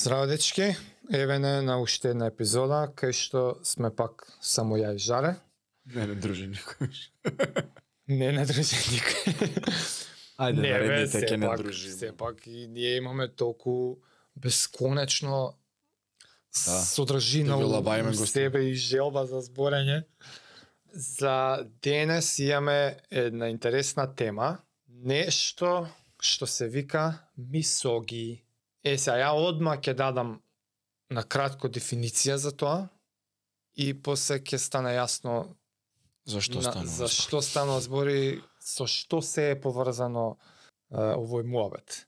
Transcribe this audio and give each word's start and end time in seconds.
Здраво 0.00 0.26
дечки, 0.26 0.76
еве 1.12 1.38
не 1.38 1.62
на 1.62 1.74
уште 1.82 2.14
една 2.14 2.30
епизода 2.32 2.86
кај 2.96 3.12
што 3.12 3.40
сме 3.68 3.90
пак 3.92 4.24
само 4.40 4.78
ја 4.80 4.94
и 4.96 4.98
Жаре. 4.98 5.34
Не, 5.92 6.06
не 6.08 6.14
дружи 6.16 6.46
никој. 6.48 6.88
Не 8.08 8.30
не 8.32 8.46
дружи 8.48 8.78
никој. 8.94 9.34
Ајде, 10.40 10.56
не, 10.56 10.72
бе, 10.72 10.72
наредните 10.72 11.20
ќе 11.20 11.36
не 11.36 11.52
дружиме. 11.52 11.96
сепак 11.98 12.46
и 12.46 12.66
ние 12.66 12.96
имаме 12.96 13.28
толку 13.28 14.00
бесконечно 14.36 15.52
Да. 16.48 16.80
содржина 16.80 17.58
Да 17.58 18.00
у, 18.08 18.26
себе 18.26 18.72
и 18.72 18.74
желба 18.74 19.26
за 19.26 19.44
зборење. 19.44 20.04
За 20.92 21.68
денес 21.82 22.38
имаме 22.38 22.96
една 23.10 23.52
интересна 23.52 24.08
тема, 24.14 24.64
нешто 24.88 25.88
што 26.20 26.46
се 26.46 26.68
вика 26.68 27.20
мисоги. 27.36 28.44
Е, 28.84 28.96
сега, 28.98 29.18
ја 29.20 29.30
одма 29.36 29.76
ќе 29.76 29.94
дадам 29.94 30.38
на 31.10 31.22
кратко 31.22 31.68
дефиниција 31.68 32.38
за 32.40 32.52
тоа 32.56 32.88
и 33.76 33.92
после 33.94 34.40
ќе 34.40 34.58
стане 34.58 34.94
јасно 34.96 35.56
Зашто 36.24 36.60
на, 36.60 36.70
станува? 36.70 36.92
за 36.92 37.08
што 37.08 37.40
станува 37.42 37.80
збори, 37.80 38.40
со 38.60 38.86
што 38.86 39.20
се 39.24 39.50
е 39.52 39.60
поврзано 39.60 40.36
е, 40.36 40.36
овој 41.16 41.44
муабет. 41.48 42.06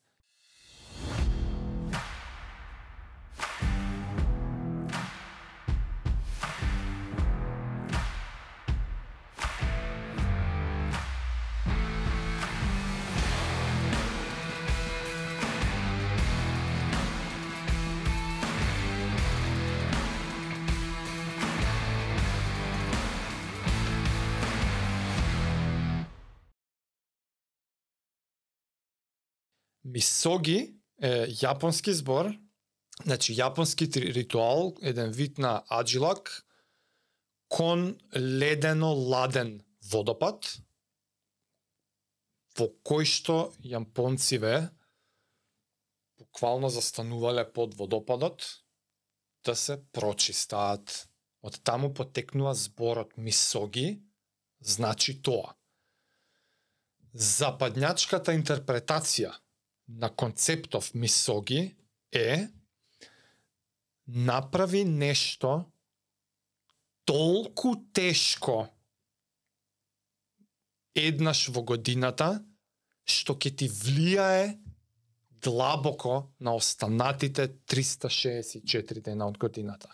Мисоги 29.93 30.59
е 31.03 31.27
јапонски 31.43 31.93
збор, 31.93 32.31
значи 33.05 33.35
јапонски 33.37 33.91
три- 33.93 34.13
ритуал, 34.17 34.73
еден 34.81 35.13
вид 35.13 35.39
на 35.39 35.63
аджилак, 35.69 36.31
кон 37.53 37.99
ледено-ладен 38.17 39.61
водопад, 39.93 40.49
во 42.57 42.69
кој 42.89 43.05
што 43.09 43.37
јапонциве 43.61 44.71
буквално 46.21 46.71
застанувале 46.73 47.45
под 47.53 47.77
водопадот 47.77 48.45
да 49.45 49.57
се 49.57 49.77
прочистаат. 49.93 51.09
Од 51.43 51.59
таму 51.67 51.91
потекнува 51.91 52.55
зборот 52.55 53.17
мисоги, 53.19 53.99
значи 54.63 55.17
тоа. 55.27 55.57
Западњачката 57.13 58.33
интерпретација 58.39 59.33
на 59.89 60.11
концептов 60.11 60.95
мисоги 60.95 61.77
е 62.13 62.49
направи 64.07 64.85
нешто 64.85 65.65
толку 67.05 67.75
тешко 67.93 68.69
еднаш 70.95 71.49
во 71.49 71.63
годината 71.63 72.45
што 73.05 73.35
ќе 73.35 73.51
ти 73.59 73.69
влијае 73.69 74.59
длабоко 75.43 76.31
на 76.41 76.55
останатите 76.55 77.49
364 77.67 79.03
дена 79.03 79.27
од 79.27 79.39
годината. 79.39 79.91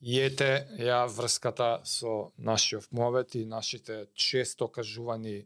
И 0.00 0.20
ете 0.22 0.68
ја 0.78 1.08
врската 1.10 1.80
со 1.84 2.30
нашиот 2.38 2.86
мовет 2.92 3.34
и 3.34 3.44
нашите 3.46 4.06
често 4.14 4.68
кажувани 4.68 5.42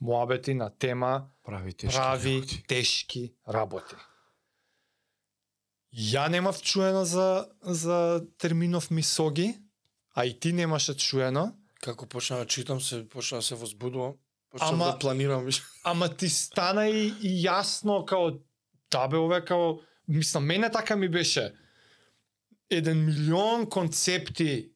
муабети 0.00 0.54
на 0.54 0.70
тема 0.70 1.26
прави 1.44 1.72
тешки 1.72 1.96
прави 1.96 2.34
работи. 2.34 2.62
тешки 2.68 3.32
работи. 3.48 3.94
Ја 5.94 6.28
немав 6.28 6.62
чуено 6.62 7.04
за 7.04 7.48
за 7.62 8.24
терминов 8.38 8.90
мисоги, 8.90 9.54
а 10.14 10.24
и 10.24 10.40
ти 10.40 10.52
немаше 10.52 10.96
чуено, 10.96 11.52
Како 11.80 12.06
почнав 12.06 12.40
да 12.40 12.46
читам, 12.46 12.80
се 12.80 13.08
почнав 13.08 13.38
да 13.38 13.42
се 13.42 13.54
возбудувам. 13.54 14.14
Почнав 14.50 14.70
Ама- 14.72 14.92
да 14.92 14.98
планирам. 14.98 15.48
ама 15.84 16.16
ти 16.16 16.28
стана 16.28 16.88
и, 16.88 17.06
и 17.22 17.46
јасно 17.46 18.04
као 18.04 18.30
да 18.90 19.08
бе 19.08 19.16
ове 19.16 19.44
као 19.44 19.78
мислам 20.08 20.44
мене 20.44 20.70
така 20.70 20.96
ми 20.96 21.08
беше 21.08 21.54
еден 22.70 23.04
милион 23.04 23.68
концепти 23.68 24.70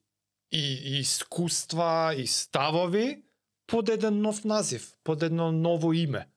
и, 0.52 0.80
и 0.84 0.98
искуства 0.98 2.14
и 2.16 2.26
ставови 2.26 3.22
под 3.70 3.88
еден 3.88 4.20
нов 4.20 4.44
назив, 4.44 4.92
под 5.04 5.22
едно 5.22 5.52
ново 5.52 5.92
име. 5.92 6.28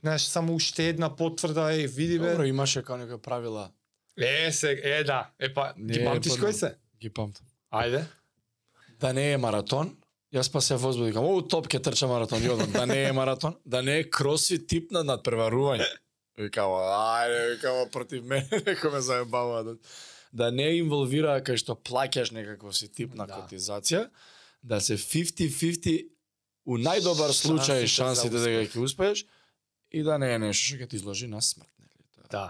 Знаеш, 0.00 0.22
само 0.22 0.54
уште 0.54 0.88
една 0.88 1.16
потврда 1.16 1.72
е, 1.74 1.86
види 1.86 2.18
бе, 2.18 2.30
Добро, 2.30 2.44
имаше 2.44 2.82
како 2.82 2.96
некои 2.96 3.18
правила. 3.18 3.70
Е, 4.16 4.52
се, 4.52 4.80
е, 4.84 5.04
да. 5.04 5.30
Е, 5.38 5.54
па, 5.54 5.74
Не 5.76 5.98
ги 5.98 6.04
памтиш 6.04 6.36
кои 6.38 6.52
се? 6.52 6.74
Ги 7.00 7.10
памтам. 7.10 7.46
Ајде. 7.72 8.04
Да 9.00 9.12
не 9.12 9.32
е 9.32 9.38
маратон. 9.38 9.96
Јас 10.34 10.52
па 10.52 10.60
се 10.62 10.76
возбудив, 10.78 11.10
викам, 11.10 11.26
оу, 11.26 11.42
топ 11.42 11.66
ќе 11.66 11.80
трча 11.82 12.06
маратон, 12.06 12.38
јодам. 12.38 12.70
Да 12.70 12.86
не 12.86 13.02
е 13.08 13.12
маратон, 13.12 13.56
да 13.66 13.82
не 13.82 13.98
е 13.98 14.04
кросфит 14.10 14.68
тип 14.70 14.92
на 14.94 15.02
надпреварување. 15.04 15.88
Викам, 16.38 16.70
ајде, 16.70 17.40
викам, 17.54 17.80
против 17.90 18.22
мене, 18.24 18.46
некој 18.68 18.92
ме 18.94 19.00
заебава. 19.02 19.64
Да, 19.66 19.74
да 20.32 20.50
не 20.54 20.68
инволвира 20.78 21.34
кај 21.42 21.58
што 21.58 21.74
плаќаш 21.74 22.30
некакво 22.32 22.72
си 22.72 22.88
тип 22.88 23.14
на 23.18 23.26
Да. 23.26 23.40
котизација, 23.40 24.06
да 24.62 24.80
се 24.80 24.96
50-50 24.96 26.06
у 26.64 26.78
најдобар 26.78 27.32
случај 27.34 27.84
за 27.84 27.92
шансите 27.92 28.36
да 28.36 28.48
успех. 28.48 28.72
ќе 28.74 28.84
успееш 28.84 29.26
и 29.90 30.02
да 30.02 30.18
не 30.18 30.34
е 30.34 30.38
нешто 30.38 30.64
што 30.64 30.82
ќе 30.82 30.88
ти 30.90 30.96
изложи 30.96 31.26
на 31.26 31.42
смрт, 31.42 31.70
нели? 31.78 32.04
Тоа. 32.14 32.28
Да. 32.30 32.46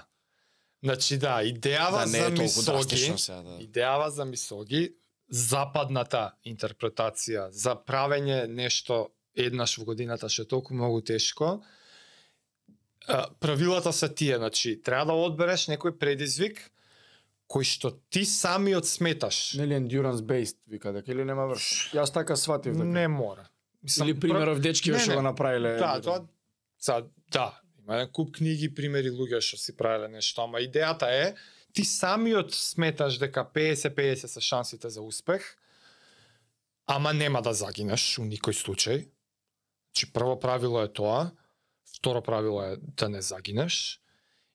Значи 0.83 1.19
да, 1.19 1.43
идејава 1.45 2.05
Да 2.05 2.07
за 2.07 2.27
е 2.27 2.31
мисоги, 2.31 2.97
сега 3.19 3.43
да. 3.43 3.59
идејава 3.61 4.09
за 4.09 4.25
мисоги, 4.25 4.97
западната 5.29 6.33
интерпретација 6.45 7.51
за 7.51 7.77
правење 7.77 8.47
нешто 8.49 9.11
еднаш 9.37 9.79
во 9.79 9.85
годината 9.85 10.29
што 10.29 10.43
е 10.43 10.49
толку 10.49 10.75
многу 10.75 11.03
тешко, 11.03 11.61
правилата 13.41 13.93
се 13.93 14.09
тие, 14.09 14.37
значи 14.37 14.81
треба 14.83 15.13
да 15.13 15.19
одбереш 15.19 15.69
некој 15.69 15.99
предизвик 15.99 16.61
кој 17.51 17.67
што 17.67 17.91
ти 18.11 18.25
самиот 18.25 18.87
сметаш. 18.87 19.55
Нели 19.59 19.75
endurance 19.75 20.23
based 20.23 20.59
вика 20.71 20.93
дека 20.95 21.11
или 21.11 21.25
нема 21.25 21.49
врш. 21.51 21.91
Јас 21.95 22.13
така 22.15 22.37
сватив 22.37 22.77
дека. 22.79 22.87
Не 22.87 23.09
мора. 23.09 23.49
Мислам, 23.83 24.09
Или 24.09 24.21
примеров 24.21 24.61
дечки 24.61 24.91
Не, 24.91 24.99
што 24.99 25.17
го 25.17 25.23
направиле. 25.23 25.77
Да, 25.81 26.01
тоа 26.01 26.27
са, 26.81 27.05
да, 27.33 27.61
има 27.79 27.97
еден 27.97 28.13
куп 28.13 28.37
книги, 28.37 28.75
примери 28.75 29.11
луѓе 29.11 29.41
што 29.41 29.57
си 29.57 29.77
правеле 29.77 30.09
нешто, 30.09 30.45
ама 30.45 30.61
идејата 30.61 31.09
е 31.09 31.35
ти 31.73 31.85
самиот 31.85 32.55
сметаш 32.55 33.19
дека 33.19 33.51
50-50 33.55 34.27
се 34.27 34.41
шансите 34.41 34.91
за 34.91 35.03
успех, 35.03 35.57
ама 36.87 37.13
нема 37.13 37.43
да 37.43 37.55
загинеш 37.55 38.19
у 38.19 38.23
никој 38.27 38.53
случај. 38.53 39.09
Значи 39.91 40.13
прво 40.13 40.41
правило 40.41 40.83
е 40.83 40.93
тоа, 40.93 41.31
второ 41.97 42.23
правило 42.23 42.63
е 42.63 42.77
да 42.77 43.09
не 43.09 43.23
загинеш, 43.23 44.01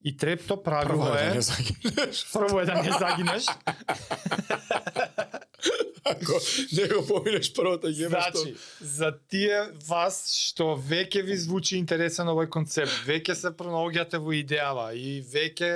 и 0.04 0.18
трето 0.18 0.64
правило 0.64 1.06
Прво 1.06 1.16
е, 1.16 1.22
е 1.22 1.30
да 1.30 1.36
не 1.36 1.42
загинеш. 1.42 2.26
прво 2.34 2.60
е 2.60 2.66
да 2.66 2.84
не 2.84 2.92
загинеш. 2.92 3.46
Ако 6.06 6.40
не 6.78 6.88
го 6.88 7.02
поминеш 7.08 7.50
првото 7.54 7.90
ќе 7.90 8.10
Значи, 8.14 8.56
за 8.80 9.10
тие 9.32 9.62
вас 9.88 10.20
што 10.30 10.76
веќе 10.78 11.24
ви 11.26 11.38
звучи 11.38 11.80
интересен 11.82 12.30
овој 12.30 12.50
концепт, 12.54 12.94
веќе 13.08 13.34
се 13.34 13.50
пронаоѓате 13.58 14.22
во 14.22 14.36
идејава 14.38 14.92
и 14.94 15.18
веќе 15.26 15.72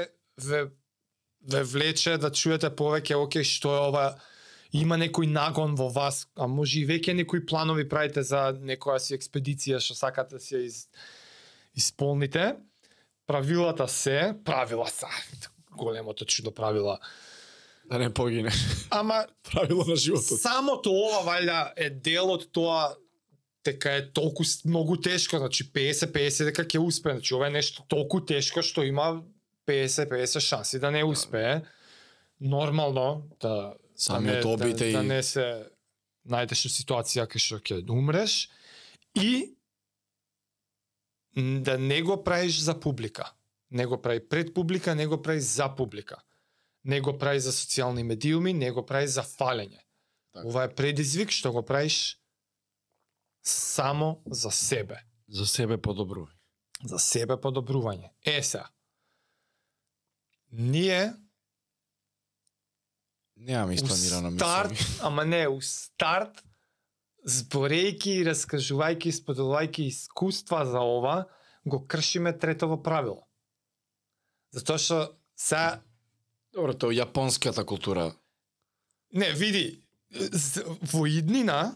ве, 0.45 0.62
ве 1.42 1.63
влече 1.63 2.18
да 2.21 2.30
чуете 2.30 2.69
повеќе, 2.69 3.18
оке, 3.18 3.42
што 3.44 3.74
е 3.74 3.81
ова, 3.88 4.06
има 4.77 5.00
некој 5.01 5.31
нагон 5.33 5.74
во 5.75 5.89
вас, 5.89 6.27
а 6.38 6.45
може 6.45 6.83
и 6.83 6.86
веќе 6.86 7.18
некои 7.18 7.42
планови 7.45 7.88
правите 7.89 8.21
за 8.21 8.51
некоја 8.53 9.00
си 9.01 9.18
експедиција 9.18 9.81
што 9.81 9.98
сакате 9.98 10.38
да 10.38 10.44
си 10.44 10.56
ја 10.56 10.62
из, 10.68 10.77
исполните. 11.74 12.53
Правилата 13.25 13.88
се, 13.88 14.36
правила 14.45 14.88
се, 14.88 15.09
големото 15.81 16.25
чудо 16.25 16.53
правила. 16.53 17.00
Да 17.89 18.00
не 18.00 18.13
погинеш. 18.13 18.56
Ама 18.89 19.25
Правило 19.51 19.86
на 19.88 19.95
животот. 19.95 20.41
Самото 20.41 20.91
ова 20.91 21.24
валјда 21.25 21.71
е 21.75 21.89
дел 21.89 22.31
од 22.31 22.51
тоа 22.51 22.95
дека 23.65 23.91
е 24.00 24.06
толку 24.13 24.44
многу 24.65 24.97
тешко, 24.97 25.38
значи 25.38 25.65
50-50 25.74 26.51
дека 26.51 26.63
ќе 26.63 26.80
успее, 26.80 27.18
значи 27.18 27.33
ова 27.33 27.47
е 27.47 27.57
нешто 27.57 27.83
толку 27.88 28.21
тешко 28.21 28.62
што 28.62 28.86
има 28.86 29.24
50-50 29.68 30.39
шанси 30.39 30.80
да 30.80 30.91
не 30.91 31.03
успее. 31.03 31.62
Нормално 32.39 33.27
да 33.41 33.74
Самиот 33.95 34.41
да 34.41 34.47
не, 34.47 34.53
обид 34.53 34.81
е 34.81 34.91
да, 34.91 34.97
да 34.97 35.03
и- 35.03 35.07
не 35.07 35.24
се 35.24 35.45
најдеш 36.30 36.65
у 36.65 36.69
ситуација 36.71 37.27
кај 37.27 37.41
што 37.41 37.59
ќе 37.59 37.83
умреш 37.89 38.50
и 39.18 39.56
да 41.36 41.77
не 41.77 42.01
го 42.01 42.24
правиш 42.24 42.59
за 42.59 42.80
публика. 42.80 43.33
Не 43.71 43.86
го 43.86 44.01
прави 44.01 44.21
пред 44.30 44.53
публика, 44.53 44.95
не 44.95 45.07
го 45.07 45.21
прави 45.21 45.41
за 45.41 45.69
публика. 45.75 46.15
Не 46.83 47.01
го 47.01 47.17
прави 47.17 47.39
за 47.39 47.51
социјални 47.51 48.03
медиуми, 48.03 48.53
не 48.53 48.71
го 48.71 48.85
прави 48.85 49.07
за 49.07 49.23
фалење. 49.23 49.81
Така. 50.33 50.47
Ова 50.47 50.63
е 50.63 50.73
предизвик 50.75 51.31
што 51.31 51.51
го 51.51 51.63
правиш 51.65 52.19
само 53.43 54.21
за 54.25 54.51
себе. 54.51 55.01
За 55.27 55.45
себе 55.45 55.77
подобрувај. 55.77 56.33
За 56.83 56.99
себе 56.99 57.35
подобрување. 57.37 58.11
Е 58.25 58.43
се. 58.43 58.63
Ние 60.51 61.13
Немам 63.39 63.71
испланирана 63.71 64.27
у 64.27 64.31
мисла. 64.31 64.47
старт, 64.47 64.77
ама 65.01 65.25
не, 65.25 65.47
у 65.47 65.61
старт, 65.61 66.43
зборејќи 67.23 68.19
и 68.19 68.25
раскажувајќи, 68.27 69.13
споделувајќи 69.15 69.87
искуства 69.87 70.65
за 70.65 70.81
ова, 70.83 71.25
го 71.65 71.79
кршиме 71.87 72.33
третово 72.35 72.81
правило. 72.83 73.27
Затоа 74.51 74.77
што 74.77 74.99
се 75.39 75.79
Добро, 76.54 76.74
тоа 76.74 76.94
јапонската 76.96 77.66
култура. 77.66 78.10
Не, 79.13 79.31
види, 79.38 79.81
во 80.92 81.06
иднина, 81.10 81.75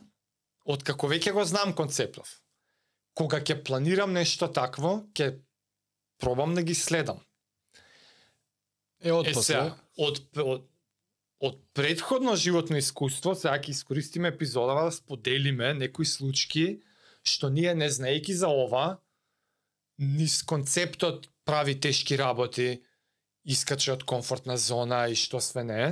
од 0.65 0.85
како 0.85 1.09
веќе 1.09 1.33
го 1.33 1.45
знам 1.45 1.73
концептов, 1.77 2.29
кога 3.17 3.41
ќе 3.41 3.61
планирам 3.65 4.13
нешто 4.13 4.49
такво, 4.49 5.03
ќе 5.13 5.35
пробам 6.21 6.55
да 6.57 6.63
ги 6.65 6.75
следам. 6.77 7.21
Е, 9.03 9.11
од 9.11 9.29
Е, 9.29 9.35
сега, 9.35 9.75
од, 9.97 10.23
од, 10.39 10.65
од 11.43 11.59
предходно 11.73 12.37
животно 12.39 12.79
искуство, 12.79 13.35
сега 13.35 13.59
ќе 13.59 13.75
искористиме 13.75 14.31
епизодава 14.33 14.87
да 14.89 14.97
споделиме 14.97 15.73
некои 15.73 16.05
случаи 16.05 16.81
што 17.23 17.49
ние 17.49 17.73
не 17.75 17.87
знаејќи 17.89 18.35
за 18.43 18.49
ова, 18.51 18.85
низ 19.97 20.41
концептот 20.43 21.29
прави 21.47 21.75
тешки 21.79 22.17
работи, 22.19 22.83
искаче 23.45 23.93
од 23.93 24.03
комфортна 24.03 24.57
зона 24.57 25.07
и 25.11 25.15
што 25.19 25.41
све 25.43 25.63
не, 25.63 25.85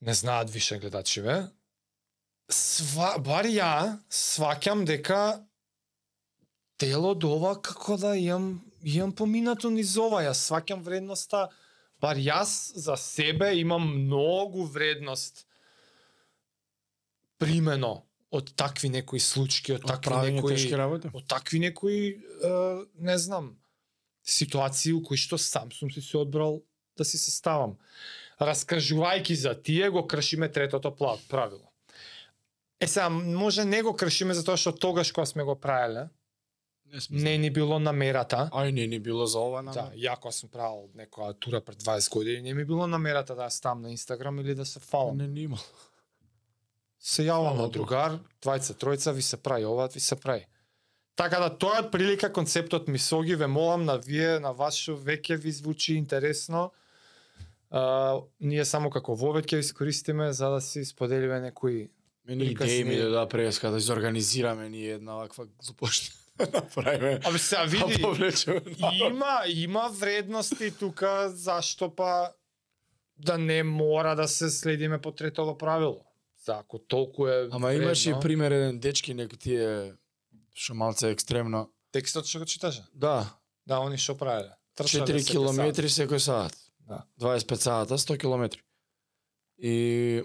не 0.00 0.14
знаат 0.14 0.50
више 0.50 0.78
гледачиве, 0.78 1.50
сва, 2.50 3.16
бар 3.18 3.46
ја 3.46 3.98
сваќам 4.10 4.84
дека 4.86 5.46
дел 6.80 7.06
од 7.12 7.24
ова 7.24 7.56
како 7.62 7.96
да 8.00 8.14
имам, 8.16 8.62
имам 8.82 9.12
поминато 9.12 9.70
низ 9.70 9.96
ова, 10.00 10.22
јас 10.24 10.46
сваќам 10.48 10.86
вредноста 10.86 11.48
Бар 12.00 12.16
јас 12.16 12.72
за 12.80 12.96
себе 12.96 13.52
имам 13.60 13.84
многу 14.06 14.64
вредност 14.64 15.44
примено 17.38 18.06
од 18.30 18.52
такви 18.56 18.88
некои 18.88 19.20
случаи, 19.20 19.74
од 19.76 19.84
такви 19.84 20.32
некои 20.32 20.76
работи. 20.76 21.10
од 21.12 21.26
такви 21.28 21.60
некои 21.60 22.00
е, 22.08 22.52
не 22.94 23.18
знам 23.18 23.59
ситуации 24.24 24.92
у 24.92 25.02
кои 25.02 25.16
што 25.16 25.38
сам 25.38 25.72
сум 25.72 25.90
си 25.90 26.00
се 26.00 26.18
одбрал 26.18 26.62
да 26.96 27.04
си 27.04 27.18
се 27.18 27.30
ставам. 27.30 27.76
Раскажувајќи 28.40 29.34
за 29.34 29.54
тие 29.54 29.90
го 29.90 30.06
кршиме 30.06 30.48
третото 30.48 30.94
правило. 31.28 31.72
Е 32.80 32.86
сега 32.86 33.08
може 33.08 33.64
не 33.64 33.82
го 33.82 33.92
кршиме 33.96 34.34
затоа 34.34 34.56
што 34.56 34.72
тогаш 34.72 35.12
кога 35.12 35.26
сме 35.26 35.44
го 35.44 35.56
правеле, 35.56 36.08
Не 36.92 37.00
сме 37.00 37.20
не 37.20 37.38
ни 37.38 37.50
било 37.50 37.78
намерата. 37.78 38.48
Ај 38.52 38.72
не 38.74 38.86
ни 38.86 38.98
било 38.98 39.26
за 39.26 39.38
ова 39.38 39.62
на. 39.62 39.72
Да, 39.72 39.90
ја 39.94 40.16
кога 40.18 40.32
сум 40.34 40.50
правил 40.50 40.88
некоја 40.98 41.36
тура 41.38 41.60
пред 41.60 41.82
20 41.82 42.10
години, 42.10 42.42
не 42.42 42.54
ми 42.54 42.64
било 42.64 42.86
намерата 42.86 43.34
да 43.34 43.50
ставам 43.50 43.82
на 43.82 43.90
Инстаграм 43.90 44.38
или 44.40 44.54
да 44.54 44.66
се 44.66 44.80
фалам. 44.80 45.16
Не 45.16 45.28
ни 45.28 45.42
имало. 45.42 45.62
Се 46.98 47.22
јавам 47.22 47.56
на 47.56 47.68
другар, 47.70 48.18
двајца, 48.42 48.74
тројца, 48.74 49.14
ви 49.14 49.22
се 49.22 49.36
прави 49.36 49.64
ова, 49.64 49.86
ви 49.88 50.00
се 50.00 50.16
прави. 50.16 50.46
Така 51.20 51.38
да 51.38 51.58
тоа 51.58 51.78
е 51.78 51.90
прилика 51.90 52.32
концептот 52.32 52.88
мисоги, 52.88 53.34
ве 53.34 53.46
молам 53.46 53.84
на 53.84 53.98
вие, 53.98 54.38
на 54.40 54.54
вас 54.56 54.78
што 54.80 54.94
веќе 54.96 55.36
ви 55.36 55.52
звучи 55.52 55.94
интересно. 56.00 56.70
А, 57.70 58.16
ние 58.40 58.64
само 58.64 58.88
како 58.90 59.12
вовет 59.14 59.44
ќе 59.44 59.60
искористиме 59.60 60.32
за 60.32 60.48
да 60.48 60.60
си 60.64 60.84
споделиме 60.84 61.40
некои 61.40 61.90
Приказни. 62.26 62.72
идеи 62.72 62.84
ми 62.84 62.96
да 62.96 63.10
да 63.10 63.28
преска 63.28 63.70
да 63.70 63.76
изорганизираме 63.76 64.68
ние 64.68 64.96
една 64.96 65.14
ваква 65.14 65.46
глупошта. 65.60 66.16
да 66.38 66.48
направиме. 66.54 67.20
Абе 67.24 67.38
сега 67.38 67.66
Да 67.66 67.66
види, 67.66 68.02
има 69.04 69.42
има 69.46 69.88
вредности 69.92 70.78
тука 70.78 71.30
зашто 71.30 71.94
па 71.94 72.32
да 73.18 73.38
не 73.38 73.62
мора 73.62 74.16
да 74.16 74.28
се 74.28 74.50
следиме 74.50 74.98
по 74.98 75.12
третово 75.12 75.58
правило. 75.58 76.00
За 76.44 76.56
ако 76.60 76.78
толку 76.78 77.26
е 77.26 77.48
Ама 77.52 77.72
имаш 77.72 78.06
и 78.06 78.08
вредно. 78.08 78.20
пример 78.20 78.50
еден 78.50 78.78
дечки 78.78 79.14
неко 79.14 79.36
тие 79.36 79.92
што 80.54 80.74
малце 80.74 81.12
екстремно. 81.12 81.68
текстот 81.92 82.26
што 82.26 82.38
го 82.40 82.44
читаше. 82.44 82.84
Да, 82.92 83.36
Да, 83.66 83.78
они 83.86 83.96
што 83.96 84.14
правеле. 84.14 84.56
Трчале 84.74 85.04
4 85.06 85.18
секој 85.20 85.32
километри 85.32 85.86
секој 85.88 86.18
саат. 86.18 86.54
Да. 86.88 87.04
25 87.18 87.56
сата, 87.60 87.94
100 87.98 88.18
километри. 88.18 88.62
И 89.58 90.24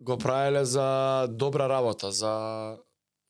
го 0.00 0.18
правеле 0.18 0.64
за 0.64 1.26
добра 1.30 1.68
работа, 1.68 2.10
за 2.12 2.78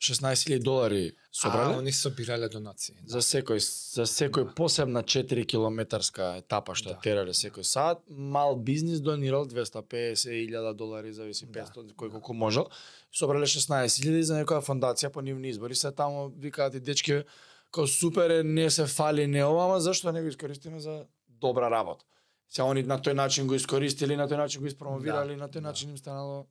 16.000 0.01 0.63
долари 0.63 1.13
сат. 1.31 1.53
А, 1.55 1.59
собрале. 1.59 1.79
они 1.79 1.93
собирале 1.93 2.49
донации. 2.49 2.97
Да. 3.03 3.21
За 3.21 3.21
секој 3.21 3.59
за 3.95 4.03
секој 4.07 4.55
посебна 4.55 5.03
4 5.03 5.45
километарска 5.45 6.39
етапа 6.39 6.75
што 6.75 6.89
Да. 6.89 6.95
да. 6.95 7.01
терале 7.01 7.33
секој 7.33 7.63
саат, 7.63 8.01
мал 8.09 8.57
бизнис 8.57 9.01
донирал 9.01 9.45
250.000 9.47 10.75
долари, 10.75 11.13
зависи 11.13 11.47
Да. 11.47 11.61
500 11.67 11.93
кој 11.95 12.11
колку 12.11 12.33
можел. 12.33 12.71
Собрале 13.13 13.47
16.000 13.47 14.21
за 14.21 14.35
некоја 14.35 14.63
фондација 14.63 15.09
по 15.09 15.21
нивни 15.21 15.49
избори. 15.49 15.75
Се 15.75 15.91
таму 15.93 16.29
викаат 16.31 16.75
и 16.75 16.81
дечки 16.81 17.23
како 17.65 17.87
супер 17.87 18.31
е, 18.31 18.43
не 18.43 18.71
се 18.71 18.87
фали 18.87 19.27
не 19.27 19.45
ова, 19.45 19.65
ама 19.65 19.81
зашто 19.81 20.13
не 20.13 20.23
го 20.23 20.29
искористиме 20.29 20.81
за 20.81 21.05
добра 21.29 21.71
работа. 21.71 22.05
Сега 22.49 22.67
они 22.67 22.83
на 22.83 22.99
тој 22.99 23.13
начин 23.13 23.47
го 23.47 23.55
искористили, 23.55 24.17
на 24.17 24.29
тој 24.29 24.37
начин 24.37 24.61
го 24.61 24.67
испромовирали, 24.67 25.35
Да, 25.35 25.37
на 25.37 25.49
тој 25.49 25.53
да. 25.55 25.61
начин 25.61 25.91
им 25.91 25.99
станало 25.99 26.47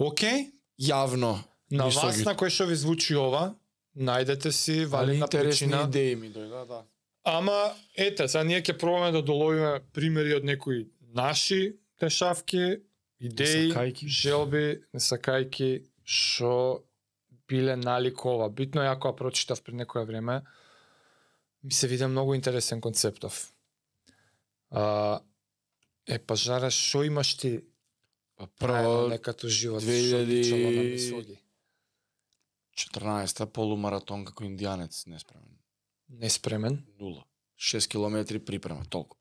Океј, 0.00 0.50
јавно. 0.80 1.38
на 1.70 1.84
вас 1.84 2.24
на 2.24 2.34
кој 2.34 2.48
што 2.48 2.66
ви 2.66 2.74
звучи 2.74 3.14
ова, 3.14 3.54
најдете 3.96 4.50
си 4.50 4.72
Али 4.72 4.86
валидна 4.86 5.24
интересни 5.24 5.68
причина. 5.68 5.84
идеи 5.84 6.16
ми 6.16 6.28
дојда, 6.28 6.66
да. 6.66 6.82
Ама, 7.24 7.72
ете, 7.96 8.28
сега 8.28 8.44
ние 8.44 8.62
ќе 8.62 8.78
пробаме 8.78 9.12
да 9.12 9.22
доловиме 9.22 9.80
примери 9.92 10.34
од 10.34 10.44
некои 10.44 10.88
наши 11.14 11.76
дешавки, 12.00 12.80
идеи, 13.22 13.70
сакајки. 13.70 14.08
желби, 14.08 14.64
не 14.92 15.00
сакајки, 15.00 15.70
што 16.04 16.82
биле 17.48 17.76
налик 17.76 18.24
ова. 18.26 18.48
Битно 18.50 18.82
е, 18.82 18.90
ако 18.90 19.12
ја 19.12 19.16
прочитав 19.16 19.62
пред 19.62 19.76
некое 19.82 20.04
време, 20.04 20.42
ми 21.62 21.72
се 21.72 21.88
виде 21.88 22.06
многу 22.06 22.34
интересен 22.34 22.80
концептов. 22.80 23.52
А, 24.70 25.20
е, 26.08 26.18
па 26.18 26.36
Жара, 26.36 26.70
што 26.70 27.04
имаш 27.04 27.36
ти 27.36 27.60
Па 28.36 28.46
прво 28.58 29.08
некато 29.08 29.48
живот 29.48 29.82
2000 29.82 30.08
што 30.08 30.22
личело 30.26 30.70
на 30.70 30.82
мислоги? 30.82 31.38
14-та 32.74 33.46
полумаратон 33.46 34.24
како 34.24 34.44
индијанец 34.48 35.04
неспремен. 35.06 35.58
Неспремен. 36.08 36.80
Нула. 36.98 37.26
6 37.60 37.86
километри 37.88 38.40
припрема, 38.42 38.84
толку. 38.90 39.18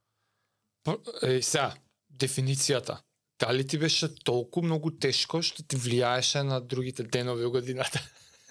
Е, 1.21 1.41
сега, 1.41 1.75
дефиницијата. 2.09 3.01
Дали 3.41 3.67
ти 3.67 3.77
беше 3.77 4.15
толку 4.15 4.61
многу 4.61 4.91
тешко 4.93 5.41
што 5.41 5.63
ти 5.65 5.77
влијаеше 5.77 6.43
на 6.45 6.59
другите 6.61 7.03
денови 7.03 7.45
у 7.45 7.51
годината? 7.51 7.97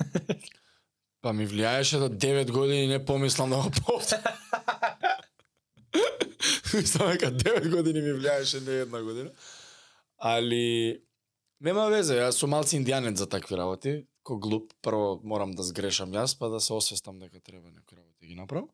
Па 1.23 1.33
ми 1.33 1.47
влијаеше 1.47 2.01
да 2.03 2.11
9 2.11 2.51
години 2.51 2.87
не 2.87 3.05
помислам 3.05 3.51
на 3.51 3.59
ова. 3.59 3.71
Мислам 6.75 7.13
дека 7.13 7.31
9 7.31 7.71
години 7.71 8.03
ми 8.03 8.17
влијаеше 8.19 8.67
не 8.67 8.81
една 8.83 9.03
година. 9.03 9.31
Али 10.19 11.03
нема 11.61 11.87
везе, 11.93 12.19
јас 12.19 12.43
сум 12.43 12.51
малци 12.51 12.75
индијанец 12.81 13.15
за 13.15 13.29
такви 13.31 13.57
работи. 13.57 14.07
Ко 14.27 14.39
глуп, 14.43 14.73
прво 14.83 15.21
морам 15.23 15.55
да 15.55 15.63
сгрешам 15.63 16.11
јас, 16.11 16.35
па 16.39 16.51
да 16.51 16.61
се 16.61 16.75
освестам 16.75 17.19
дека 17.23 17.41
треба 17.41 17.71
некои 17.71 17.97
работи 17.97 18.27
ги 18.27 18.35
направам. 18.35 18.69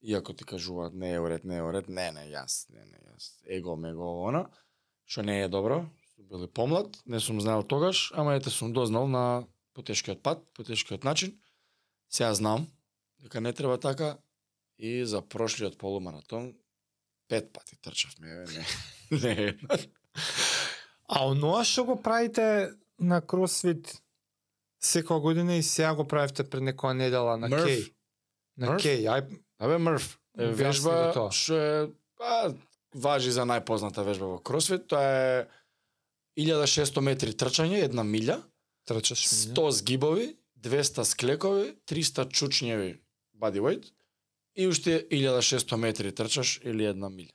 Иако 0.00 0.32
ти 0.32 0.44
кажуваат 0.44 0.94
не 0.94 1.12
е 1.12 1.20
уред, 1.20 1.44
не 1.44 1.56
е 1.56 1.62
уред, 1.62 1.88
не, 1.88 2.08
не, 2.12 2.24
јас, 2.32 2.70
не, 2.70 2.80
не, 2.86 2.98
јас, 3.12 3.36
его, 3.44 3.76
мего, 3.76 4.28
она, 4.28 4.46
што 5.08 5.24
не 5.24 5.40
е 5.42 5.48
добро, 5.48 5.86
сум 6.14 6.28
бил 6.28 6.44
и 6.44 6.48
помлад, 6.48 6.92
не 7.06 7.20
сум 7.20 7.40
знаел 7.40 7.64
тогаш, 7.64 8.12
ама 8.14 8.36
ете 8.36 8.50
сум 8.50 8.72
дознал 8.72 9.08
на 9.08 9.46
потешкиот 9.74 10.22
пат, 10.22 10.44
потешкиот 10.54 11.04
начин. 11.04 11.38
Сега 12.08 12.34
знам 12.34 12.68
дека 13.22 13.40
не 13.40 13.52
треба 13.52 13.78
така 13.80 14.18
и 14.78 15.04
за 15.04 15.22
прошлиот 15.22 15.78
полумаратон 15.78 16.54
пет 17.28 17.52
пати 17.52 17.76
трчавме, 17.80 18.44
не. 18.44 18.66
не 19.22 19.32
една. 19.32 19.78
А 21.08 21.24
оноа 21.24 21.64
што 21.64 21.84
го 21.88 21.96
правите 21.96 22.76
на 22.98 23.20
кросфит 23.24 23.96
секоја 24.82 25.20
година 25.20 25.56
и 25.56 25.62
сега 25.62 25.94
го 25.94 26.04
правите 26.04 26.44
пред 26.44 26.68
некоја 26.68 26.92
недела 26.92 27.36
на. 27.36 27.48
Кеј. 27.48 27.92
На? 28.56 28.76
Кеј, 28.76 29.06
ај, 29.08 29.38
Абе 29.58 29.78
Мрф, 29.78 30.18
е 30.38 30.52
вежба 30.52 31.12
тоа. 31.14 31.30
што 31.32 31.54
е 31.56 31.88
па, 32.18 32.52
важи 32.98 33.30
за 33.34 33.46
најпозната 33.48 34.04
вежба 34.06 34.26
во 34.34 34.38
кросфит, 34.42 34.88
тоа 34.90 35.02
е 35.02 35.46
1600 36.38 37.00
метри 37.02 37.34
трчање, 37.34 37.82
една 37.86 38.04
милја, 38.06 38.38
трчаш 38.88 39.24
100 39.54 39.68
згибови, 39.80 40.32
200 40.58 41.04
склекови, 41.04 41.72
300 41.86 42.28
чучњеви 42.34 42.92
bodyweight 43.38 43.90
и 44.58 44.66
уште 44.66 45.04
1600 45.10 45.76
метри 45.76 46.12
трчаш 46.14 46.60
или 46.64 46.84
една 46.84 47.10
милја. 47.10 47.34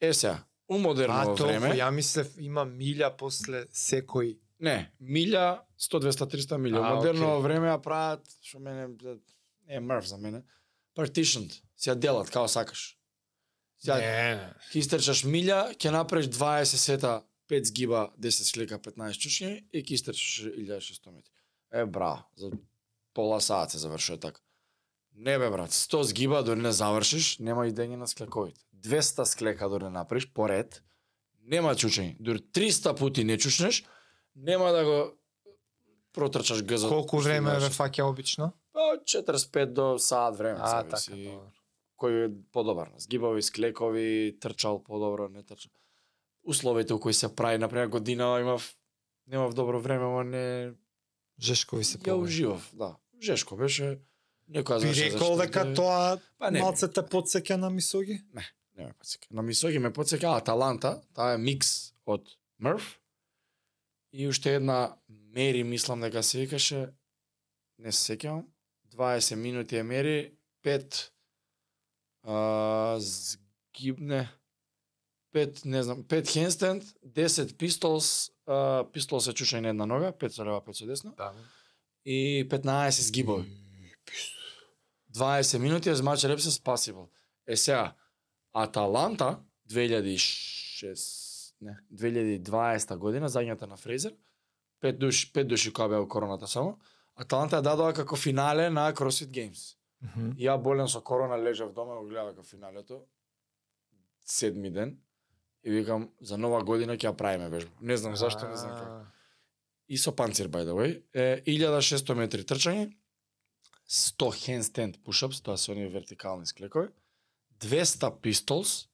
Е 0.00 0.12
сега, 0.14 0.44
у 0.68 0.78
модерно 0.78 1.14
А 1.14 1.24
толку, 1.24 1.46
време, 1.46 1.74
ја 1.78 1.90
мислев 1.90 2.34
има 2.38 2.66
милја 2.66 3.12
после 3.16 3.66
секој 3.70 4.36
не, 4.58 4.90
милја 5.00 5.60
100 5.78 6.00
200 6.00 6.26
300 6.32 6.58
милја. 6.58 6.82
А, 6.82 6.92
У 6.92 6.96
модерно 6.96 7.32
окей. 7.36 7.42
време 7.42 7.68
ја 7.68 7.80
прават, 7.82 8.24
што 8.42 8.58
мене 8.58 8.88
не 9.66 9.76
е 9.76 9.80
мрв 9.80 10.06
за 10.08 10.18
мене. 10.18 10.42
Partitioned, 10.96 11.52
си 11.76 11.90
ја 11.90 11.94
делат 11.94 12.30
како 12.30 12.48
сакаш. 12.48 12.95
Сега 13.86 13.98
Не, 14.02 14.34
не. 14.34 14.46
ќе 14.72 14.82
истрчаш 14.82 15.22
милја, 15.30 15.60
ќе 15.78 15.92
направиш 15.94 16.26
20 16.34 16.82
сета 16.82 17.12
5 17.48 17.70
згиба, 17.70 18.08
10 18.18 18.48
слика, 18.50 18.78
15 18.82 19.22
чучњи 19.22 19.52
и 19.70 19.82
ќе 19.82 19.94
истрчаш 19.94 20.48
1600 20.58 21.12
метри. 21.14 21.32
Е, 21.72 21.84
браво, 21.86 22.24
за 22.36 22.50
пола 23.14 23.40
саат 23.40 23.70
се 23.70 23.78
завршува 23.78 24.18
така. 24.20 24.40
Не 25.16 25.38
бе, 25.38 25.50
брат, 25.50 25.70
100 25.70 26.02
згиба 26.02 26.42
дори 26.42 26.60
не 26.60 26.72
завршиш, 26.72 27.38
нема 27.38 27.68
идење 27.70 27.96
на 27.96 28.06
склековите. 28.06 28.60
200 28.74 29.24
склека 29.24 29.68
дори 29.68 29.84
не 29.84 29.90
направиш, 29.90 30.26
поред, 30.34 30.82
нема 31.46 31.74
чучење. 31.74 32.16
Дори 32.20 32.38
300 32.38 32.96
пути 32.98 33.24
не 33.24 33.38
чучнеш, 33.38 33.84
нема 34.34 34.72
да 34.72 34.84
го 34.84 34.98
протрчаш 36.12 36.62
гзот. 36.64 36.90
Колку 36.90 37.22
време 37.22 37.54
ве 37.60 37.70
фаќа 37.70 38.02
обично? 38.02 38.52
Па, 38.72 38.98
45 39.04 39.72
до 39.72 39.98
саат 39.98 40.36
време. 40.36 40.58
А, 40.60 40.82
така, 40.82 41.16
добро. 41.16 41.52
Кој 41.96 42.26
е 42.26 42.32
подобар. 42.52 42.90
Згибови, 42.98 43.42
склекови, 43.42 44.36
трчал 44.40 44.82
подобро, 44.84 45.28
не 45.28 45.42
трчал. 45.42 45.72
Условите 46.42 46.94
кои 47.00 47.14
се 47.14 47.34
прави, 47.34 47.58
например, 47.58 47.86
година 47.86 48.38
имав 48.40 48.76
немав 49.26 49.54
добро 49.54 49.80
време, 49.80 50.04
ама 50.04 50.24
не 50.24 50.72
Жешкови 51.40 51.84
се 51.84 51.98
ја 51.98 52.14
повеќе. 52.14 52.22
уживав, 52.22 52.70
да. 52.72 52.96
Жешко 53.22 53.56
беше 53.56 53.98
некоја 54.48 54.80
Би 54.82 54.92
рекол 54.94 55.36
дека 55.36 55.74
тоа 55.74 56.20
Па 56.38 56.50
не, 56.50 56.60
малце 56.60 56.88
те 56.88 57.02
подсеќа 57.02 57.56
на 57.56 57.70
мисоги? 57.70 58.22
не 58.76 58.86
ме 58.86 58.92
подсека. 58.92 59.26
На 59.30 59.42
Мисоги 59.42 59.78
ме 59.78 59.92
подсека 59.92 60.36
Аталанта, 60.36 61.02
таа 61.14 61.34
е 61.34 61.38
микс 61.38 61.92
од 62.06 62.28
Мрф 62.58 63.00
и 64.12 64.28
уште 64.28 64.54
една 64.54 64.96
Мери, 65.08 65.64
мислам 65.64 66.00
дека 66.00 66.22
се 66.22 66.38
викаше, 66.40 66.88
не 67.78 67.92
се 67.92 68.16
сеќавам, 68.16 68.44
20 68.96 69.34
минути 69.34 69.76
е 69.76 69.82
Мери, 69.82 70.32
5 70.64 71.10
а, 72.26 72.96
згибне, 72.98 74.28
5, 75.34 75.64
не 75.64 75.82
знам, 75.82 76.04
5 76.04 76.28
хендстенд, 76.28 76.84
10 77.06 77.56
пистолс, 77.56 78.30
а, 78.46 78.84
пистол 78.92 79.20
се 79.20 79.32
чуша 79.32 79.58
и 79.58 79.60
на 79.60 79.68
една 79.68 79.86
нога, 79.86 80.12
5 80.12 80.28
со 80.28 80.44
лева, 80.44 80.60
5 80.60 80.72
со 80.72 80.86
десно, 80.86 81.14
Да. 81.16 81.32
и 82.04 82.46
15 82.50 83.02
згибови. 83.02 83.46
20 85.12 85.58
минути 85.58 85.88
as 85.88 86.02
much 86.02 86.26
reps 86.26 86.46
as 86.48 86.62
possible. 86.62 87.08
Е 87.46 87.56
сега, 87.56 87.94
Аталанта 88.52 89.38
2006 89.70 91.36
не, 91.60 91.76
2020 91.92 92.96
година 92.96 93.28
заѓната 93.28 93.66
на 93.66 93.76
Фрейзер, 93.76 94.14
пет 94.80 94.98
души, 94.98 95.32
пет 95.32 95.48
души 95.48 95.72
која 95.72 95.88
беа 95.88 96.08
короната 96.08 96.46
само. 96.46 96.78
Аталанта 97.16 97.56
ја 97.56 97.62
дадоа 97.62 97.94
како 97.96 98.16
финале 98.16 98.70
на 98.70 98.92
CrossFit 98.92 99.30
Games. 99.32 99.76
Мгм. 100.02 100.34
И 100.38 100.44
ја 100.46 100.62
болен 100.62 100.88
со 100.88 101.00
корона 101.00 101.36
лежав 101.36 101.72
дома 101.72 101.94
го 101.94 102.06
гледав 102.06 102.34
како 102.34 102.42
финалето. 102.42 103.02
Седми 104.24 104.70
ден. 104.70 104.98
И 105.64 105.70
викам 105.70 106.10
за 106.20 106.38
нова 106.38 106.64
година 106.64 106.96
ќе 106.96 107.10
ја 107.10 107.16
правиме 107.16 107.48
вежба. 107.48 107.72
Не 107.80 107.96
знам 107.96 108.16
зашто, 108.16 108.48
не 108.48 108.56
знам 108.56 108.78
како 108.78 109.06
и 109.88 109.96
со 109.96 110.12
панцир 110.12 110.48
by 110.48 110.64
the 110.66 110.74
way, 110.74 111.02
е 111.14 111.42
1600 111.46 112.14
метри 112.14 112.44
трчање, 112.44 112.90
100 113.86 114.30
handstand 114.34 114.98
push-ups, 114.98 115.42
тоа 115.42 115.56
се 115.56 115.72
оние 115.72 115.88
вертикални 115.88 116.46
склекови, 116.46 116.88
200 117.60 118.10
pistols, 118.20 118.88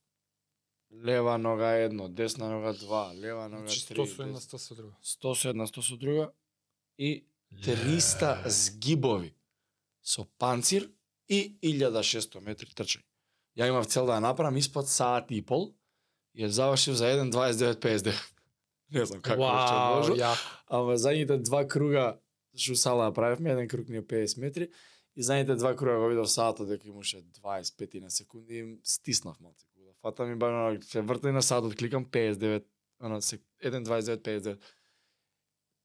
лева 0.93 1.39
нога 1.39 1.73
едно, 1.81 2.09
десна 2.09 2.49
нога 2.49 2.73
два, 2.73 3.15
лева 3.15 3.49
нога 3.49 3.67
Значи 3.67 3.89
три, 3.89 3.97
100 3.97 4.07
со 4.07 4.23
една, 4.23 4.35
дес- 4.35 4.49
100 4.49 4.59
со 4.59 4.75
друга. 4.75 4.95
100 5.03 5.35
со 5.35 5.49
една, 5.49 5.67
100 5.67 5.83
со 5.83 5.97
друга 5.97 6.33
и 6.99 7.25
300 7.65 8.43
згибови 8.47 9.35
со 10.03 10.27
панцир 10.39 10.91
и 11.29 11.59
1600 11.63 12.41
метри 12.41 12.69
трчање. 12.75 13.05
Ја 13.57 13.69
имав 13.69 13.87
цел 13.87 14.07
да 14.07 14.17
ја 14.17 14.25
направам 14.25 14.57
испод 14.57 14.89
саат 14.89 15.31
и 15.31 15.43
пол 15.45 15.71
и 16.35 16.45
ја 16.45 16.49
завршив 16.49 16.97
за 16.97 17.13
1.29.59. 17.13 18.15
Не 18.93 19.07
знам 19.07 19.23
како 19.23 19.47
уште 19.47 19.75
Вау, 19.75 19.97
можел. 19.97 20.17
ја. 20.17 20.33
Ама 20.69 20.97
задните 20.97 21.39
два 21.39 21.65
круга 21.69 22.19
што 22.57 22.77
сала 22.77 23.09
ја 23.09 23.15
правевме, 23.17 23.53
еден 23.53 23.69
круг 23.69 23.89
ни 23.89 23.97
е 23.97 24.03
50 24.03 24.41
метри 24.41 24.69
и 25.17 25.23
задните 25.23 25.55
два 25.57 25.77
круга 25.77 25.99
го 26.01 26.09
видов 26.09 26.31
саатот 26.31 26.69
дека 26.69 26.89
имаше 26.89 27.23
25 27.23 28.01
на 28.01 28.11
секунди 28.11 28.59
и 28.59 28.79
стиснав 28.85 29.41
малце. 29.41 29.67
Да 29.77 29.93
фатам 30.03 30.33
и 30.33 30.37
бано 30.37 30.77
се 30.83 31.01
вртам 31.01 31.35
на 31.35 31.43
саатот, 31.43 31.77
кликам 31.77 32.07
59, 32.07 32.65
она 33.01 33.21
се 33.21 33.39
1.29 33.65 34.21
59. 34.21 34.59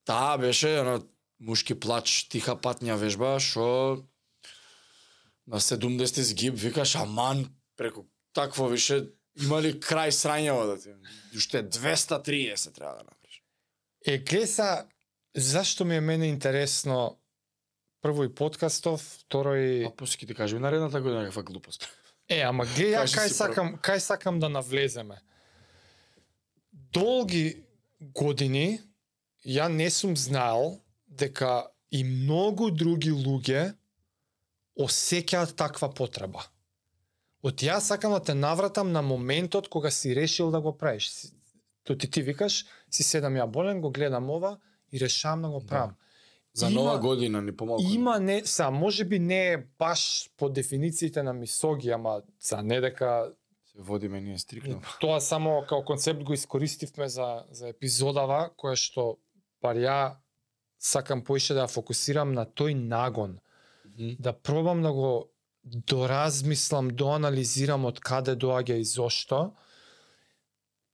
Таа 0.06 0.38
беше 0.38 0.78
она 0.80 1.02
мушки 1.39 1.75
плач, 1.75 2.27
тиха 2.32 2.56
патња 2.56 2.98
вежба 2.98 3.38
што 3.39 4.03
на 5.48 5.60
70 5.60 6.22
згиб 6.22 6.56
викаш 6.58 6.96
аман 6.96 7.48
преку 7.77 8.06
такво 8.34 8.67
више 8.67 9.08
има 9.41 9.62
ли 9.62 9.74
крај 9.74 10.12
срањево 10.12 10.65
да 10.65 10.75
ти 10.82 10.94
уште 11.38 11.63
230 11.63 12.74
треба 12.75 12.98
да 12.98 13.03
направиш. 13.03 13.41
Е, 14.06 14.17
глеса, 14.17 14.86
зашто 15.36 15.86
ми 15.86 15.96
е 15.96 16.01
мене 16.01 16.27
интересно 16.27 17.20
прво 18.01 18.24
и 18.24 18.36
подкастов, 18.36 19.01
второ 19.01 19.56
и... 19.56 19.84
А 19.84 19.91
после 19.96 20.27
ти 20.27 20.36
кажем 20.36 20.62
наредната 20.62 21.01
година 21.01 21.25
каква 21.25 21.44
глупост. 21.44 21.89
Е, 22.29 22.41
ама 22.41 22.65
гледа, 22.65 23.06
ја 23.06 23.08
кај 23.08 23.32
сакам, 23.32 23.75
кај 23.79 23.98
сакам 24.03 24.39
да 24.39 24.50
навлеземе. 24.50 25.22
Долги 26.74 27.63
години 28.01 28.82
ја 29.46 29.70
не 29.72 29.89
сум 29.89 30.17
знаел 30.17 30.82
дека 31.18 31.68
и 31.92 32.04
многу 32.04 32.72
други 32.72 33.12
луѓе 33.12 33.74
осеќаат 34.78 35.56
таква 35.58 35.90
потреба. 35.90 36.44
Од 37.44 37.62
јас 37.64 37.90
сакам 37.92 38.12
да 38.12 38.20
те 38.20 38.34
навратам 38.34 38.92
на 38.92 39.02
моментот 39.02 39.70
кога 39.70 39.92
си 39.92 40.16
решил 40.16 40.52
да 40.52 40.62
го 40.62 40.78
правиш. 40.78 41.12
То 41.84 41.96
ти 41.98 42.10
ти 42.12 42.22
викаш, 42.22 42.66
си 42.92 43.04
седам 43.04 43.34
ја 43.34 43.46
болен, 43.48 43.82
го 43.82 43.92
гледам 43.92 44.30
ова 44.30 44.58
и 44.92 45.00
решавам 45.00 45.42
да 45.42 45.50
го 45.50 45.66
правам. 45.66 45.96
За 46.54 46.68
Има- 46.68 46.82
нова 46.82 47.00
година 47.00 47.42
ни 47.42 47.56
помалку. 47.56 47.84
Има 47.92 48.20
не, 48.20 48.46
са, 48.46 48.72
може 48.72 49.06
би 49.06 49.20
не 49.20 49.54
е 49.54 49.58
баш 49.80 50.30
по 50.38 50.50
дефинициите 50.50 51.24
на 51.24 51.34
мисоги, 51.34 51.90
ама 51.90 52.22
са 52.40 52.64
не 52.64 52.82
дека 52.82 53.32
се 53.66 53.82
водиме 53.82 54.22
ние 54.22 54.38
стрикно. 54.38 54.82
тоа 55.00 55.22
само 55.22 55.64
као 55.70 55.86
концепт 55.86 56.24
го 56.24 56.34
искористивме 56.34 57.10
за 57.10 57.44
за 57.52 57.70
епизодава 57.70 58.50
која 58.58 58.76
што 58.76 59.18
бар 59.62 59.76
ја 59.78 60.16
сакам 60.80 61.24
поише 61.24 61.54
да 61.54 61.68
фокусирам 61.68 62.34
на 62.34 62.46
тој 62.46 62.74
нагон, 62.74 63.40
да 63.98 64.34
пробам 64.34 64.82
да 64.82 64.92
го 64.94 65.30
доразмислам, 65.64 66.90
доанализирам 66.96 67.86
од 67.86 68.00
каде 68.00 68.36
доаѓа 68.36 68.78
и 68.80 68.86
зошто, 68.86 69.56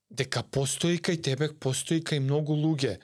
дека 0.09 0.43
постои 0.43 0.97
кај 0.97 1.21
тебе, 1.21 1.49
постои 1.53 2.01
кај 2.01 2.23
многу 2.23 2.55
луѓе. 2.55 2.99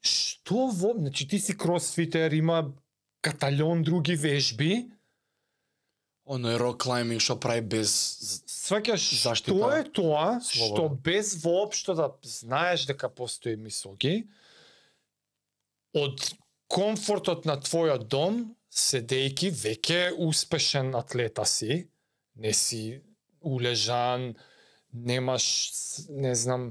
Што 0.00 0.70
во... 0.72 0.94
Значи 0.96 1.28
ти 1.28 1.38
си 1.40 1.56
кросфитер, 1.56 2.32
има 2.32 2.72
каталjon 3.22 3.82
други 3.82 4.16
вежби, 4.16 4.90
Оно 6.30 6.52
е 6.52 6.58
рок 6.62 6.76
клайминг 6.78 7.18
што 7.24 7.34
прави 7.42 7.64
без 7.66 7.90
сваќаш 8.46 9.02
Заштита. 9.18 9.56
што 9.56 9.70
е 9.74 9.82
тоа 9.82 10.38
Слободно. 10.38 10.76
што 10.76 10.82
без 11.02 11.34
воопшто 11.42 11.94
да 11.98 12.06
знаеш 12.22 12.86
дека 12.86 13.08
постои 13.08 13.56
мисоги 13.56 14.28
од 15.96 16.22
комфортот 16.70 17.46
на 17.48 17.56
твојот 17.58 18.06
дом 18.10 18.42
седејки 18.70 19.50
веќе 19.50 20.02
успешен 20.26 20.94
атлета 20.94 21.44
си 21.44 21.88
не 22.34 22.52
си 22.54 23.00
улежан 23.40 24.34
немаш 24.92 25.46
не 26.08 26.34
знам 26.34 26.70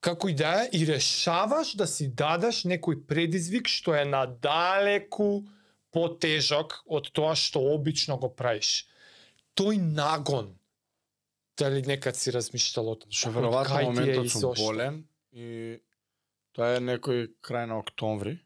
како 0.00 0.28
и 0.30 0.34
да 0.38 0.52
е 0.62 0.68
и 0.78 0.86
решаваш 0.86 1.74
да 1.76 1.86
си 1.90 2.08
дадеш 2.08 2.64
некој 2.70 3.02
предизвик 3.10 3.68
што 3.68 3.96
е 3.98 4.04
надалеку 4.08 5.44
потежок 5.96 6.78
од 6.86 7.10
тоа 7.16 7.34
што 7.38 7.62
обично 7.72 8.18
го 8.20 8.28
правиш. 8.28 8.86
Тој 9.56 9.80
нагон, 9.80 10.52
дали 11.58 11.80
некад 11.88 12.18
си 12.20 12.34
размиштал 12.34 12.92
од 12.92 13.06
што 13.08 13.32
од 13.32 13.38
веројатно 13.38 13.82
моментот 13.88 14.32
сум 14.34 14.54
болен 14.60 15.00
и 15.32 15.78
тоа 16.56 16.76
е 16.76 16.80
некој 16.80 17.28
крај 17.44 17.68
на 17.68 17.78
октомври. 17.82 18.38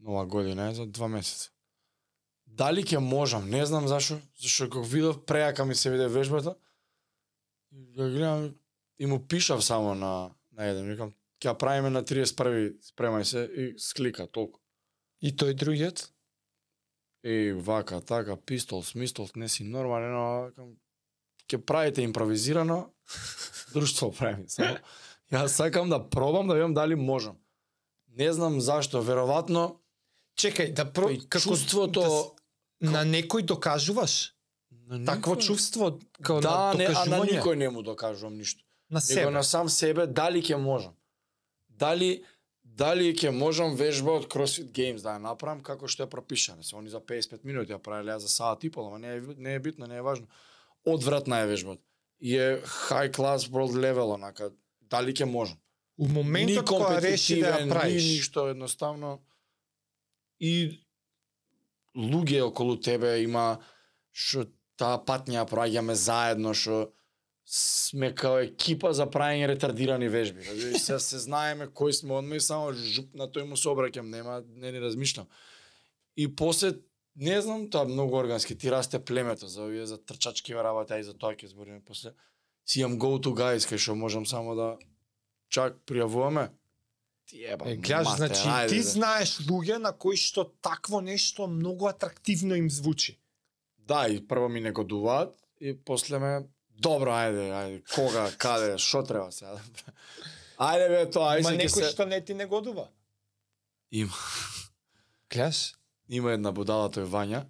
Нова 0.00 0.24
година 0.26 0.70
е 0.70 0.74
за 0.74 0.86
два 0.86 1.08
месеца. 1.12 1.50
Дали 2.46 2.82
ќе 2.82 2.98
можам, 2.98 3.50
не 3.50 3.60
знам 3.66 3.86
зашо, 3.88 4.18
зашо 4.40 4.70
кога 4.70 4.88
видов 4.88 5.24
преака 5.26 5.64
ми 5.64 5.74
се 5.74 5.90
виде 5.92 6.08
вежбата. 6.08 6.56
И 7.70 7.84
ја 7.94 8.08
гледам 8.10 8.54
и 8.98 9.06
му 9.06 9.20
пишав 9.28 9.64
само 9.64 9.94
на 9.94 10.30
на 10.60 10.68
еден, 10.68 10.88
викам 10.92 11.12
ќе 11.40 11.56
правиме 11.58 11.90
на 11.92 12.02
31 12.04 12.74
спремај 12.90 13.24
се 13.24 13.44
и 13.48 13.66
склика 13.80 14.26
толку. 14.26 14.60
И 15.20 15.32
тој 15.32 15.56
другиот? 15.56 16.06
Еј, 17.24 17.54
вака, 17.64 18.00
така, 18.00 18.36
пистол, 18.36 18.82
смистол, 18.84 19.28
не 19.36 19.48
си 19.48 19.64
нормален, 19.64 20.16
викам, 20.50 20.74
ќе 21.48 21.60
правите 21.64 22.04
импровизирано, 22.04 22.82
друштво 23.74 24.12
правиме. 24.12 24.48
Само, 24.48 24.76
јас 25.32 25.46
сакам 25.48 25.90
да 25.90 25.98
пробам 26.00 26.48
да 26.48 26.54
видам 26.54 26.74
дали 26.74 26.94
можам. 26.94 27.36
Не 28.08 28.32
знам 28.32 28.60
зашто, 28.60 29.00
вероvatно 29.02 29.76
Чекај, 30.36 30.72
да 30.72 30.84
про... 30.84 31.08
Како 31.28 31.42
чувството- 31.44 32.32
да 32.80 32.90
на 32.90 33.04
некој 33.04 33.42
докажуваш 33.42 34.32
на 34.70 35.04
такво 35.04 35.34
никој- 35.34 35.46
чувство 35.46 35.98
како 36.22 36.40
Да, 36.40 36.72
на 36.72 36.74
не, 36.74 36.86
а 36.86 37.04
на 37.04 37.20
никој 37.20 37.54
не 37.54 37.68
му 37.68 37.82
докажувам 37.82 38.38
ништо. 38.38 38.64
на 38.90 39.00
Себе. 39.00 39.20
Него 39.20 39.30
на 39.30 39.42
сам 39.44 39.68
себе, 39.68 40.06
дали 40.06 40.42
ќе 40.42 40.56
можам. 40.56 40.94
Дали 41.68 42.24
дали 42.64 43.12
ќе 43.14 43.30
можам 43.30 43.74
вежба 43.76 44.12
од 44.12 44.26
CrossFit 44.28 44.72
Games 44.72 45.02
да 45.02 45.10
ја 45.10 45.20
направам 45.20 45.60
како 45.62 45.88
што 45.88 46.02
е 46.02 46.06
пропишано. 46.06 46.62
Се 46.62 46.76
они 46.76 46.88
за 46.88 47.00
55 47.00 47.44
минути 47.44 47.72
ја 47.72 47.78
правеле, 47.78 48.18
за 48.18 48.28
саат 48.28 48.64
и 48.64 48.70
пол, 48.70 48.86
ама 48.86 48.98
не 48.98 49.16
е, 49.16 49.20
не 49.36 49.54
е 49.54 49.58
битно, 49.60 49.86
не 49.86 49.96
е 49.96 50.02
важно. 50.02 50.26
Одвратна 50.86 51.38
е 51.38 51.46
вежбата. 51.46 51.82
И 52.20 52.36
е 52.36 52.62
high 52.88 53.10
class 53.10 53.48
world 53.48 53.72
level, 53.74 54.14
онака, 54.14 54.50
дали 54.90 55.14
ќе 55.14 55.24
можам. 55.24 55.58
У 56.00 56.08
моментот 56.08 56.68
кога 56.68 57.00
реши 57.00 57.40
да 57.40 57.52
ја 57.52 57.58
компетитивен, 57.58 57.68
ни 57.68 57.74
правиш, 57.74 58.04
ништо 58.04 58.46
едноставно 58.52 59.18
и 60.40 60.80
луѓе 61.96 62.46
околу 62.46 62.78
тебе 62.80 63.20
има 63.22 63.60
што 64.12 64.46
таа 64.80 65.00
патња 65.04 65.42
ја 65.42 65.48
проаѓаме 65.50 65.94
заедно 65.94 66.54
што 66.56 66.88
сме 67.50 68.12
као 68.14 68.44
екипа 68.44 68.92
за 68.94 69.08
правење 69.10 69.48
ретардирани 69.50 70.08
вежби. 70.08 70.44
Разбираш, 70.46 70.82
се 70.86 70.98
се 71.02 71.18
знаеме 71.18 71.66
кој 71.66 71.92
сме 71.98 72.14
одма 72.14 72.38
и 72.38 72.44
само 72.44 72.72
жуп 72.72 73.14
на 73.18 73.26
тој 73.26 73.48
му 73.48 73.58
се 73.58 73.72
обраќам, 73.72 74.06
нема 74.06 74.40
не 74.46 74.72
ни 74.72 74.80
размишлам. 74.80 75.26
И 76.16 76.28
после 76.28 76.76
не 77.16 77.40
знам, 77.42 77.66
тоа 77.70 77.84
многу 77.84 78.16
органски 78.16 78.56
ти 78.58 78.70
расте 78.70 79.04
племето 79.04 79.48
за 79.48 79.62
овие 79.62 79.86
за 79.86 79.98
трчачки 79.98 80.54
работи, 80.54 80.92
а 80.92 80.98
и 80.98 81.04
за 81.04 81.14
тоа 81.18 81.34
ќе 81.34 81.50
збориме 81.50 81.82
после. 81.84 82.14
Си 82.70 82.84
имам 82.84 82.98
go 83.02 83.16
to 83.18 83.34
guys 83.34 83.66
кај 83.66 83.82
што 83.82 83.96
можам 83.98 84.22
само 84.26 84.54
да 84.54 84.66
чак 85.50 85.80
пријавуваме. 85.90 86.52
Ти 87.26 87.42
еба. 87.42 87.66
Е, 87.66 87.76
гледаш, 87.76 88.06
мате, 88.06 88.16
значи 88.16 88.46
ајде, 88.46 88.68
ти 88.68 88.76
бе. 88.76 88.82
знаеш 88.82 89.32
луѓе 89.48 89.78
на 89.82 89.90
кои 89.92 90.14
што 90.16 90.44
такво 90.62 91.00
нешто 91.02 91.48
многу 91.50 91.88
атрактивно 91.90 92.54
им 92.54 92.70
звучи. 92.70 93.16
Да, 93.78 94.06
и 94.08 94.20
прво 94.22 94.48
ми 94.48 94.60
не 94.60 94.70
годуваат 94.72 95.34
и 95.60 95.74
после 95.74 96.18
ме 96.18 96.46
добро, 96.78 97.10
ајде, 97.10 97.48
ајде, 97.50 97.82
кога, 97.94 98.30
каде, 98.38 98.78
што 98.78 99.02
треба 99.02 99.32
сега? 99.32 99.58
да 99.58 99.62
правам? 99.74 99.98
Ајде 100.70 100.88
бе 100.94 101.10
тоа, 101.10 101.34
ајде 101.34 101.42
Ма 101.42 101.50
ќе 101.50 101.60
некој 101.64 101.82
се 101.82 101.90
што 101.90 102.06
не 102.06 102.20
ти 102.24 102.34
не 102.34 102.46
годува. 102.46 102.86
има 103.90 104.14
Гледаш? 105.30 105.74
има 106.08 106.32
една 106.38 106.52
будала 106.52 106.86
тој 106.90 107.06
Вања 107.06 107.46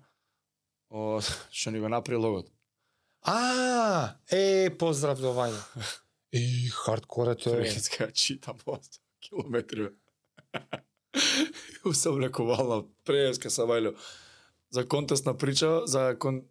о, 0.91 1.21
што 1.53 1.71
ни 1.71 1.81
го 1.81 1.89
направи 1.89 2.17
логот. 2.17 2.49
А, 3.23 4.15
е, 4.33 4.71
поздрав 4.79 5.21
до 5.21 5.35
Вања. 5.37 5.61
Е, 6.33 6.71
хардкоре 6.73 7.35
тој 7.37 7.61
е. 7.61 7.69
Турецка 7.69 8.11
чита 8.13 8.55
мост 8.67 9.01
километри. 9.21 9.89
бе. 9.91 10.81
Усамлекувална 11.85 12.85
преска 13.05 13.51
Савајло. 13.51 13.95
За 14.71 14.89
контекст 14.89 15.27
на 15.27 15.37
причава, 15.37 15.87
за 15.87 16.17
кон, 16.19 16.43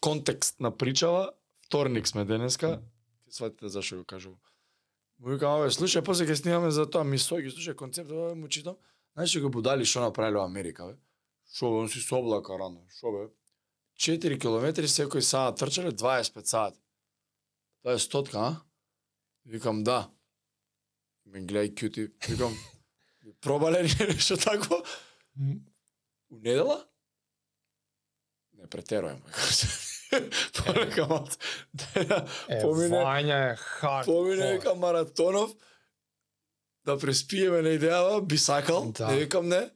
контекст 0.00 0.60
на 0.60 0.76
причава, 0.76 1.32
вторник 1.66 2.08
сме 2.08 2.24
денеска. 2.24 2.80
Ќе 3.28 3.38
сватите 3.40 3.68
зашо 3.68 4.00
го 4.00 4.04
кажувам. 4.04 4.38
Му 5.18 5.34
викам, 5.34 5.58
абе, 5.60 5.70
слушај, 5.74 6.02
после 6.06 6.26
ќе 6.26 6.38
снимаме 6.38 6.70
за 6.70 6.86
тоа 6.88 7.04
мисо, 7.04 7.42
ги 7.42 7.52
слушај 7.52 7.76
концепт, 7.76 8.10
абе, 8.10 8.34
му 8.34 8.48
читам. 8.48 8.78
Знаеш 9.14 9.34
што 9.34 9.44
го 9.46 9.50
будали 9.60 9.84
што 9.84 10.06
направиле 10.06 10.40
во 10.40 10.46
Америка, 10.46 10.86
бе? 10.88 10.96
Шо 11.52 11.70
бе, 11.70 11.82
он 11.84 11.88
си 11.92 12.00
со 12.00 12.18
облака 12.18 12.58
рано. 12.58 12.86
Шо 12.98 13.12
бе? 13.12 13.28
4 13.98 14.38
километри 14.38 14.86
секој 14.86 15.20
саат 15.20 15.58
трчале 15.58 15.90
25 15.92 16.44
сати. 16.44 16.78
Тоа 17.82 17.92
е 17.92 17.98
стотка, 17.98 18.38
а? 18.38 18.50
Викам 19.44 19.82
да. 19.82 20.10
Ме 21.26 21.40
гледај 21.40 21.74
кјути, 21.74 22.12
викам 22.24 22.54
пробале 23.40 23.82
ли 23.82 23.90
нешто 24.08 24.36
такво? 24.36 24.82
У 26.30 26.36
недела? 26.36 26.84
Не 28.52 28.66
претерувам. 28.66 29.22
Порека 30.56 31.06
мат. 31.06 31.38
Помине- 32.62 32.98
Вања 32.98 33.52
е 33.52 33.56
хардкор. 33.56 34.04
Помине 34.06 34.52
вика 34.52 34.74
маратонов 34.74 35.50
да 36.84 36.96
преспиеме 36.96 37.62
на 37.62 37.68
идејава, 37.70 38.22
би 38.22 38.38
сакал, 38.38 38.92
Да. 38.92 39.08
не 39.08 39.18
викам 39.18 39.48
не, 39.48 39.70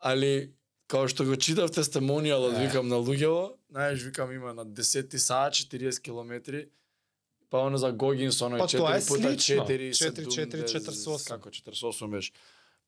али 0.00 0.54
као 0.86 1.08
што 1.08 1.24
го 1.24 1.36
читав 1.36 1.70
тестимонијалот, 1.70 2.54
Е. 2.54 2.66
викам 2.66 2.88
на 2.88 2.96
луѓево, 2.96 3.52
знаеш, 3.70 4.02
викам 4.02 4.32
има 4.32 4.54
на 4.54 4.66
10 4.66 5.16
саат 5.16 5.54
40 5.54 6.00
километри, 6.00 6.68
па 7.50 7.58
оно 7.60 7.78
за 7.78 7.92
Гогинсон, 7.92 8.58
Па 8.58 8.66
тоа 8.68 8.96
е 8.96 9.00
4 9.00 9.08
пута 9.08 9.22
слично. 9.30 9.64
4, 9.64 9.90
4, 9.90 10.26
4, 10.26 10.68
70, 10.68 10.80
48. 10.80 11.28
Како 11.28 11.50
48 11.50 12.08
беше. 12.08 12.32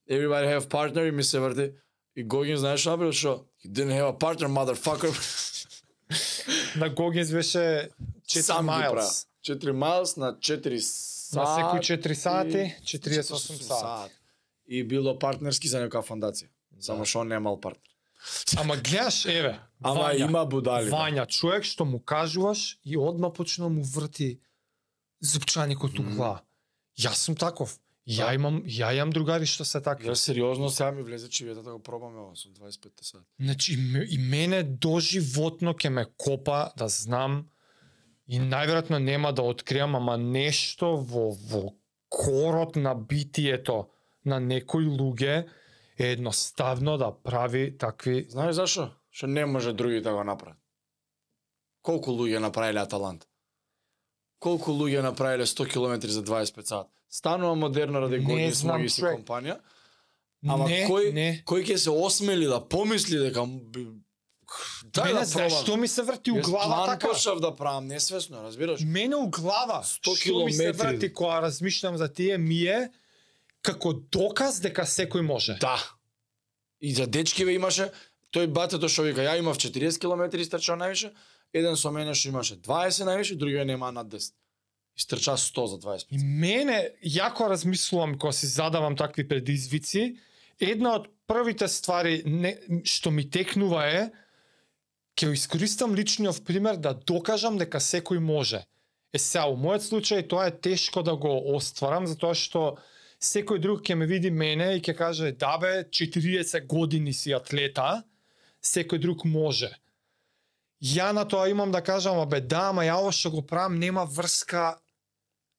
Everybody 0.08 0.46
have 0.48 0.68
partner 0.68 1.02
и 1.02 1.10
ми 1.10 1.24
се 1.24 1.40
врти. 1.40 1.72
И 2.16 2.24
Гогин 2.24 2.56
знаеш 2.56 2.80
што 2.80 2.90
направи 2.90 3.12
што? 3.12 3.44
He 3.58 3.68
didn't 3.68 3.92
have 3.92 4.08
a 4.08 4.16
partner, 4.16 4.48
motherfucker. 4.48 5.12
На 6.76 6.88
Гогинс 6.90 7.30
беше 7.30 7.88
4 8.26 8.40
Сам 8.40 8.62
ги 8.62 8.66
правил. 8.68 8.94
майлс. 8.94 9.26
4 9.42 9.72
miles 9.72 10.16
на 10.16 10.32
4 10.34 10.74
На 10.74 10.80
саат. 10.80 11.58
секој 11.58 11.80
4 11.80 12.14
сати, 12.14 12.58
и 12.58 12.98
48 12.98 13.62
сати. 13.62 14.14
И 14.68 14.84
било 14.84 15.18
партнерски 15.18 15.68
за 15.68 15.78
некоја 15.78 16.02
фондација. 16.02 16.48
Само 16.80 17.04
што 17.04 17.20
он 17.20 17.28
немал 17.28 17.60
партнер. 17.60 17.85
Ама 18.56 18.76
гледаш, 18.78 19.24
еве, 19.26 19.58
Ама 19.82 20.00
Вања, 20.02 20.20
има 20.20 20.44
будали. 20.46 20.84
да. 20.84 20.96
Вања, 20.96 21.26
човек 21.28 21.64
што 21.64 21.84
му 21.84 21.98
кажуваш 22.00 22.78
и 22.84 22.96
одма 22.98 23.30
почна 23.30 23.68
му 23.68 23.82
врти 23.84 24.38
зупчаникот 25.20 25.98
у 25.98 26.02
глава. 26.04 26.42
Јас 26.98 27.14
сум 27.16 27.36
таков. 27.36 27.78
Ја 28.06 28.26
Да. 28.26 28.34
имам, 28.34 28.62
ја 28.62 28.94
имам 28.94 29.10
другари 29.10 29.46
што 29.46 29.64
се 29.64 29.80
такви. 29.80 30.06
Ја 30.06 30.14
сериозно 30.14 30.70
сега 30.70 30.92
ми 30.92 31.02
влезе 31.02 31.28
чивета 31.28 31.62
да 31.62 31.72
го 31.72 31.78
пробаме 31.78 32.20
ова 32.20 32.36
со 32.36 32.48
25 32.50 33.02
сат. 33.02 33.22
Значи, 33.40 33.72
и 33.72 33.76
ме- 33.76 34.06
и 34.06 34.18
мене 34.20 34.62
доживотно 34.62 35.74
ќе 35.74 35.88
ме 35.88 36.06
копа 36.16 36.70
да 36.76 36.88
знам 36.88 37.46
и 38.28 38.38
најверојатно 38.38 38.98
нема 38.98 39.32
да 39.32 39.42
откриам, 39.42 39.96
ама 39.96 40.16
нешто 40.16 40.96
во, 40.96 41.30
во 41.32 41.74
корот 42.08 42.76
на 42.76 42.94
битието 42.94 43.88
на 44.24 44.40
некои 44.40 44.84
луѓе 44.86 45.46
е 45.98 46.12
едноставно 46.12 46.98
да 46.98 47.12
прави 47.24 47.78
такви... 47.78 48.26
Знаеш 48.28 48.54
зашо? 48.54 48.90
Што 49.10 49.26
не 49.26 49.46
може 49.46 49.72
други 49.72 50.00
да 50.00 50.12
го 50.12 50.24
направат. 50.24 50.58
Колку 51.82 52.10
луѓе 52.10 52.38
направиле 52.38 52.82
Аталанта? 52.82 53.26
Колку 54.38 54.72
луѓе 54.72 55.02
направиле 55.02 55.46
100 55.46 55.68
км 55.70 56.08
за 56.08 56.22
25 56.24 56.62
сат? 56.62 56.88
Станува 57.08 57.54
модерно 57.54 58.00
ради 58.00 58.18
години 58.18 58.54
смоги 58.54 58.88
си 58.88 59.02
компанија. 59.02 59.60
Ама 60.46 60.66
не, 60.68 60.82
кој, 60.86 61.12
не. 61.14 61.28
кој 61.46 61.64
ќе 61.64 61.76
се 61.76 61.90
осмели 61.90 62.46
да 62.46 62.60
помисли 62.60 63.18
дека 63.18 63.46
Дај 64.94 65.10
Мене, 65.10 65.20
да 65.20 65.24
знаеш 65.26 65.52
пробам. 65.52 65.64
што 65.64 65.76
ми 65.76 65.88
се 65.88 66.02
врти 66.02 66.30
у 66.30 66.40
глава 66.40 66.84
план 66.84 66.86
така? 66.86 67.08
почнав 67.08 67.40
да 67.40 67.50
правам 67.56 67.86
несвесно, 67.86 68.42
разбираш? 68.42 68.80
Мене 68.84 69.16
у 69.16 69.26
глава, 69.26 69.82
100 69.82 70.14
што 70.16 70.44
ми 70.44 70.52
се 70.52 70.72
врти 70.72 71.12
кога 71.12 71.40
размишлам 71.42 71.96
за 71.96 72.08
тие, 72.12 72.38
ми 72.38 72.62
е 72.62 72.90
како 73.66 73.92
доказ 74.14 74.60
дека 74.64 74.86
секој 74.86 75.24
може. 75.26 75.58
Да. 75.62 75.76
И 76.80 76.94
за 76.94 77.06
дечкиве 77.06 77.56
имаше, 77.56 77.90
тој 78.34 78.50
батето 78.52 78.88
што 78.92 79.06
вика, 79.06 79.24
ја 79.24 79.38
имав 79.40 79.58
40 79.58 80.00
км 80.02 80.28
истрчав 80.40 80.78
највише, 80.80 81.12
еден 81.56 81.76
со 81.76 81.90
мене 81.90 82.14
што 82.14 82.30
имаше 82.30 82.58
20 82.60 83.08
највише, 83.08 83.38
другиот 83.40 83.66
нема 83.66 83.90
над 83.92 84.12
10. 84.12 84.34
Истрча 84.96 85.36
100 85.36 85.66
за 85.72 85.78
25. 85.82 86.06
И 86.16 86.18
мене, 86.18 86.78
јако 87.04 87.50
размислувам 87.52 88.16
кога 88.18 88.32
си 88.32 88.46
задавам 88.46 88.96
такви 88.96 89.26
предизвици, 89.28 90.16
една 90.60 90.94
од 90.96 91.10
првите 91.28 91.68
ствари 91.68 92.22
не, 92.24 92.54
што 92.84 93.10
ми 93.12 93.26
текнува 93.28 93.84
е 93.92 94.06
ќе 95.16 95.32
искористам 95.32 95.94
личниот 95.96 96.44
пример 96.44 96.76
да 96.80 96.94
докажам 96.94 97.58
дека 97.60 97.80
секој 97.80 98.20
може. 98.20 98.64
Е 99.12 99.18
сега, 99.18 99.46
у 99.48 99.56
мојот 99.56 99.84
случај 99.84 100.26
тоа 100.28 100.48
е 100.48 100.52
тешко 100.52 101.02
да 101.02 101.16
го 101.16 101.32
остварам, 101.56 102.08
затоа 102.08 102.36
што 102.36 102.76
секој 103.22 103.60
друг 103.60 103.82
ќе 103.82 103.94
ме 103.94 104.06
види 104.06 104.30
мене 104.30 104.76
и 104.76 104.80
ќе 104.80 104.94
каже 104.96 105.32
да 105.32 105.56
бе, 105.58 105.84
40 105.88 106.66
години 106.66 107.12
си 107.12 107.32
атлета, 107.32 108.04
секој 108.62 108.98
друг 108.98 109.24
може. 109.24 109.70
Ја 110.82 111.12
на 111.12 111.24
тоа 111.24 111.48
имам 111.48 111.72
да 111.72 111.80
кажам, 111.80 112.20
абе 112.20 112.40
да, 112.40 112.68
ама 112.70 112.84
ја 112.84 112.98
ова 113.00 113.12
што 113.12 113.30
го 113.30 113.42
правам 113.42 113.78
нема 113.78 114.04
врска 114.04 114.76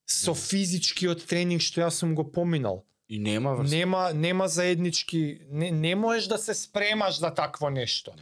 со 0.07 0.33
физичкиот 0.33 1.25
тренинг 1.25 1.61
што 1.61 1.81
јас 1.81 1.99
сум 2.03 2.15
го 2.15 2.23
поминал. 2.23 2.85
И 3.09 3.19
нема 3.19 3.55
врска. 3.55 3.75
Нема 3.75 4.13
нема 4.13 4.47
заеднички, 4.47 5.41
не, 5.49 5.71
не 5.71 5.95
можеш 5.95 6.27
да 6.27 6.37
се 6.37 6.53
спремаш 6.53 7.19
за 7.19 7.33
такво 7.33 7.69
нешто. 7.69 8.13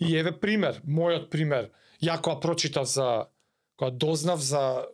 И 0.00 0.16
еве 0.16 0.32
пример, 0.32 0.82
мојот 0.86 1.30
пример. 1.30 1.70
Ја 2.02 2.20
кога 2.20 2.40
прочитав 2.40 2.86
за 2.86 3.26
кога 3.76 3.90
дознав 3.90 4.40
за 4.40 4.86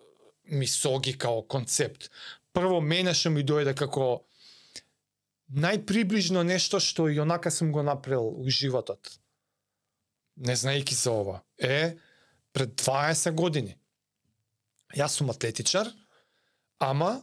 мисоги 0.44 1.18
као 1.18 1.42
концепт. 1.42 2.10
Прво 2.52 2.80
мене 2.80 3.14
што 3.14 3.30
ми 3.30 3.44
дојде 3.44 3.74
како 3.74 4.24
најприближно 5.48 6.42
нешто 6.42 6.80
што 6.80 7.08
и 7.08 7.20
онака 7.20 7.50
сум 7.50 7.72
го 7.72 7.82
направил 7.82 8.28
у 8.28 8.50
животот. 8.50 9.18
не 10.38 10.56
знаеки 10.56 10.94
за 10.94 11.10
ова, 11.10 11.40
е 11.58 11.96
пред 12.52 12.76
20 12.80 13.34
години. 13.34 13.76
Јас 14.96 15.18
сум 15.18 15.30
атлетичар, 15.30 15.90
ама 16.78 17.22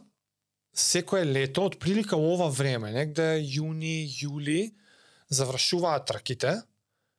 секое 0.76 1.24
лето, 1.24 1.64
од 1.66 1.78
прилика 1.80 2.16
ова 2.16 2.50
време, 2.52 2.92
негде 2.92 3.40
јуни, 3.40 4.04
јули, 4.20 4.74
завршуваат 5.28 6.06
трките, 6.06 6.60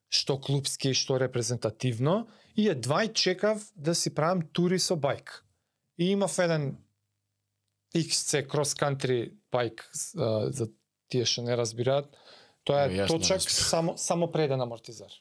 што 0.10 0.38
клубски, 0.40 0.94
што 0.94 1.18
репрезентативно, 1.18 2.28
и 2.56 2.70
едва 2.70 3.04
и 3.04 3.14
чекав 3.14 3.66
да 3.76 3.96
си 3.96 4.14
правам 4.14 4.46
тури 4.54 4.80
со 4.80 4.96
бајк. 4.96 5.42
И 5.98 6.14
имав 6.14 6.38
еден 6.40 6.78
XC 7.96 8.48
cross 8.48 8.76
country 8.76 9.32
бајк 9.54 9.84
а, 9.84 10.50
за 10.52 10.68
тие 11.12 11.26
што 11.26 11.46
не 11.48 11.56
разбираат. 11.56 12.12
Тоа 12.68 12.88
Е, 12.88 12.92
е 12.92 13.00
јас 13.04 13.12
не 13.12 13.20
точак 13.20 13.48
само 13.50 13.98
само 13.98 14.32
преден 14.32 14.62
амортизер. 14.62 15.12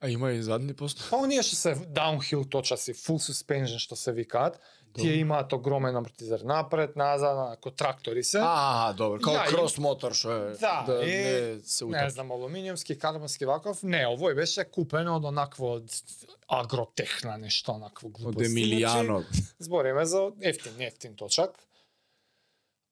А 0.00 0.08
има 0.08 0.30
и 0.32 0.42
задни 0.42 0.74
пост. 0.74 1.00
Па 1.10 1.18
оние 1.24 1.42
што 1.42 1.56
се 1.56 1.74
downhill 1.74 2.44
точаци, 2.46 2.94
full 2.94 3.18
suspension 3.18 3.80
што 3.82 3.96
се 3.96 4.12
викаат, 4.12 4.60
тие 4.94 5.14
имаат 5.14 5.52
огромен 5.52 5.96
амортизер 5.96 6.40
напред, 6.40 6.96
назад, 6.96 7.58
како 7.58 7.70
трактори 7.70 8.24
се. 8.24 8.40
А, 8.42 8.92
добро, 8.92 9.18
Ја, 9.20 9.44
и- 9.48 9.54
крос 9.54 9.78
мотор 9.78 10.14
што 10.14 10.32
е 10.32 10.56
Да, 10.60 10.84
да 10.86 10.98
е, 11.04 11.54
не 11.56 11.60
се 11.64 11.84
не 11.84 12.10
знам, 12.10 12.30
алуминиумски, 12.30 12.98
карбонски 12.98 13.44
ваков, 13.44 13.82
не, 13.82 14.04
овој 14.06 14.34
беше 14.34 14.64
купено 14.64 15.16
од 15.16 15.24
онакво 15.24 15.74
од 15.78 16.02
агротехна 16.48 17.36
нешто, 17.38 17.72
онакво 17.72 18.08
глупости. 18.08 18.44
Од 18.44 18.50
Емилијано. 18.50 19.22
Значи, 19.24 19.42
збориме 19.58 20.06
за 20.06 20.30
ефтин, 20.40 20.80
ефтин 20.80 21.16
точак. 21.16 21.50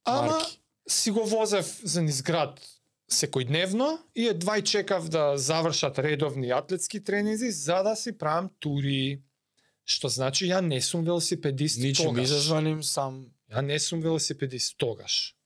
Ама 0.05 0.33
Марки. 0.33 0.61
си 0.89 1.11
го 1.11 1.25
возев 1.25 1.81
за 1.83 2.03
низ 2.03 2.23
град 2.23 2.61
секојдневно 3.11 3.99
и 4.15 4.27
едва 4.29 4.59
и 4.59 4.63
чекав 4.65 5.09
да 5.09 5.39
завршат 5.39 5.99
редовни 5.99 6.51
атлетски 6.51 7.05
тренинзи 7.05 7.51
за 7.51 7.83
да 7.83 7.97
си 7.97 8.19
правам 8.19 8.51
тури. 8.61 9.23
Што 9.87 10.11
значи 10.11 10.49
ја 10.51 10.61
не 10.61 10.81
сум 10.83 11.05
велосипедист 11.07 11.79
Ничим 11.79 12.11
тогаш. 12.11 12.25
изазваним 12.25 12.83
сам 12.83 13.31
Ја 13.51 13.63
не 13.63 13.79
сум 13.79 14.01
велосипедист 14.03 14.75
тогаш. 14.79 15.37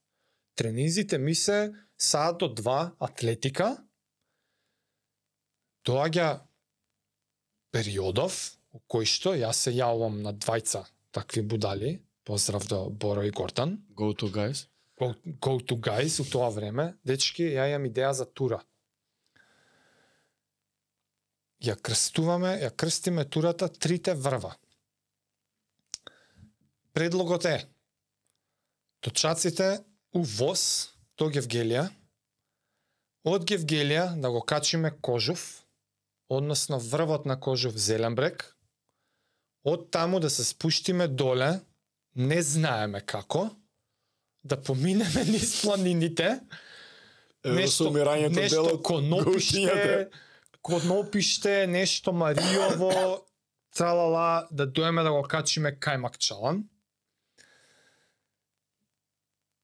Тренинзите 0.56 1.18
ми 1.18 1.34
се 1.34 1.72
саат 1.98 2.38
до 2.38 2.48
два 2.48 2.92
атлетика. 2.98 3.76
Доаѓа 5.84 6.40
периодов 7.72 8.56
у 8.72 8.80
кој 8.88 9.04
што 9.04 9.34
јас 9.36 9.66
се 9.66 9.72
јавувам 9.76 10.22
на 10.24 10.32
двајца 10.32 10.86
такви 11.12 11.42
будали. 11.42 12.00
Поздрав 12.24 12.66
до 12.68 12.90
Боро 12.90 13.22
и 13.24 13.30
Гордан. 13.30 13.78
go 13.94 14.14
to 14.14 14.30
guys. 14.30 14.68
Go, 15.00 15.14
go 15.40 15.58
to 15.58 15.76
guys 15.76 16.20
у 16.20 16.24
тоа 16.24 16.50
време. 16.50 16.94
Дечки, 17.04 17.42
ја 17.42 17.68
имам 17.74 17.88
идеја 17.88 18.12
за 18.12 18.24
тура. 18.24 18.60
Ја 21.60 21.76
крстуваме, 21.76 22.54
ја 22.62 22.70
крстиме 22.72 23.24
турата 23.28 23.68
трите 23.68 24.14
врва. 24.14 24.54
Предлогот 26.92 27.44
е 27.44 27.66
точаците 29.00 29.84
у 30.12 30.22
воз 30.24 30.62
до 31.18 31.28
Гевгелија, 31.30 31.84
од 33.28 33.44
Гевгелија 33.44 34.14
да 34.20 34.30
го 34.32 34.40
качиме 34.40 34.90
Кожув, 35.00 35.42
односно 36.28 36.80
врвот 36.80 37.26
на 37.26 37.36
Кожув 37.40 37.76
Зеленбрег, 37.76 38.44
од 39.64 39.90
таму 39.90 40.20
да 40.20 40.30
се 40.30 40.44
спуштиме 40.44 41.08
доле, 41.08 41.60
не 42.16 42.42
знаеме 42.42 43.00
како, 43.00 43.50
да 44.44 44.56
поминеме 44.56 45.24
низ 45.32 45.62
планините, 45.62 46.40
нешто, 47.44 47.90
нешто 48.30 48.82
конопиште 48.82 50.08
конопиште, 50.62 51.66
нешто 51.66 52.12
Мариово, 52.12 53.26
тралала, 53.76 54.48
да 54.50 54.66
доеме 54.66 55.02
да 55.02 55.12
го 55.12 55.22
качиме 55.22 55.76
кај 55.78 55.96
Макчалан. 55.96 56.64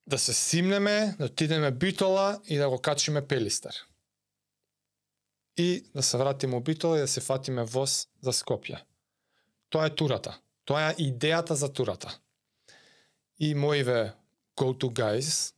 Да 0.07 0.19
се 0.19 0.35
симнеме, 0.35 1.17
да 1.19 1.25
отидеме 1.25 1.71
Битола 1.71 2.41
и 2.47 2.57
да 2.57 2.71
го 2.71 2.79
качиме 2.79 3.27
Пелистер. 3.27 3.75
И 5.57 5.85
да 5.95 6.03
се 6.03 6.17
вратиме 6.19 6.57
у 6.57 6.61
Битола 6.61 6.97
и 6.97 7.01
да 7.01 7.09
се 7.09 7.21
фатиме 7.21 7.65
воз 7.65 8.09
за 8.23 8.33
Скопје. 8.33 8.83
Тоа 9.71 9.87
е 9.87 9.95
турата. 9.95 10.39
Тоа 10.65 10.91
е 10.91 10.95
идејата 10.95 11.53
за 11.53 11.73
турата. 11.73 12.19
И 13.39 13.55
моиве 13.55 14.15
go-to 14.57 14.89
guys 14.93 15.55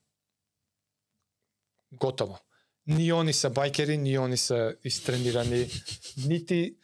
готово. 1.92 2.38
Ни 2.88 3.12
они 3.12 3.32
се 3.32 3.50
бајкери, 3.52 3.96
ни 3.96 4.18
они 4.18 4.36
се 4.36 4.76
истренирани, 4.84 5.66
нити 6.26 6.74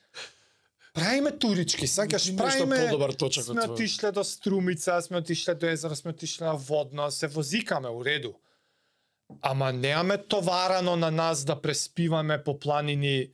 правиме 0.95 1.39
турички, 1.39 1.87
сакаш 1.87 2.27
Нешто 2.27 2.37
правиме 2.37 2.87
подобар 2.87 3.13
точак 3.13 3.45
сме 3.45 3.63
отишле 3.69 4.13
до 4.13 4.25
Струмица, 4.25 5.03
сме 5.03 5.17
отишле 5.17 5.55
до 5.55 5.67
езеро, 5.67 5.97
сме 5.97 6.11
отишле 6.11 6.47
на 6.47 6.55
Водно, 6.55 7.11
се 7.11 7.27
возикаме 7.27 7.89
у 7.89 8.05
реду. 8.05 8.33
Ама 9.43 9.73
неаме 9.73 10.19
товарано 10.19 10.97
на 10.97 11.11
нас 11.11 11.45
да 11.45 11.63
преспиваме 11.63 12.45
по 12.45 12.59
планини 12.59 13.31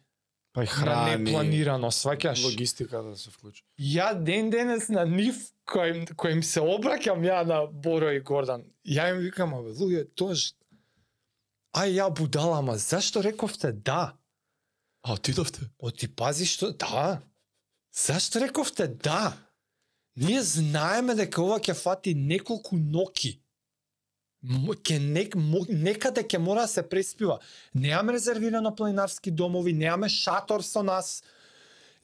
Па 0.52 0.62
и 0.62 0.66
на 0.66 0.70
храни, 0.70 1.24
непланирано, 1.24 1.90
сваќаш? 1.90 2.44
логистика 2.44 3.02
да 3.02 3.16
се 3.16 3.30
вклучи. 3.30 3.62
Ја 3.78 4.14
ден 4.22 4.50
денес 4.50 4.88
на 4.88 5.04
нив 5.06 5.38
кој, 5.66 6.10
кој 6.18 6.32
им 6.38 6.42
се 6.42 6.60
обраќам 6.60 7.22
ја 7.22 7.44
на 7.46 7.66
Боро 7.66 8.10
и 8.10 8.20
Гордан. 8.20 8.64
Ја 8.86 9.10
им 9.14 9.20
викам, 9.22 9.54
абе, 9.54 9.70
луѓе, 9.70 10.08
тоа. 10.14 10.34
Ај 11.72 12.00
ја 12.00 12.08
будала, 12.10 12.58
ама 12.58 12.76
зашто 12.78 13.22
рековте 13.22 13.72
да? 13.72 14.16
А 15.02 15.14
отидовте? 15.14 15.70
О, 15.78 15.90
ти 15.90 16.08
пази 16.08 16.46
што... 16.46 16.72
Да. 16.72 17.22
Зашто 17.94 18.40
рековте 18.40 18.88
да? 18.88 19.36
Ние 20.16 20.42
знаеме 20.42 21.14
дека 21.14 21.42
ова 21.42 21.60
ќе 21.62 21.74
фати 21.74 22.14
неколку 22.14 22.76
ноки. 22.76 23.38
Ке 24.82 24.98
нек, 24.98 25.36
мо- 25.36 25.68
некаде 25.68 26.24
ќе 26.24 26.38
мора 26.38 26.66
да 26.66 26.68
се 26.68 26.82
преспива. 26.82 27.38
Неаме 27.74 28.12
резервирано 28.12 28.74
планинарски 28.74 29.30
домови, 29.30 29.72
неаме 29.72 30.08
шатор 30.08 30.62
со 30.62 30.82
нас, 30.82 31.22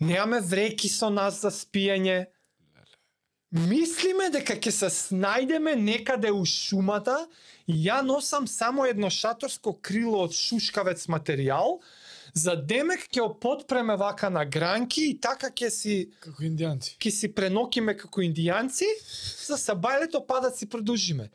неаме 0.01 0.41
вреки 0.41 0.89
со 0.89 1.11
нас 1.11 1.41
за 1.41 1.51
спиење. 1.51 2.29
Мислиме 3.57 4.27
дека 4.35 4.57
ќе 4.61 4.71
се 4.75 4.89
снајдеме 4.93 5.77
некаде 5.81 6.29
у 6.35 6.43
шумата 6.45 7.15
ја 7.67 8.03
носам 8.05 8.47
само 8.47 8.85
едно 8.85 9.09
шаторско 9.11 9.73
крило 9.81 10.27
од 10.27 10.35
шушкавец 10.37 11.07
материјал, 11.09 11.79
за 12.35 12.57
демек 12.57 13.07
ќе 13.09 13.23
опотпреме 13.25 13.97
вака 13.97 14.29
на 14.31 14.45
гранки 14.45 15.07
и 15.11 15.15
така 15.21 15.49
ќе 15.49 15.71
си 15.71 15.95
Како 16.21 16.43
индијанци. 16.43 16.99
ќе 17.01 17.11
си 17.11 17.33
пренокиме 17.33 17.97
како 17.97 18.21
индијанци, 18.21 18.91
за 19.47 19.57
сабајлето 19.57 20.27
па 20.27 20.41
да 20.41 20.51
си 20.51 20.69
продолжиме. 20.69 21.31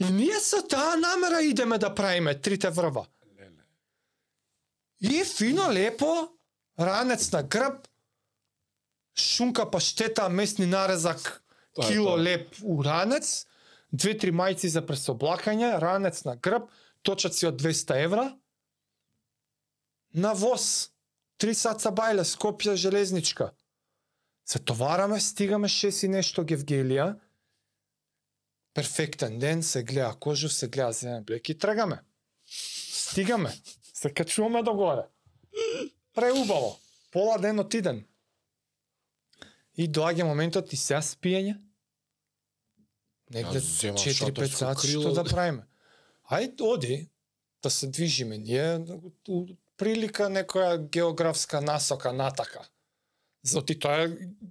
И 0.00 0.10
ние 0.10 0.40
со 0.40 0.62
таа 0.62 0.96
намера 0.96 1.42
идеме 1.42 1.78
да 1.78 1.94
правиме 1.94 2.34
трите 2.34 2.70
врва. 2.70 3.06
И 5.00 5.22
фино 5.24 5.70
лепо, 5.72 6.28
ранец 6.78 7.30
на 7.32 7.42
грб, 7.42 7.87
шунка 9.20 9.70
паштета, 9.70 10.28
месни 10.28 10.66
нарезак, 10.66 11.42
Тоа 11.74 11.86
е 11.86 11.92
кило 11.92 12.16
тоа. 12.16 12.22
леп 12.22 12.54
у 12.62 12.82
ранец, 12.82 13.46
две-три 13.92 14.32
мајци 14.32 14.68
за 14.68 14.82
пресоблакање, 14.82 15.78
ранец 15.80 16.24
на 16.24 16.36
грб, 16.36 16.68
точаци 17.02 17.46
од 17.46 17.60
200 17.60 18.02
евра, 18.04 18.26
на 20.14 20.32
воз, 20.34 20.90
3 21.38 21.54
саца 21.54 21.90
бајле, 21.94 22.24
Скопје 22.24 22.74
железничка. 22.74 23.52
Се 24.44 24.58
товараме, 24.58 25.20
стигаме 25.20 25.68
6 25.68 26.04
и 26.06 26.08
нешто 26.08 26.42
Гевгелија, 26.42 27.14
перфектен 28.74 29.38
ден, 29.38 29.62
се 29.62 29.82
гледа 29.82 30.14
Кожув, 30.20 30.52
се 30.52 30.68
гледа 30.68 30.92
Зелен 30.92 31.24
Блек 31.24 31.48
и 31.48 31.58
тргаме. 31.58 32.00
Стигаме, 32.46 33.52
се 33.94 34.10
качуваме 34.10 34.62
до 34.62 34.74
горе. 34.74 35.02
Преубаво, 36.14 36.78
пола 37.12 37.38
ден 37.38 37.58
отиден. 37.58 38.04
И 39.78 39.86
доаѓа 39.86 40.26
моментот 40.26 40.72
и 40.74 40.76
сега 40.76 41.00
спиење. 41.06 41.54
Земам 43.30 44.00
4-5 44.00 44.14
шаторско 44.16 44.58
сати 44.58 44.90
што 44.90 45.12
да 45.14 45.24
правиме. 45.24 45.66
Ајде, 46.28 46.64
оди, 46.64 46.96
да 47.62 47.70
се 47.70 47.86
движиме 47.86 48.38
ние 48.38 48.80
прилика 49.78 50.26
некоја 50.32 50.76
географска 50.90 51.60
насока 51.60 52.12
натака. 52.12 52.66
Зоти 53.42 53.78
тоа 53.78 54.02
е, 54.02 54.08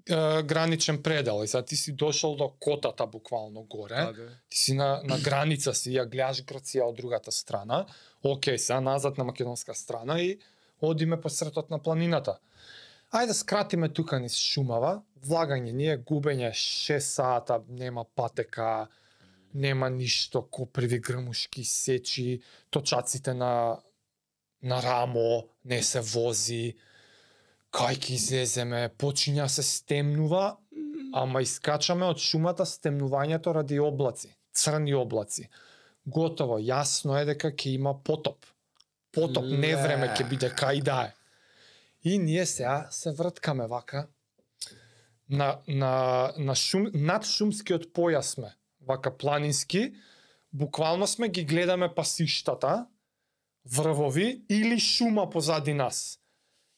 е 0.10 0.44
граничен 0.44 1.02
предел 1.04 1.44
и 1.44 1.48
сега 1.48 1.66
ти 1.66 1.76
си 1.76 1.94
дошол 1.94 2.36
до 2.36 2.50
котата 2.60 3.06
буквално 3.06 3.64
горе. 3.64 4.14
Ти 4.50 4.58
си 4.58 4.74
на, 4.74 5.02
на 5.04 5.20
граница 5.20 5.74
си, 5.74 5.92
ја 5.98 6.08
гледаш 6.08 6.46
Грција 6.48 6.88
од 6.88 6.96
другата 6.96 7.32
страна. 7.32 7.86
Океј, 8.24 8.58
сега 8.58 8.80
назад 8.82 9.18
на 9.18 9.24
македонска 9.28 9.76
страна 9.76 10.22
и 10.22 10.40
одиме 10.82 11.22
по 11.22 11.30
сретот 11.30 11.70
на 11.70 11.80
планината. 11.84 12.40
Ајде 13.12 13.32
да 13.32 13.34
скратиме 13.34 13.88
тука 13.94 14.20
низ 14.20 14.36
шумава, 14.36 15.02
влагање 15.24 15.72
ние 15.72 15.98
губење 15.98 16.52
6 16.52 17.00
сата, 17.00 17.62
нема 17.70 18.04
патека, 18.04 18.88
нема 19.54 19.90
ништо, 19.90 20.42
коприви 20.42 21.00
грмушки, 21.00 21.64
сечи, 21.64 22.42
точаците 22.70 23.34
на 23.34 23.78
на 24.62 24.82
рамо, 24.82 25.44
не 25.64 25.82
се 25.84 26.02
вози, 26.02 26.76
кај 27.72 28.00
ќе 28.02 28.14
излеземе, 28.16 28.88
почиња 28.98 29.48
се 29.48 29.64
стемнува, 29.64 30.58
ама 31.14 31.42
искачаме 31.46 32.08
од 32.10 32.22
шумата 32.22 32.66
стемнувањето 32.66 33.54
ради 33.54 33.80
облаци, 33.80 34.34
црни 34.54 34.96
облаци. 34.98 35.48
Готово, 36.06 36.58
јасно 36.60 37.20
е 37.22 37.26
дека 37.34 37.52
ќе 37.52 37.76
има 37.76 37.94
потоп. 37.94 38.46
Потоп, 39.14 39.46
не 39.46 39.76
време 39.76 40.10
ќе 40.16 40.28
биде 40.30 40.50
кај 40.50 40.82
да 40.84 41.00
е. 41.08 41.17
И 42.08 42.18
ние 42.18 42.46
сега 42.46 42.88
се 42.92 43.12
врткаме 43.12 43.68
вака 43.68 44.08
на, 45.30 45.60
на, 45.68 46.34
на 46.38 46.56
шум, 46.56 46.88
над 46.94 47.26
шумскиот 47.28 47.90
појас 47.92 48.38
сме, 48.38 48.54
вака 48.88 49.12
планински, 49.18 49.92
буквално 50.54 51.08
сме 51.08 51.30
ги 51.30 51.44
гледаме 51.44 51.90
пасиштата, 51.96 52.88
врвови 53.76 54.46
или 54.50 54.80
шума 54.80 55.30
позади 55.30 55.74
нас. 55.74 56.20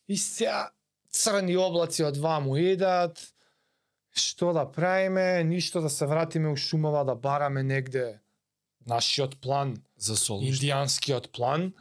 И 0.07 0.17
сега 0.17 0.71
црни 1.13 1.57
облаци 1.57 2.03
од 2.03 2.17
ваму 2.17 2.57
идат, 2.57 3.21
што 4.09 4.49
да 4.57 4.65
правиме, 4.65 5.43
ништо 5.45 5.81
да 5.85 5.93
се 5.93 6.09
вратиме 6.09 6.49
у 6.49 6.57
шумава 6.57 7.05
да 7.05 7.15
бараме 7.15 7.63
негде 7.63 8.17
нашиот 8.89 9.37
план, 9.41 9.77
За 9.97 10.15
индијанскиот 10.17 11.29
план. 11.31 11.73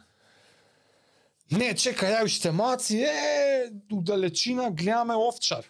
Не, 1.49 1.71
чекај, 1.73 2.13
ја 2.13 2.25
уште 2.27 2.51
маци, 2.53 2.99
е, 3.01 3.71
у 3.91 4.01
далечина 4.05 4.69
гледаме 4.69 5.15
овчар. 5.17 5.65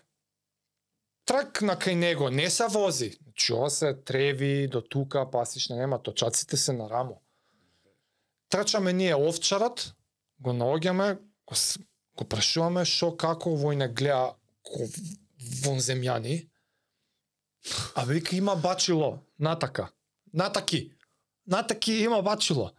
Трак 1.24 1.62
на 1.62 1.78
кај 1.80 1.96
него, 1.96 2.30
не 2.30 2.50
се 2.50 2.68
вози. 2.68 3.14
Чуо 3.36 3.70
се 3.70 3.94
треви 3.94 4.68
до 4.68 4.82
тука, 4.82 5.24
пасишна 5.32 5.78
нема, 5.78 6.02
точаците 6.04 6.58
се 6.58 6.74
на 6.74 6.90
рамо. 6.90 7.22
Трчаме 8.50 8.94
ние 8.94 9.16
овчарот, 9.16 9.94
го 10.40 10.52
наоѓаме, 10.52 11.20
го, 11.48 11.56
го 12.18 12.26
прашуваме 12.28 12.84
шо 12.86 13.14
како 13.16 13.56
вој 13.56 13.80
не 13.80 13.88
гледа 13.88 14.36
ко 14.64 14.84
вонземјани. 15.64 16.50
А 17.96 18.04
вика 18.04 18.36
има 18.36 18.56
бачило, 18.56 19.20
натака. 19.40 19.92
Натаки. 20.34 20.92
Натаки 21.48 21.94
има 22.04 22.22
бачило. 22.22 22.72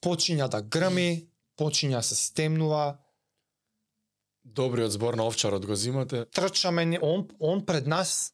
Почиња 0.00 0.48
да 0.48 0.62
грми, 0.62 1.27
почиња 1.58 2.02
се 2.02 2.14
стемнува, 2.14 2.98
Добриот 4.48 4.92
збор 4.92 5.14
на 5.14 5.26
овчарот 5.28 5.66
го 5.66 5.74
зимате. 5.74 6.24
трчаме, 6.24 6.98
он, 7.02 7.28
он 7.38 7.66
пред 7.66 7.86
нас, 7.86 8.32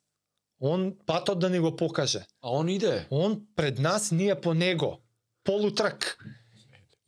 он 0.61 0.97
патот 1.07 1.39
да 1.39 1.51
ни 1.51 1.59
го 1.59 1.77
покаже. 1.77 2.25
А 2.41 2.51
он 2.51 2.69
иде. 2.69 3.07
Он 3.11 3.47
пред 3.57 3.79
нас, 3.79 4.11
ние 4.11 4.41
по 4.41 4.55
него. 4.55 5.01
Полутрк. 5.45 6.25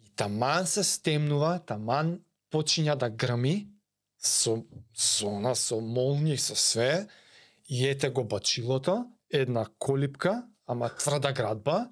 И 0.05 0.09
таман 0.17 0.67
се 0.67 0.85
стемнува, 0.85 1.61
таман 1.67 2.21
почиња 2.53 2.97
да 2.97 3.11
грми, 3.11 3.69
со, 4.19 4.65
со, 4.95 5.29
она, 5.29 5.55
со 5.55 5.81
молњи, 5.81 6.37
со 6.37 6.57
све, 6.57 7.07
и 7.69 7.87
ете 7.89 8.11
го 8.11 8.25
бачилото, 8.25 9.07
една 9.31 9.67
колипка, 9.79 10.47
ама 10.67 10.89
тврда 10.89 11.33
градба, 11.33 11.89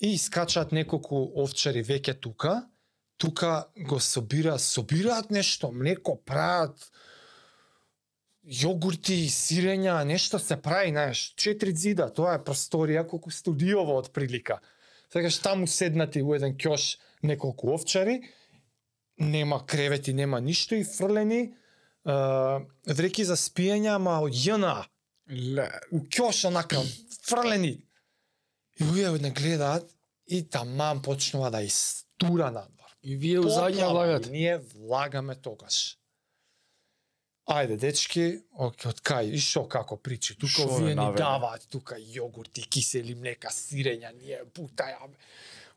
и 0.00 0.14
искачаат 0.14 0.72
неколку 0.72 1.30
овчари 1.36 1.82
веќе 1.82 2.20
тука, 2.20 2.68
тука 3.16 3.66
го 3.88 4.00
собира, 4.00 4.58
собираат 4.58 5.30
нешто, 5.30 5.70
млеко 5.72 6.16
прават, 6.26 6.90
јогурти, 8.44 9.24
сирења, 9.32 10.02
нешто 10.04 10.38
се 10.38 10.56
прави, 10.60 10.90
знаеш, 10.90 11.32
четири 11.40 11.72
зида, 11.72 12.10
тоа 12.12 12.36
е 12.36 12.44
просторија 12.44 13.06
колку 13.08 13.32
студиово 13.32 13.96
од 14.02 14.10
прилика. 14.12 14.60
Секаш 15.12 15.38
таму 15.40 15.66
седнати 15.70 16.22
у 16.22 16.34
еден 16.34 16.56
ќош 16.58 16.96
неколку 17.22 17.72
овчари, 17.72 18.20
нема 19.18 19.62
кревети, 19.66 20.12
нема 20.12 20.40
ништо 20.40 20.74
и 20.74 20.84
фрлени 20.84 21.40
е, 21.44 21.52
вреки 22.92 23.24
за 23.24 23.36
спиење, 23.38 23.94
ама 23.94 24.18
од 24.26 24.34
јна, 24.34 24.76
у 25.94 26.02
ќош 26.04 26.48
онака 26.50 26.82
фрлени. 27.22 27.78
И 28.80 28.84
овие 28.84 29.12
не 29.22 29.30
гледаат 29.30 29.86
и 30.26 30.42
таман 30.42 31.02
почнува 31.02 31.50
да 31.50 31.62
истура 31.62 32.50
надвор. 32.50 32.73
И 33.04 33.16
вие 33.16 33.38
у 33.38 33.50
задња 33.52 33.90
влагате. 33.90 34.30
Ние 34.30 34.58
влагаме 34.58 35.34
тогаш. 35.34 35.98
Ајде, 37.44 37.76
дечки, 37.76 38.40
оке, 38.56 38.88
од 38.88 39.00
кај, 39.04 39.34
и 39.36 39.38
шо 39.38 39.66
како 39.68 39.98
причи, 40.00 40.32
тука 40.34 40.62
Шо 40.62 40.64
овие 40.64 40.92
е 40.92 40.96
ни 40.96 41.08
даваат, 41.16 41.66
тука 41.68 41.98
јогурти, 42.00 42.64
кисели 42.64 43.14
млека, 43.14 43.52
сирења, 43.52 44.14
ние 44.16 44.40
бутаја. 44.54 44.96
Во 45.04 45.10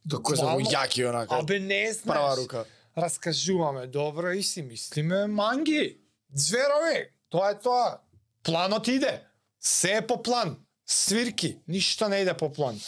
Буквално- 0.05 0.71
јаки 0.71 1.03
онака. 1.03 1.35
Абе 1.35 1.59
не 1.59 1.91
знаеш. 1.93 2.03
Права 2.05 2.37
рука. 2.37 2.65
Раскажуваме 2.97 3.87
добро 3.87 4.31
и 4.31 4.43
си 4.43 4.61
мислиме 4.61 5.27
манги, 5.27 5.97
зверови, 6.33 7.09
тоа 7.29 7.51
е 7.51 7.59
тоа. 7.59 7.99
Планот 8.43 8.87
иде. 8.87 9.23
Се 9.59 9.91
е 9.91 10.07
по 10.07 10.23
план. 10.23 10.57
Свирки, 10.85 11.57
ништо 11.67 12.07
не 12.09 12.21
иде 12.21 12.33
по 12.33 12.53
план. 12.53 12.79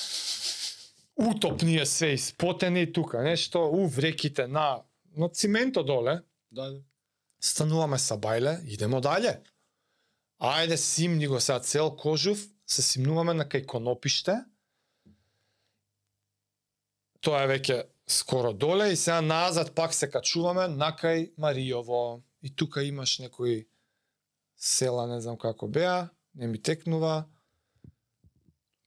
Утоп 1.20 1.62
ние 1.62 1.86
све 1.86 2.14
испотени 2.14 2.94
тука, 2.94 3.22
нешто, 3.24 3.60
у 3.60 3.88
вреките 3.88 4.48
на, 4.48 4.84
на 5.18 5.30
циментот 5.30 5.86
доле. 5.86 6.22
Да, 6.52 6.70
да. 6.72 6.82
Стануваме 7.42 8.00
са 8.00 8.16
бајле, 8.18 8.60
идемо 8.64 9.02
дале. 9.02 9.42
Ајде 10.40 10.76
симни 10.76 11.28
го 11.28 11.40
сега 11.40 11.60
цел 11.60 11.92
кожув, 11.96 12.40
се 12.66 12.82
симнуваме 12.82 13.34
на 13.34 13.46
кај 13.46 13.66
конопиште. 13.66 14.38
Тоа 17.20 17.44
е 17.44 17.52
веќе 17.52 17.84
скоро 18.08 18.54
доле 18.54 18.94
и 18.94 18.96
сега 18.96 19.22
назад 19.22 19.76
пак 19.76 19.94
се 19.94 20.08
качуваме 20.08 20.68
на 20.68 20.96
кај 20.96 21.34
Маријово. 21.36 22.22
И 22.42 22.56
тука 22.56 22.84
имаш 22.84 23.20
некои 23.20 23.68
села, 24.56 25.08
не 25.08 25.20
знам 25.22 25.38
како 25.38 25.68
беа, 25.68 26.10
не 26.36 26.48
ми 26.48 26.62
текнува. 26.62 27.28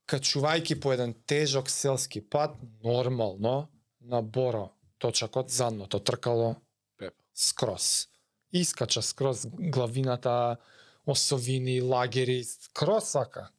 Качувајки 0.07 0.79
по 0.79 0.93
еден 0.93 1.13
тежок 1.25 1.69
селски 1.69 2.21
пат, 2.29 2.57
нормално, 2.83 3.67
на 4.01 4.21
Боро, 4.21 4.69
точакот 4.97 5.49
задното 5.49 5.99
тркало 5.99 6.55
Пеп. 6.97 7.13
скроз. 7.33 8.07
Искача 8.51 9.01
скроз 9.01 9.45
главината, 9.45 10.57
осовини, 11.05 11.81
лагери, 11.81 12.43
скроз 12.43 13.13
вака. 13.13 13.49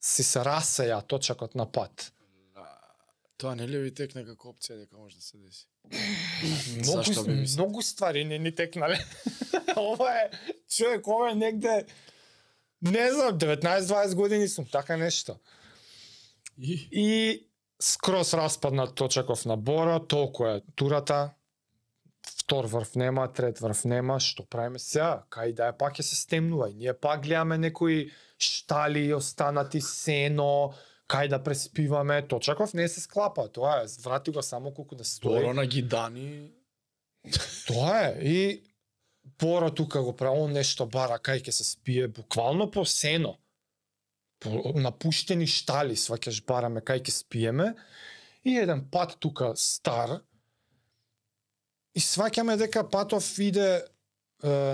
Си 0.00 0.22
се 0.22 0.38
расеја 0.38 1.06
точакот 1.06 1.54
на 1.54 1.66
пат. 1.72 2.12
Тоа 3.40 3.54
не 3.56 3.68
ли 3.68 3.78
ви 3.78 3.90
текна 3.94 4.20
како 4.24 4.50
опција 4.52 4.76
дека 4.82 4.98
може 4.98 5.16
да 5.16 5.22
се 5.22 5.38
деси? 5.38 5.64
Многу, 6.76 7.02
Зашто 7.02 7.24
би 7.24 7.32
многу 7.56 7.82
ствари 7.82 8.24
не 8.24 8.38
ни 8.38 8.54
текнале. 8.54 8.98
ова 9.76 10.12
е, 10.12 10.30
човек, 10.68 11.06
ова 11.06 11.30
е 11.30 11.34
негде, 11.34 11.86
не 12.82 13.12
знам, 13.12 13.38
19-20 13.38 14.14
години 14.14 14.48
сум, 14.48 14.66
така 14.66 14.96
нешто. 14.96 15.36
И 16.60 16.88
И 16.92 17.46
скроз 17.80 18.34
распаднат 18.34 18.94
точаков 18.94 19.44
на 19.44 19.56
Бора, 19.56 20.06
толку 20.06 20.46
е 20.46 20.62
турата, 20.74 21.30
втор 22.26 22.64
врв 22.64 22.96
нема, 22.96 23.28
трет 23.32 23.60
врв 23.60 23.84
нема, 23.84 24.20
што 24.20 24.44
правиме 24.44 24.78
сега? 24.78 25.24
Кај 25.32 25.54
да 25.56 25.70
е 25.72 25.76
пак 25.78 25.96
ќе 25.96 26.04
се 26.04 26.16
стемнува 26.16 26.70
и 26.70 26.74
ние 26.74 26.92
пак 26.92 27.22
гледаме 27.24 27.58
некои 27.58 28.10
штали 28.38 29.12
останати 29.14 29.80
сено, 29.80 30.74
кај 31.08 31.28
да 31.28 31.42
преспиваме, 31.42 32.22
точаков 32.28 32.74
не 32.74 32.88
се 32.88 33.00
склапа, 33.00 33.48
тоа 33.48 33.82
е, 33.82 33.86
врати 34.02 34.30
го 34.30 34.42
само 34.42 34.74
колку 34.74 34.94
да 34.94 35.04
стои. 35.04 35.40
Боро 35.40 35.54
на 35.54 35.66
гидани. 35.66 36.50
Тоа 37.66 38.00
е. 38.06 38.18
И 38.20 38.62
Боро 39.40 39.70
тука 39.70 40.02
го 40.02 40.16
прави, 40.16 40.38
он 40.38 40.52
нешто 40.52 40.86
бара 40.86 41.18
кај 41.18 41.40
ќе 41.40 41.50
се 41.50 41.64
спие, 41.64 42.08
буквално 42.08 42.70
по 42.70 42.84
сено. 42.84 43.36
Напуштени 44.80 45.46
штали, 45.46 45.96
сваќаш 45.96 46.42
бараме 46.48 46.80
кај 46.80 47.02
ќе 47.04 47.12
спиеме. 47.12 47.74
И 48.44 48.56
еден 48.56 48.86
пат 48.90 49.18
тука 49.20 49.52
стар. 49.56 50.20
И 51.94 52.00
сваќаме 52.00 52.56
дека 52.56 52.86
патов 52.88 53.26
иде 53.38 53.68
е, 53.76 53.82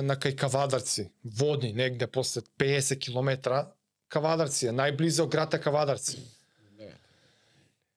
на 0.07 0.15
кај 0.15 0.37
Кавадарци, 0.39 1.11
водни 1.25 1.73
негде 1.73 2.07
после 2.07 2.43
50 2.59 3.01
километра. 3.01 3.67
Кавадарци 4.09 4.69
е 4.71 4.77
најблизо 4.77 5.27
град 5.29 5.55
е 5.55 5.61
Кавадарци. 5.61 6.21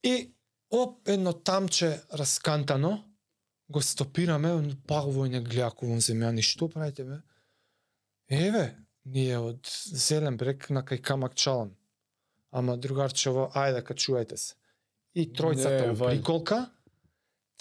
И 0.04 0.32
оп, 0.72 1.08
едно 1.08 1.34
тамче 1.34 2.02
раскантано, 2.14 3.04
го 3.70 3.82
стопираме, 3.82 4.52
он 4.52 4.78
пагово 4.88 5.26
не 5.26 5.42
гледа 5.42 5.70
кон 5.76 6.02
земја, 6.02 6.32
ништо 6.34 6.70
правите 6.70 7.04
бе? 7.06 7.20
Еве, 8.30 8.78
ние 9.14 9.38
од 9.38 9.70
Зелен 9.70 10.38
брег 10.38 10.70
на 10.70 10.84
кај 10.86 11.02
Камак 11.02 11.36
Чалан. 11.36 11.74
Ама 12.52 12.78
другарчево, 12.78 13.50
ајде 13.54 13.84
качувајте 13.86 14.38
се. 14.38 14.56
И 15.14 15.28
тројцата 15.34 15.88
Не, 15.88 15.94
у 15.94 15.98
приколка, 15.98 16.60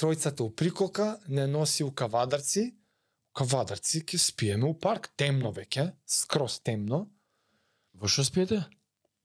тројцата 0.00 0.44
у 0.44 0.50
приколка 0.50 1.18
не 1.28 1.46
носи 1.46 1.84
у 1.84 1.92
Кавадарци, 1.92 2.72
у 3.32 3.38
Кавадарци 3.40 4.04
ќе 4.04 4.20
спиеме 4.20 4.68
у 4.68 4.74
парк, 4.74 5.10
темно 5.16 5.52
веќе, 5.52 5.92
скроз 6.06 6.60
темно. 6.60 7.06
Во 7.94 8.08
што 8.08 8.24
спиете? 8.24 8.64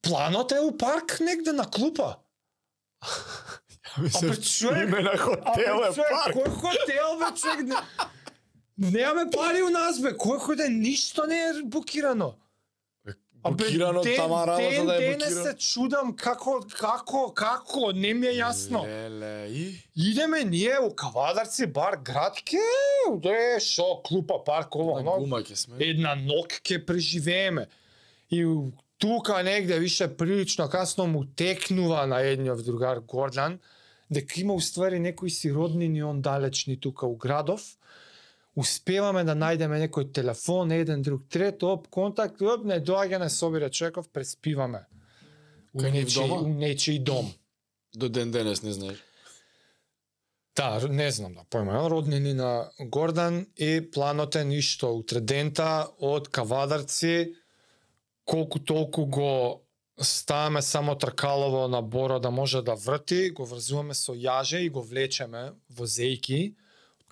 Планот 0.04 0.52
е 0.52 0.60
у 0.60 0.72
парк 0.78 1.20
негде 1.20 1.54
на 1.54 1.70
клупа. 1.70 2.18
Мислам, 3.98 4.32
Абе, 4.32 4.42
човек, 4.42 4.88
име 4.88 5.02
на 5.02 5.18
хотел 5.18 5.84
е 5.86 5.92
парк. 5.96 6.36
Кој 6.36 6.50
хотел 6.60 7.18
бе 7.20 7.32
човек? 7.38 8.12
Не... 8.78 8.92
Немаме 8.92 9.32
пари 9.32 9.62
у 9.62 9.70
нас, 9.70 10.00
бе. 10.00 10.12
Кој 10.12 10.40
кој 10.40 10.56
ден 10.58 10.80
ништо 10.80 11.26
не 11.26 11.36
е 11.38 11.64
букирано. 11.66 12.34
А, 13.44 13.52
бе, 13.52 13.56
Блокирано 13.56 14.02
ден- 14.02 14.16
тама 14.18 14.48
работа 14.48 14.70
ден 14.70 14.86
да 14.86 14.96
е 14.96 15.00
денес 15.00 15.18
блокирано. 15.20 15.46
се 15.46 15.58
чудам 15.60 16.16
како, 16.16 16.54
како, 16.72 17.34
како, 17.34 17.92
не 17.94 18.14
ми 18.14 18.28
е 18.28 18.34
јасно. 18.34 18.84
Леле, 18.84 19.48
и? 19.50 19.66
Идеме 19.98 20.44
ние 20.46 20.80
у 20.80 20.90
Кавадарци, 20.92 21.66
бар 21.68 21.98
градке, 21.98 22.58
де 23.14 23.36
шо, 23.62 24.02
клупа, 24.02 24.44
парк, 24.46 24.76
ово, 24.76 24.94
На 24.94 25.02
оно. 25.02 25.20
гума 25.20 25.38
ќе 25.40 25.56
сме. 25.56 25.76
една 25.80 26.16
ног 26.16 26.48
ќе 26.56 26.86
преживееме. 26.86 27.68
И 28.32 28.46
у- 28.46 28.72
тука 28.98 29.44
негде 29.44 29.78
више 29.78 30.08
прилично 30.10 30.70
касно 30.70 31.08
му 31.08 31.26
текнува 31.26 32.08
на 32.08 32.22
едниот 32.22 32.66
другар 32.66 33.00
Гордан, 33.00 33.60
дека 34.10 34.40
има 34.40 34.54
уствари 34.54 35.00
некои 35.00 35.30
си 35.30 35.52
роднини 35.52 36.04
он 36.04 36.22
далечни 36.22 36.80
тука 36.80 37.06
у 37.06 37.16
градов. 37.18 37.62
Успеваме 38.56 39.24
да 39.26 39.34
најдеме 39.34 39.80
некој 39.88 40.12
телефон, 40.14 40.72
еден 40.72 41.02
друг 41.02 41.24
трет, 41.30 41.64
оп, 41.64 41.88
контакт, 41.90 42.42
оп, 42.42 42.66
не 42.70 42.78
доаѓа, 42.80 43.20
не 43.24 43.30
собира 43.30 43.70
човеков, 43.70 44.10
преспиваме. 44.10 44.86
У 45.74 45.82
нечи, 45.82 46.20
у 46.20 46.48
нечи 46.48 47.00
дом. 47.00 47.34
До 47.96 48.10
ден 48.10 48.32
денес 48.32 48.62
не 48.64 48.74
знаеш. 48.74 48.98
Да, 50.56 50.88
не 50.90 51.10
знам 51.12 51.34
да 51.34 51.42
појма, 51.50 51.90
роднини 51.90 52.34
на 52.38 52.70
Гордан 52.80 53.48
и 53.58 53.82
планот 53.82 54.36
е 54.36 54.44
ништо 54.46 54.92
утре 54.94 55.22
дента 55.22 55.88
од 55.98 56.30
Кавадарци 56.30 57.34
колку 58.26 58.60
толку 58.60 59.06
го 59.06 59.64
ставаме 59.98 60.62
само 60.62 60.96
тркалово 60.96 61.68
на 61.68 61.82
Боро 61.82 62.20
да 62.20 62.32
може 62.32 62.62
да 62.62 62.76
врти, 62.76 63.32
го 63.32 63.46
врзуваме 63.46 63.94
со 63.94 64.14
јаже 64.14 64.62
и 64.62 64.70
го 64.70 64.82
влечеме 64.82 65.54
возејки 65.74 66.54
од 66.54 66.63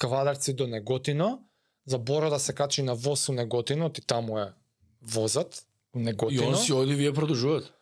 Кавадарци 0.02 0.54
до 0.54 0.68
Неготино, 0.68 1.40
за 1.86 1.98
Боро 1.98 2.30
да 2.30 2.40
се 2.40 2.54
качи 2.54 2.82
на 2.82 2.96
воз 2.96 3.30
у 3.30 3.34
Неготино, 3.34 3.90
ти 3.90 4.02
таму 4.02 4.40
е 4.40 4.54
возат 5.02 5.66
у 5.96 6.00
И 6.00 6.04
Неготино. 6.04 6.48
он 6.48 6.58
си 6.58 6.74
оди, 6.74 6.96
вие 6.96 7.14
продолжуват. 7.14 7.74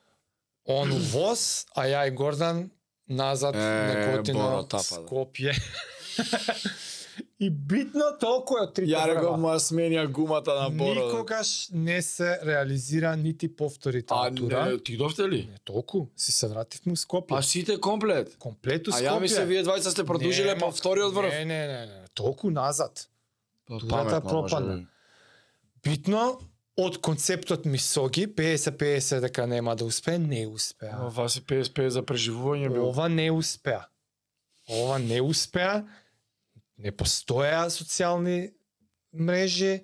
Он 0.65 0.91
у 0.91 0.99
воз, 0.99 1.65
а 1.75 1.87
ја 1.87 2.07
и 2.07 2.11
Гордан 2.11 2.71
назад 3.07 3.55
Е, 3.55 3.59
Неготино, 3.59 4.39
Боро 4.39 4.63
тапа, 4.63 4.95
да. 4.95 5.01
Скопје. 5.01 5.53
и 7.39 7.49
битно 7.49 8.03
толку 8.19 8.57
е 8.57 8.61
од 8.61 8.73
трите 8.73 8.91
Јаре 8.91 9.15
го 9.15 9.21
врва. 9.23 9.37
му 9.37 9.47
сменја 9.49 10.07
гумата 10.07 10.53
на 10.53 10.69
Боро. 10.69 11.05
Никогаш 11.05 11.69
не 11.69 12.01
се 12.01 12.39
реализира 12.43 13.15
нити 13.15 13.47
повтори 13.49 14.03
таа 14.03 14.27
А 14.27 14.31
тура. 14.31 14.65
не, 14.65 14.77
ти 14.79 14.97
довте 14.97 15.21
ли? 15.23 15.45
Не 15.45 15.57
толку, 15.59 16.07
си 16.17 16.31
се 16.31 16.47
вративме 16.47 16.91
у 16.91 16.95
Скопје. 16.95 17.31
А 17.31 17.41
сите 17.41 17.79
комплет. 17.79 18.35
Комплету 18.37 18.91
А 18.91 18.93
Скопје. 18.93 19.07
ја 19.07 19.19
мисле 19.19 19.45
вие 19.45 19.63
двајца 19.63 19.89
сте 19.89 20.03
продолжиле 20.03 20.55
па 20.55 20.67
вториот 20.67 21.13
врв. 21.13 21.29
Не, 21.29 21.45
не, 21.45 21.67
не, 21.67 21.85
не, 21.87 22.05
толку 22.13 22.49
назад. 22.49 23.07
Па, 23.67 23.79
турата 23.79 24.21
пропадна. 24.21 24.75
би. 24.75 24.87
Битно, 25.83 26.39
од 26.77 26.97
концептот 26.97 27.65
Мисоги, 27.65 28.27
50-50 28.27 29.19
дека 29.19 29.47
нема 29.47 29.75
да 29.75 29.85
успее, 29.85 30.17
не 30.17 30.47
успеа. 30.47 30.97
Ова 31.01 31.29
си 31.29 31.41
PSP 31.41 31.87
за 31.87 32.01
преживување 32.01 32.69
бил. 32.69 32.87
Ова 32.87 33.09
не 33.09 33.31
успеа. 33.31 33.85
Ова 34.69 34.99
не 34.99 35.21
успеа. 35.21 35.83
Не 36.79 36.91
постоеа 36.95 37.67
социјални 37.69 38.53
мрежи, 39.13 39.83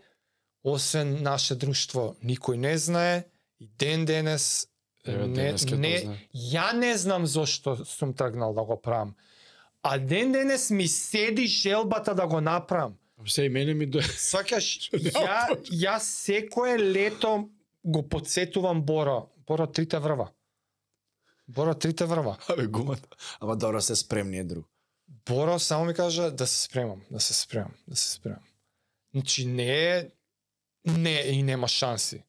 освен 0.64 1.18
наше 1.24 1.56
друштво 1.60 2.16
никој 2.24 2.58
не 2.58 2.78
знае 2.78 3.26
и 3.60 3.68
ден 3.68 4.06
денес 4.06 4.68
Еве, 5.06 5.28
не, 5.28 5.52
не, 5.78 5.94
ја 6.34 6.72
не 6.74 6.96
знам 6.98 7.28
зошто 7.30 7.76
сум 7.86 8.14
тргнал 8.18 8.56
да 8.58 8.64
го 8.66 8.80
правам. 8.82 9.14
А 9.84 10.00
ден 10.00 10.32
денес 10.32 10.70
ми 10.72 10.88
седи 10.88 11.48
желбата 11.48 12.16
да 12.16 12.28
го 12.28 12.42
направам. 12.42 12.96
Се 13.28 13.44
и 13.44 13.50
мене 13.50 13.74
ми 13.74 13.86
до... 13.86 14.02
Сваќаш, 14.02 14.90
ја, 15.14 15.38
ја 15.70 15.98
секое 16.02 16.80
лето 16.80 17.50
го 17.86 18.02
подсетувам 18.10 18.82
Боро. 18.82 19.30
Боро 19.48 19.68
трите 19.68 20.00
врва. 20.00 20.32
Боро 21.48 21.76
трите 21.76 22.06
врва. 22.06 22.38
Абе 22.50 22.66
гумата. 22.68 23.08
Ама 23.40 23.56
добро 23.56 23.82
се 23.82 23.96
спремни 23.96 24.38
е 24.38 24.44
друг. 24.44 24.66
Боро 25.26 25.60
само 25.60 25.86
ми 25.86 25.94
кажа 25.94 26.32
да 26.32 26.48
се 26.48 26.64
спремам, 26.64 27.02
да 27.12 27.20
се 27.20 27.34
спремам, 27.34 27.74
да 27.88 27.96
се 27.96 28.12
спремам. 28.12 28.44
Значи 29.14 29.46
не 29.46 29.98
е 29.98 30.10
не 30.86 31.12
и 31.12 31.44
нема 31.44 31.68
шанси. 31.68 32.24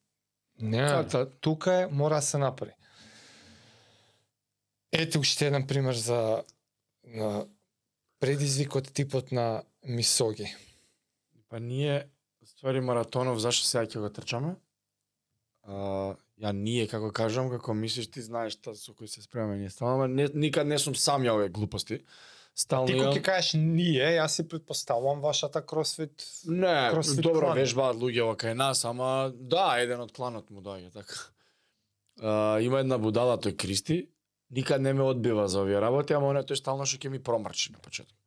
Не, 0.59 1.07
тука 1.41 1.73
е, 1.73 1.87
мора 1.87 2.15
да 2.15 2.21
се 2.21 2.37
направи. 2.37 2.71
Ете 4.91 5.19
уште 5.19 5.47
еден 5.47 5.67
пример 5.67 5.93
за 5.93 6.43
на 7.03 7.47
предизвикот 8.19 8.93
типот 8.93 9.31
на 9.31 9.63
мисоги. 9.85 10.55
Па 11.49 11.59
ние, 11.59 12.07
ствари 12.45 12.81
маратонов, 12.81 13.39
зашто 13.39 13.67
сега 13.67 13.85
ќе 13.85 14.01
го 14.01 14.09
трчаме? 14.09 14.55
А, 15.63 16.15
ја 16.41 16.51
ние, 16.51 16.87
како 16.87 17.11
кажам, 17.11 17.51
како 17.53 17.73
мислиш, 17.73 18.09
ти 18.11 18.21
знаеш 18.21 18.57
та 18.57 18.73
со 18.75 18.95
кој 18.97 19.07
се 19.07 19.21
спремаме 19.21 19.61
ние 19.61 19.69
стално, 19.69 19.93
ама 19.93 20.07
не, 20.07 20.27
никад 20.33 20.67
не 20.67 20.79
сум 20.79 20.95
сам 20.95 21.23
ја 21.23 21.37
овие 21.37 21.53
глупости. 21.53 22.01
Стално 22.57 22.89
Ти 22.89 22.97
ќе 22.97 23.21
кажеш 23.21 23.53
ние, 23.53 24.15
јас 24.17 24.33
си 24.39 24.43
предпоставувам 24.49 25.19
вашата 25.21 25.61
кросфит. 25.61 26.23
Не, 26.45 26.89
кросфит 26.89 27.21
добро 27.21 27.51
клан. 27.51 27.57
вежбаат 27.59 27.99
луѓе 28.01 28.33
кај 28.33 28.55
нас, 28.57 28.81
ама 28.85 29.29
да, 29.29 29.77
еден 29.77 30.01
од 30.01 30.09
кланот 30.11 30.49
му 30.49 30.63
доаѓа 30.65 30.89
така. 30.95 31.19
А, 32.17 32.57
има 32.65 32.81
една 32.81 32.97
будала 32.97 33.35
тој 33.37 33.53
Кристи, 33.53 34.07
никад 34.49 34.81
не 34.81 34.93
ме 34.93 35.05
одбива 35.05 35.45
за 35.47 35.61
овие 35.61 35.77
работи, 35.81 36.17
ама 36.17 36.31
оне 36.33 36.41
тој 36.41 36.57
стално 36.57 36.89
што 36.89 36.97
ќе 36.97 37.13
ми 37.13 37.21
промрчи 37.21 37.75
на 37.75 37.77
почеток. 37.77 38.17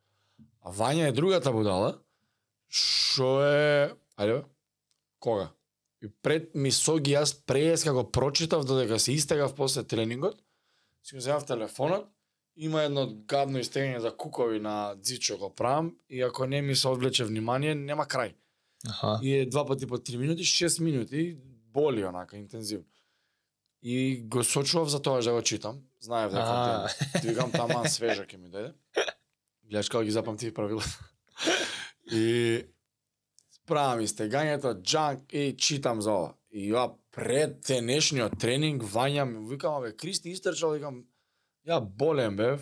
А 0.63 0.71
Вања 0.71 1.09
е 1.11 1.17
другата 1.17 1.51
будала, 1.51 1.97
што 2.71 3.43
е, 3.43 3.91
ајде, 4.15 4.45
кога? 5.19 5.51
И 6.07 6.09
пред 6.23 6.55
ми 6.55 6.71
соги 6.71 7.19
јас 7.19 7.35
преска 7.35 7.93
го 7.93 8.07
прочитав 8.07 8.63
додека 8.65 9.03
се 9.03 9.19
истегав 9.19 9.59
после 9.59 9.83
тренингот, 9.83 10.39
си 11.03 11.19
го 11.19 11.21
земав 11.21 11.51
телефонот, 11.51 12.07
има 12.61 12.83
едно 12.85 13.07
гадно 13.29 13.61
истегање 13.63 14.03
за 14.05 14.11
кукови 14.17 14.61
на 14.61 14.95
дзичо 15.01 15.39
го 15.41 15.49
правам 15.55 15.95
и 16.09 16.21
ако 16.23 16.47
не 16.47 16.61
ми 16.63 16.77
се 16.77 16.89
одвлече 16.89 17.25
внимание, 17.25 17.75
нема 17.75 18.05
крај. 18.05 18.35
Аха. 18.89 19.19
И 19.23 19.33
е 19.35 19.47
два 19.47 19.67
пати 19.67 19.87
по 19.87 19.99
3 19.99 20.17
минути, 20.17 20.45
6 20.45 20.81
минути, 20.81 21.37
боли 21.73 22.05
онака 22.05 22.37
интензивно. 22.37 22.85
И 23.83 24.23
го 24.25 24.45
сочував 24.45 24.89
за 24.89 25.03
тоа 25.03 25.23
да 25.23 25.33
го 25.33 25.43
читам. 25.43 25.81
Знаев 26.01 26.33
дека 26.33 26.89
те, 27.13 27.29
викам 27.29 27.53
таман 27.53 27.89
свежа 27.97 28.27
ќе 28.29 28.37
ми 28.37 28.53
дојде. 28.53 28.73
Гледаш 29.65 29.89
ги 30.05 30.11
запамтив 30.11 30.55
правила. 30.55 30.85
и 32.13 32.65
справам 33.53 34.01
истегањето, 34.01 34.75
джанк 34.83 35.33
и 35.33 35.57
читам 35.57 36.03
за 36.03 36.13
ова. 36.13 36.35
И 36.51 36.73
ја 36.73 36.91
пред 37.11 37.61
денешниот 37.67 38.37
тренинг 38.41 38.83
Вања 38.83 39.25
ми 39.25 39.49
викам, 39.49 39.81
абе 39.81 39.97
Кристи 39.97 40.31
истрчал, 40.31 40.77
викам, 40.77 41.05
ја 41.71 41.81
болем 41.81 42.37
бе, 42.37 42.59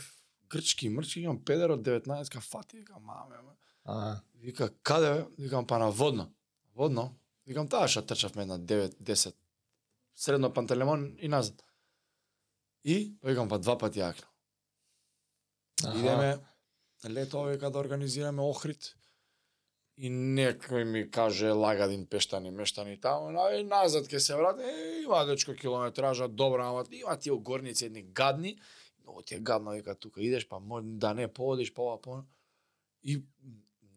грчки, 0.51 0.88
мрчки, 0.88 1.23
имам 1.25 1.40
педер 1.44 1.75
од 1.77 1.85
19 1.87 2.33
ка 2.33 2.40
фати, 2.40 2.79
викам, 2.79 3.03
маме, 3.05 3.40
ме. 3.42 3.55
Вика, 4.35 4.71
каде? 4.83 5.27
Викам, 5.38 5.66
па 5.66 5.79
на 5.79 5.90
водно. 5.90 6.33
Водно? 6.75 7.14
Викам, 7.47 7.68
таа 7.68 7.88
што 7.88 8.03
трчавме 8.03 8.44
на 8.47 8.59
9-10. 8.61 9.35
Средно 10.14 10.53
пантелемон 10.53 11.16
и 11.18 11.29
назад. 11.29 11.64
И, 12.85 13.16
викам, 13.23 13.49
па 13.49 13.59
два 13.59 13.79
пати 13.79 14.01
јакна. 14.01 14.29
аха. 15.85 15.99
Идеме, 15.99 16.38
лето 17.09 17.42
века 17.42 17.71
да 17.71 17.79
организираме 17.79 18.42
Охрид. 18.42 18.94
И 19.99 20.11
некој 20.11 20.85
ми 20.85 21.09
каже 21.11 21.51
лагадин 21.51 22.07
пештани, 22.07 22.51
мештани 22.51 23.01
таму, 23.01 23.33
на 23.35 23.49
и 23.59 23.64
назад 23.64 24.07
ќе 24.07 24.18
се 24.23 24.37
врати, 24.38 24.62
е, 24.62 25.03
има 25.03 25.25
дечко 25.27 25.57
километража, 25.59 26.29
добра, 26.29 26.68
ама 26.68 26.85
има 26.92 27.16
тие 27.18 27.33
горници 27.33 27.87
едни 27.87 28.03
гадни, 28.03 28.59
многу 29.09 29.23
ти 29.23 29.35
е 29.35 29.38
гадно, 29.38 29.71
вика, 29.71 29.94
тука 29.94 30.23
идеш, 30.23 30.49
па 30.49 30.61
може 30.61 30.87
да 30.87 31.14
не 31.14 31.29
поодиш, 31.29 31.75
па 31.75 31.83
ова, 31.83 32.01
па 32.01 32.23
И 33.03 33.23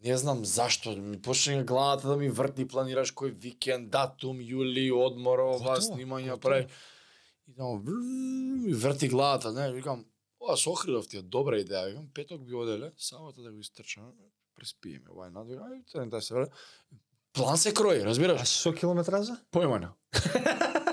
не 0.04 0.18
знам 0.18 0.46
зашто, 0.46 0.98
ми 0.98 1.22
почна 1.22 1.64
главата 1.64 2.08
да 2.08 2.18
ми 2.18 2.30
врти, 2.30 2.68
планираш 2.68 3.12
кој 3.12 3.32
викенд, 3.32 3.90
датум, 3.90 4.40
јули, 4.40 4.92
одмор, 4.92 5.40
ова, 5.40 5.58
Готово, 5.58 5.82
снимања, 5.82 6.32
готово. 6.32 6.40
прави. 6.40 6.68
И 7.48 7.54
врррр, 7.58 8.00
ми 8.62 8.74
врти 8.74 9.08
главата, 9.08 9.52
не, 9.52 9.72
викам, 9.72 10.06
ова 10.40 10.58
со 10.58 10.72
Охридов 10.72 11.08
ти 11.08 11.18
е 11.18 11.22
добра 11.22 11.60
идеја, 11.60 11.90
викам, 11.90 12.08
петок 12.14 12.42
би 12.42 12.54
оделе, 12.54 12.92
сабота 12.98 13.42
да 13.42 13.52
го 13.52 13.60
истрчаме, 13.60 14.12
преспиеме, 14.56 15.10
ова 15.12 15.28
е 15.28 15.30
надвиг, 15.30 15.60
ај, 15.60 15.92
тен 15.92 16.10
да 16.10 16.22
се 16.22 16.34
врати. 16.34 16.52
План 17.34 17.58
се 17.58 17.74
крои, 17.74 18.02
А 18.02 18.06
разбираш? 18.06 18.50
што 18.50 18.74
километража? 18.74 19.38
Појма 19.52 19.92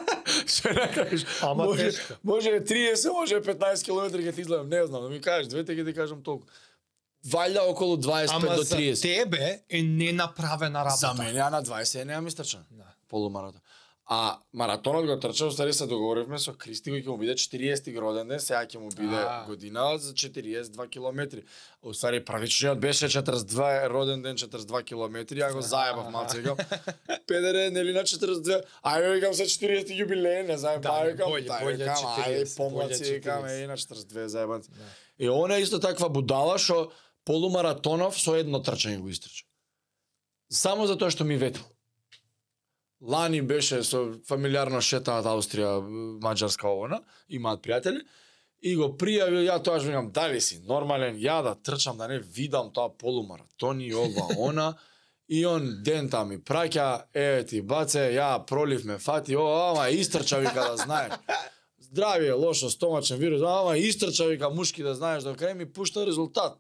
Што 0.55 0.73
не 0.73 0.87
кажеш? 0.95 1.25
Ама 1.43 1.65
може, 1.65 1.85
тешко. 1.85 2.15
може 2.23 2.51
30, 2.61 3.13
може 3.13 3.41
15 3.41 3.85
км 3.85 4.19
ќе 4.19 4.35
ти 4.35 4.41
изгледам, 4.41 4.69
не 4.69 4.87
знам, 4.87 5.03
да 5.03 5.09
ми 5.09 5.21
кажеш, 5.21 5.49
двете 5.49 5.73
ќе 5.77 5.85
ти 5.85 5.95
кажам 5.95 6.23
толку. 6.23 6.47
Вајда 7.27 7.67
околу 7.69 7.97
25 7.97 8.31
Ама 8.33 8.57
до 8.57 8.63
за 8.63 8.77
30. 8.77 9.03
тебе 9.03 9.61
е 9.69 9.83
ненаправена 9.83 10.85
работа. 10.85 10.97
За 10.97 11.13
мене, 11.15 11.39
а 11.41 11.51
на 11.51 11.63
20 11.63 12.05
не 12.05 12.13
ја 12.13 12.21
ми 12.21 12.31
стрчан. 12.31 12.65
Да. 12.71 12.85
Полумаратон. 13.09 13.61
А 14.11 14.39
маратонот 14.55 15.05
го 15.07 15.21
трча, 15.21 15.47
устари 15.47 15.73
се 15.73 15.85
договоривме 15.87 16.39
со 16.41 16.55
Кристи 16.57 16.89
кој 16.89 17.03
ќе 17.05 17.11
му 17.13 17.19
биде 17.21 17.35
40 17.37 17.93
роден 18.01 18.31
ден, 18.33 18.41
сега 18.41 18.63
ќе 18.65 18.81
му 18.81 18.89
биде 18.89 19.21
А. 19.21 19.45
година 19.45 19.99
за 20.01 20.15
42 20.17 20.89
километри. 20.89 21.43
Устари 21.83 22.25
правичниот 22.25 22.81
беше 22.81 23.05
42 23.05 23.91
роден 23.91 24.23
ден 24.23 24.37
42 24.37 24.81
километри, 24.85 25.45
ја 25.45 25.53
го 25.53 25.61
заебав 25.61 26.09
малце 26.11 26.41
викам. 26.41 26.57
Педере, 27.29 27.69
нели 27.71 27.93
на 27.93 28.01
42? 28.09 28.63
Ајде 28.81 29.13
викам 29.13 29.35
се 29.35 29.45
40 29.45 29.93
јубилеј, 29.93 30.47
не 30.49 30.57
знаем, 30.57 30.81
Да, 30.81 31.05
викам, 31.05 31.29
тај 31.29 31.77
викам, 31.77 32.01
40, 32.01 32.25
ајде 32.25 32.57
помлаци 32.57 33.05
викам, 33.05 33.45
40. 33.45 33.65
е 33.65 33.67
на 33.67 33.77
42 33.77 34.27
заебанци. 34.27 34.71
Да. 34.73 34.85
И 35.19 35.29
она 35.29 35.57
е 35.57 35.63
исто 35.63 35.81
таква 35.81 36.09
будала 36.09 36.57
што 36.59 36.89
полумаратонов 37.29 38.17
со 38.17 38.41
едно 38.41 38.65
трчање 38.65 39.05
го 39.05 39.13
истрча. 39.13 39.45
Само 40.49 40.87
затоа 40.89 41.11
што 41.13 41.29
ми 41.29 41.37
ветил. 41.37 41.61
Лани 43.01 43.43
беше 43.43 43.83
со 43.87 44.01
фамилиарно 44.27 44.81
шетаат 44.83 45.27
Австрија, 45.27 45.79
Маđарска 46.23 46.67
овона, 46.69 46.99
имаат 47.29 47.63
пријатели, 47.63 48.03
и 48.61 48.75
го 48.77 48.91
пријави, 48.99 49.45
ја 49.47 49.61
тоа 49.63 49.79
викам, 49.79 50.11
дали 50.11 50.41
си 50.41 50.59
нормален, 50.67 51.17
ја 51.17 51.43
да 51.47 51.55
трчам, 51.55 51.99
да 51.99 52.09
не 52.09 52.19
видам 52.19 52.73
тоа 52.75 52.91
полумаратони, 52.91 53.93
ова, 53.95 54.27
она, 54.49 54.75
и 55.29 55.45
он 55.47 55.83
ден 55.85 56.11
там 56.11 56.31
ми 56.33 56.39
праќа, 56.39 57.05
еве 57.15 57.45
ти 57.47 57.63
баце, 57.63 58.09
ја 58.17 58.45
пролив 58.47 58.85
ме 58.85 58.99
фати, 58.99 59.37
о, 59.37 59.47
ама 59.71 59.91
истрча 59.91 60.41
вика 60.43 60.67
да 60.71 60.77
знаеш. 60.77 61.13
Здравие, 61.79 62.33
лошо, 62.33 62.71
стомачен 62.71 63.19
вирус, 63.19 63.43
ама 63.47 63.79
истрча 63.79 64.27
вика 64.27 64.51
мушки 64.51 64.83
да 64.83 64.95
знаеш, 64.95 65.23
до 65.23 65.37
крај 65.39 65.55
ми 65.55 65.73
пушта 65.73 66.07
резултат. 66.07 66.59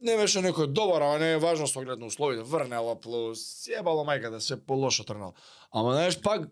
Не 0.00 0.16
беше 0.16 0.42
некој 0.44 0.66
добар, 0.68 1.02
ама 1.02 1.18
не 1.18 1.32
е 1.32 1.38
важно 1.40 1.66
со 1.66 1.80
оглед 1.80 1.98
на 1.98 2.06
условите. 2.06 2.42
Врнела 2.44 2.94
плюс, 3.00 3.40
сјебало 3.64 4.04
мајка 4.04 4.30
да 4.30 4.40
се 4.40 4.58
полошо 4.60 5.04
трнал. 5.04 5.34
Ама 5.70 5.92
знаеш 5.92 6.20
пак 6.20 6.48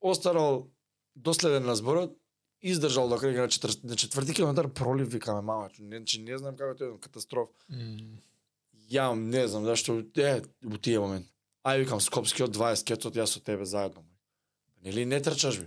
останал 0.00 0.66
доследен 1.14 1.66
на 1.66 1.76
зборот, 1.76 2.16
издржал 2.60 3.08
до 3.08 3.18
крај 3.22 3.38
на, 3.38 3.48
четвр... 3.48 3.70
на 3.84 3.96
четврти 3.96 4.34
километар 4.34 4.68
пролив 4.68 5.12
викаме 5.12 5.40
мама, 5.40 5.70
не, 5.78 6.04
че 6.04 6.20
не 6.20 6.38
знам 6.38 6.56
како 6.56 6.74
тоа 6.74 6.94
е 6.94 7.00
катастроф. 7.00 7.48
М, 7.70 8.18
Ја 8.90 9.14
не 9.14 9.46
знам 9.48 9.64
зашто 9.64 10.02
е 10.16 10.42
у 10.66 10.78
тие 10.78 10.98
момент. 10.98 11.26
Ај 11.66 11.82
викам 11.82 12.00
Скопскиот 12.00 12.54
20 12.54 12.86
кецот 12.86 13.14
јас 13.14 13.34
со 13.34 13.40
тебе 13.42 13.64
заедно. 13.66 14.04
Нели 14.82 15.04
не 15.04 15.18
трчаш 15.22 15.58
би? 15.58 15.66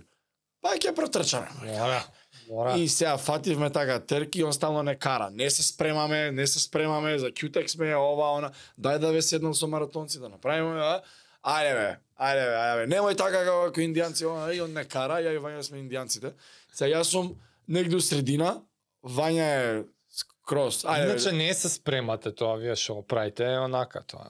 Па 0.60 0.76
ќе 0.76 0.94
протрчаме. 0.96 1.48
Мора. 1.64 2.04
Мора. 2.50 2.78
И 2.78 2.88
сега 2.88 3.18
фативме 3.18 3.70
така 3.70 4.00
терки, 4.00 4.44
он 4.44 4.52
стално 4.52 4.82
не 4.82 4.96
кара. 4.96 5.30
Не 5.32 5.50
се 5.50 5.62
спремаме, 5.62 6.30
не 6.30 6.46
се 6.46 6.60
спремаме, 6.60 7.18
за 7.18 7.30
Кютек 7.32 7.70
сме, 7.70 7.94
ова, 7.96 8.32
она. 8.38 8.50
Дај 8.80 8.98
да 8.98 9.12
ве 9.12 9.22
седнам 9.22 9.54
со 9.54 9.70
маратонци 9.70 10.18
да 10.18 10.28
направиме, 10.28 10.80
а? 10.82 10.98
Ајде 11.46 11.72
бе, 11.78 11.90
ајде 12.18 12.42
бе, 12.50 12.56
ајде 12.58 12.74
бе. 12.80 12.88
Немој 12.90 13.16
така 13.16 13.44
како 13.46 13.70
како 13.70 13.80
индијанци, 13.80 14.26
она, 14.26 14.50
и 14.52 14.60
он 14.60 14.74
не 14.74 14.84
кара, 14.84 15.22
ја 15.22 15.36
и 15.36 15.38
Вања 15.38 15.62
сме 15.62 15.78
индијанците. 15.78 16.34
Сега 16.74 16.98
јас 16.98 17.14
сум 17.14 17.36
негде 17.68 17.96
у 17.96 18.02
средина, 18.02 18.58
Вања 19.06 19.46
е 19.46 19.84
скрос. 20.10 20.82
Ајде, 20.84 21.06
Иначе 21.06 21.32
не 21.32 21.54
се 21.54 21.70
спремате 21.70 22.34
тоа, 22.34 22.58
вие 22.58 22.74
што 22.74 22.98
правите, 23.06 23.46
е 23.46 23.62
онака 23.62 24.02
тоа. 24.02 24.26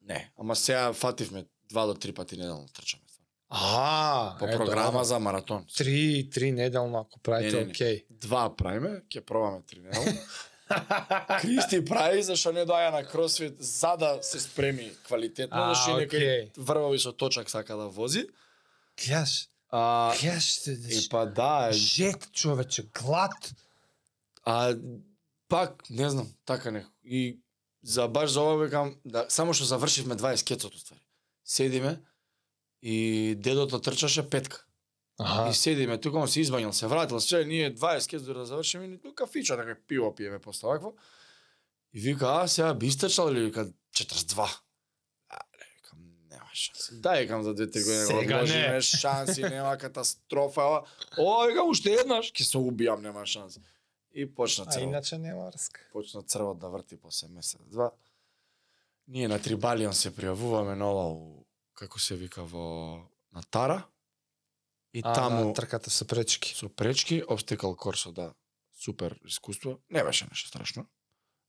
Не, 0.00 0.32
ама 0.40 0.56
сега 0.56 0.92
фативме 0.92 1.44
два 1.68 1.86
до 1.86 1.94
три 1.94 2.12
пати 2.12 2.36
неделно 2.36 2.66
трчаме. 2.72 3.03
А, 3.50 4.36
По 4.38 4.46
е, 4.46 4.52
програма 4.52 4.90
добро. 4.92 5.04
за 5.04 5.18
маратон. 5.18 5.66
Три, 5.76 6.30
три 6.30 6.52
неделно 6.52 6.98
ако 6.98 7.20
правите, 7.20 7.52
Не, 7.52 7.58
не, 7.58 7.64
не. 7.64 7.70
окей. 7.70 8.04
Два 8.10 8.56
правиме, 8.56 9.02
ќе 9.08 9.20
пробаме 9.20 9.62
три 9.62 9.80
неделно. 9.80 10.18
Кристи 11.40 11.84
прави 11.84 12.22
зашто 12.22 12.52
не 12.52 12.64
доаѓа 12.64 12.92
на 12.92 13.02
кросфит 13.04 13.56
за 13.58 13.96
да 13.96 14.18
се 14.22 14.40
спреми 14.40 14.92
квалитетно, 15.04 15.56
А, 15.56 15.74
зашто 15.74 15.90
некој 15.92 16.16
окей. 16.16 16.50
врвови 16.56 16.98
со 16.98 17.12
точак 17.12 17.50
сака 17.50 17.76
да 17.76 17.88
вози. 17.88 18.26
Гледаш, 18.96 19.48
А, 19.70 20.14
гледаш, 20.20 20.66
и 20.66 21.08
па 21.10 21.26
да, 21.26 21.68
е, 21.68 21.72
жет 21.72 22.32
човече, 22.32 22.82
глад. 22.94 23.54
а 24.44 24.74
пак 25.48 25.90
не 25.90 26.10
знам, 26.10 26.32
така 26.44 26.70
не. 26.70 26.86
И 27.04 27.38
за 27.82 28.08
баш 28.08 28.30
за 28.30 28.40
ова 28.40 28.64
викам 28.64 28.96
да 29.04 29.26
само 29.28 29.52
што 29.52 29.64
завршивме 29.64 30.14
20 30.16 30.44
кецот 30.44 30.74
уствари. 30.74 31.00
Седиме 31.44 32.00
и 32.84 32.96
дедото 33.34 33.80
трчаше 33.80 34.30
петка. 34.30 34.66
Аха. 35.18 35.50
И 35.50 35.54
седиме 35.54 35.98
тука, 35.98 36.18
он 36.18 36.28
се 36.28 36.40
избањал, 36.40 36.70
се 36.70 36.86
вратил, 36.86 37.20
се 37.20 37.44
ние 37.44 37.74
20 37.74 38.08
кез 38.08 38.22
да 38.22 38.46
завршиме, 38.46 38.88
ни 38.88 38.98
тука 38.98 39.14
кафича, 39.16 39.56
така 39.56 39.76
пиво 39.88 40.14
пиеме 40.14 40.38
после 40.38 40.68
вакво. 40.68 40.92
И 41.94 42.00
вика, 42.00 42.26
а 42.26 42.48
сега 42.48 42.74
би 42.74 42.86
истрчал 42.86 43.30
ли 43.30 43.40
вика 43.40 43.64
42. 43.92 44.60
А, 45.28 45.38
не, 45.52 45.66
викам, 45.76 45.98
нема 46.30 46.50
шанси. 46.52 46.92
Дај, 46.94 47.20
викам 47.20 47.42
за 47.42 47.50
2-3 47.50 47.66
години, 47.80 48.06
Сега 48.06 48.46
Сега 48.46 48.60
не. 48.60 48.68
не. 48.68 48.80
шанси, 48.80 49.42
нема 49.42 49.78
катастрофа. 49.78 50.62
ова. 50.62 50.84
О, 51.18 51.46
викам, 51.46 51.68
уште 51.68 51.90
еднаш, 51.92 52.32
ќе 52.32 52.42
се 52.42 52.58
убијам, 52.58 53.00
нема 53.00 53.26
шанси. 53.26 53.60
И 54.12 54.26
почна 54.26 54.64
А 54.68 54.70
црвот. 54.70 54.82
иначе 54.82 55.18
нема 55.18 55.46
врска. 55.46 55.80
Почна 55.92 56.22
црвот 56.22 56.58
да 56.58 56.68
врти 56.68 56.96
после 56.96 57.28
месец, 57.28 57.60
два. 57.62 57.90
Ние 59.08 59.28
на 59.28 59.38
Трибалион 59.38 59.92
се 59.92 60.10
пријавуваме 60.10 60.74
на 60.74 60.90
ова, 60.90 61.06
у- 61.06 61.44
како 61.74 61.98
се 61.98 62.16
вика, 62.16 62.44
во 62.44 63.02
на 63.32 63.42
Тара. 63.50 63.84
И 64.92 65.02
А, 65.04 65.12
таму 65.14 65.48
да, 65.48 65.52
трката 65.52 65.90
со 65.90 66.06
пречки. 66.06 66.54
со 66.54 66.68
пречки, 66.68 67.22
обстекал 67.28 67.74
корсо, 67.76 68.12
да. 68.12 68.34
Супер 68.72 69.18
искуство. 69.26 69.80
Не 69.90 70.04
беше 70.04 70.26
нешто 70.30 70.48
страшно. 70.48 70.86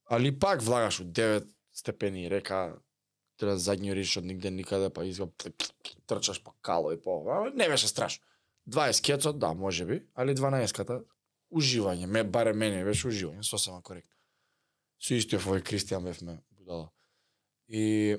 Али 0.05 0.39
пак 0.39 0.61
влагаш 0.61 0.99
од 0.99 1.07
9 1.07 1.47
степени 1.73 2.29
река, 2.29 2.77
треба 3.37 3.57
задњуриш 3.57 4.17
од 4.17 4.25
нигде 4.25 4.51
никаде, 4.51 4.89
па 4.89 5.05
изга 5.05 5.27
трчаш 6.07 6.43
по 6.43 6.53
кало 6.61 6.91
и 6.91 7.01
по 7.01 7.17
ова. 7.19 7.51
Не 7.55 7.67
беше 7.67 7.87
страшно. 7.87 8.23
20 8.69 9.01
кецот, 9.03 9.39
да, 9.39 9.53
може 9.53 9.85
би, 9.85 10.07
али 10.15 10.35
12-ката, 10.35 11.03
уживање, 11.51 12.05
ме, 12.05 12.23
баре 12.23 12.53
мене 12.53 12.83
беше 12.83 13.07
уживање, 13.07 13.43
сосема 13.43 13.81
коректно. 13.81 14.15
Со 14.97 15.13
истиот 15.13 15.43
овој 15.43 15.61
Кристијан 15.61 16.01
бевме 16.01 16.39
будала. 16.49 16.89
И 17.67 18.17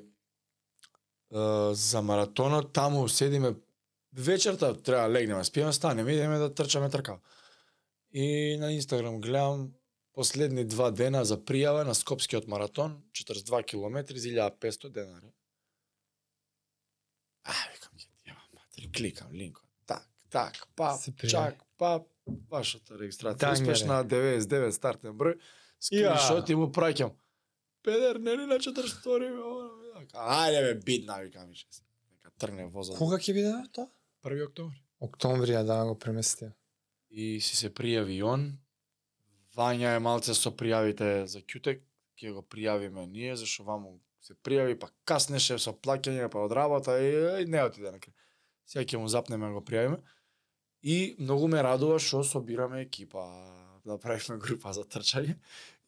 за 1.30 2.02
маратонот 2.02 2.72
таму 2.72 3.08
седиме 3.08 3.54
вечерта 4.12 4.74
треба 4.74 5.02
да 5.02 5.10
легнеме, 5.10 5.44
спиеме, 5.44 5.72
станеме, 5.72 6.12
идеме 6.12 6.38
да 6.38 6.54
трчаме 6.54 6.90
тркав. 6.90 7.18
И 8.12 8.56
на 8.60 8.72
Инстаграм 8.72 9.20
гледам 9.20 9.72
последни 10.12 10.64
два 10.64 10.90
дена 10.90 11.24
за 11.24 11.36
пријава 11.36 11.84
на 11.84 11.94
Скопскиот 11.94 12.48
маратон, 12.48 13.02
42 13.12 13.64
километри 13.64 14.18
за 14.18 14.28
1500 14.28 14.88
денари. 14.88 15.32
А, 17.44 17.52
викам, 17.72 17.92
ќе 17.98 18.08
ти 18.24 18.32
матери, 18.54 18.92
кликам 18.92 19.32
линкот. 19.32 19.68
Так, 19.86 20.08
так, 20.30 20.66
па, 20.76 20.96
чак, 21.28 21.60
па, 21.76 22.00
вашата 22.50 22.96
регистрација. 22.96 23.36
Дангере. 23.36 23.72
Успешна 23.72 24.04
99 24.04 24.70
стартен 24.72 25.18
број. 25.18 25.36
Скриншот 25.78 26.48
и 26.48 26.56
му 26.56 26.70
праќам. 26.72 27.12
Педер, 27.84 28.16
нели 28.16 28.46
на 28.46 28.58
42 28.58 29.85
Ајде 30.12 30.62
бе, 30.66 30.74
бидна, 30.84 31.20
викам 31.24 31.48
више. 31.48 31.66
Нека 32.12 32.30
тргне 32.38 32.66
возот. 32.72 32.98
Кога 32.98 33.18
ќе 33.18 33.34
биде 33.36 33.54
тоа? 33.72 33.88
1 34.26 34.44
октомври. 34.48 34.82
Октомври, 35.00 35.52
да 35.64 35.84
го 35.84 35.94
преместија. 35.94 36.52
и 37.10 37.40
си 37.40 37.56
се 37.56 37.70
пријави 37.72 38.18
и 38.18 38.22
он. 38.22 38.58
Вања 39.56 39.94
е 39.96 40.00
малце 40.04 40.34
со 40.34 40.50
пријавите 40.52 41.24
за 41.24 41.40
Кютек, 41.40 41.80
ќе 42.20 42.32
го 42.34 42.42
пријавиме 42.42 43.06
ние, 43.08 43.36
зашто 43.36 43.64
ваму 43.64 43.96
се 44.20 44.34
пријави, 44.34 44.76
па 44.78 44.90
каснеше 45.08 45.58
со 45.62 45.72
плаќање, 45.72 46.28
па 46.32 46.42
од 46.44 46.52
работа 46.52 46.98
и, 47.00 47.12
и 47.42 47.46
не 47.48 47.62
отиде 47.62 47.92
на 47.92 48.00
крај. 48.02 48.12
Сега 48.66 48.84
ќе 48.84 49.00
му 49.00 49.08
запнеме 49.08 49.48
да 49.48 49.56
го 49.56 49.62
пријавиме. 49.64 50.02
И 50.82 51.16
многу 51.18 51.48
ме 51.48 51.62
радува 51.62 51.98
што 52.02 52.24
собираме 52.26 52.82
екипа, 52.84 53.24
да 53.86 53.96
правиме 54.02 54.40
група 54.42 54.74
за 54.76 54.84
трчање. 54.84 55.38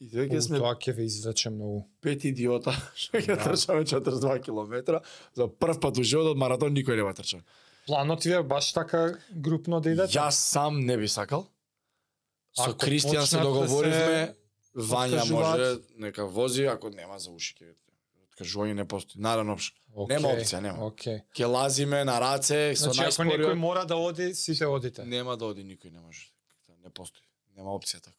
И 0.00 0.06
У, 0.06 0.10
веќе 0.10 0.40
сме 0.40 0.58
Тоа 0.58 0.74
ќе 0.76 0.92
ве 0.92 1.04
извлече 1.04 1.50
многу. 1.50 1.84
пет 2.00 2.24
идиота 2.24 2.70
што 2.94 3.18
ќе 3.18 3.34
Да. 3.34 3.44
трчаме 3.44 3.82
42 3.84 4.40
километра. 4.40 5.00
За 5.34 5.48
прв 5.48 5.80
пат 5.80 5.98
у 5.98 6.02
животот 6.02 6.36
маратон 6.36 6.70
никој 6.72 6.96
нема 6.96 7.12
трча. 7.12 7.42
Планот 7.86 8.22
ви 8.22 8.32
е 8.32 8.42
баш 8.44 8.72
така 8.72 9.00
групно 9.32 9.80
да 9.80 9.90
идете? 9.90 10.12
Јас 10.12 10.30
сам 10.44 10.80
не 10.80 10.96
би 10.96 11.08
сакал. 11.08 11.46
Со 12.54 12.62
Ако 12.64 12.78
Кристијан 12.80 13.24
се 13.24 13.36
да 13.36 13.42
договоривме, 13.44 14.34
Вања 14.74 15.14
откажуваат? 15.16 15.58
може 15.58 15.68
нека 15.96 16.26
вози, 16.26 16.64
ако 16.64 16.90
нема 16.90 17.18
за 17.18 17.30
уши 17.30 17.54
ќе 17.54 17.74
откажување 18.28 18.74
не 18.74 18.84
постои. 18.84 19.18
Наравно, 19.18 19.56
опш- 19.56 19.72
Нема 20.08 20.28
опција, 20.28 20.60
нема. 20.60 20.78
Океј. 20.84 21.22
ќе 21.32 21.46
лазиме 21.46 22.04
на 22.04 22.20
раце 22.20 22.74
со 22.76 22.92
Значи, 22.92 23.00
ако 23.10 23.22
некој 23.24 23.54
мора 23.56 23.84
да 23.84 23.96
оди, 23.96 24.34
сите 24.34 24.66
одите. 24.66 25.02
Нема 25.04 25.36
да 25.36 25.44
оди 25.46 25.64
никој, 25.64 25.90
не 25.90 26.00
може. 26.00 26.30
Не 26.84 26.90
постои. 26.90 27.22
Нема 27.56 27.70
опција 27.70 27.98
така. 28.00 28.17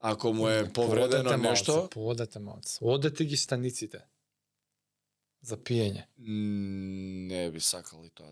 Ако 0.00 0.32
му 0.32 0.48
е 0.48 0.62
Не, 0.62 0.72
повредено 0.72 1.22
поодете 1.22 1.36
нешто, 1.38 1.72
малце, 1.72 1.90
Поодете 1.90 2.38
малце. 2.38 2.78
Одете 2.82 3.24
ги 3.24 3.36
станиците. 3.36 3.98
За 5.42 5.56
пиење. 5.56 6.04
не 6.18 7.50
би 7.50 7.60
сакал 7.60 8.04
и 8.04 8.10
тоа. 8.10 8.26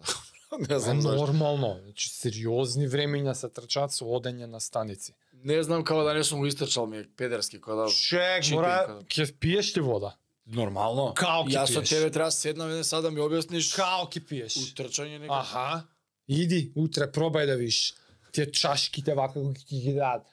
да 0.50 0.58
не 0.60 0.74
Е 0.74 0.78
знам 0.78 1.00
зашто. 1.00 1.16
нормално. 1.16 1.80
Значи, 1.84 2.08
сериозни 2.10 2.86
времења 2.86 3.32
се 3.32 3.48
трчаат 3.48 3.92
со 3.92 4.04
одење 4.06 4.46
на 4.46 4.60
станици. 4.60 5.12
Не 5.34 5.62
знам 5.62 5.84
како 5.84 6.02
да 6.02 6.14
не 6.14 6.24
сум 6.24 6.40
го 6.40 6.46
истрчал 6.46 6.86
ми 6.86 6.98
е 6.98 7.06
педерски 7.06 7.60
кога 7.60 7.76
да 7.76 7.88
Чек, 7.90 8.50
мора, 8.50 8.84
кога- 8.86 9.04
ќе 9.04 9.32
пиеш 9.34 9.76
ли 9.76 9.80
вода? 9.82 10.16
Нормално. 10.46 11.14
Као 11.14 11.44
ќе 11.44 11.52
Јас 11.54 11.66
со 11.68 11.82
тебе 11.82 12.10
треба 12.10 12.30
седнам 12.30 12.68
еден 12.68 12.84
сад 12.84 13.02
да 13.02 13.10
ми 13.10 13.20
објасниш 13.20 13.76
Као 13.76 14.06
ќе 14.06 14.20
пиеш. 14.22 14.54
утрчање 14.56 15.18
некој. 15.18 15.40
Аха. 15.40 15.84
Иди, 16.28 16.72
утре 16.76 17.06
пробај 17.06 17.46
да 17.46 17.56
видиш. 17.56 17.94
Тие 18.32 18.46
чашките 18.46 19.14
вака 19.14 19.40
ќе 19.40 19.80
ги 19.82 19.92
дадат. 19.94 20.26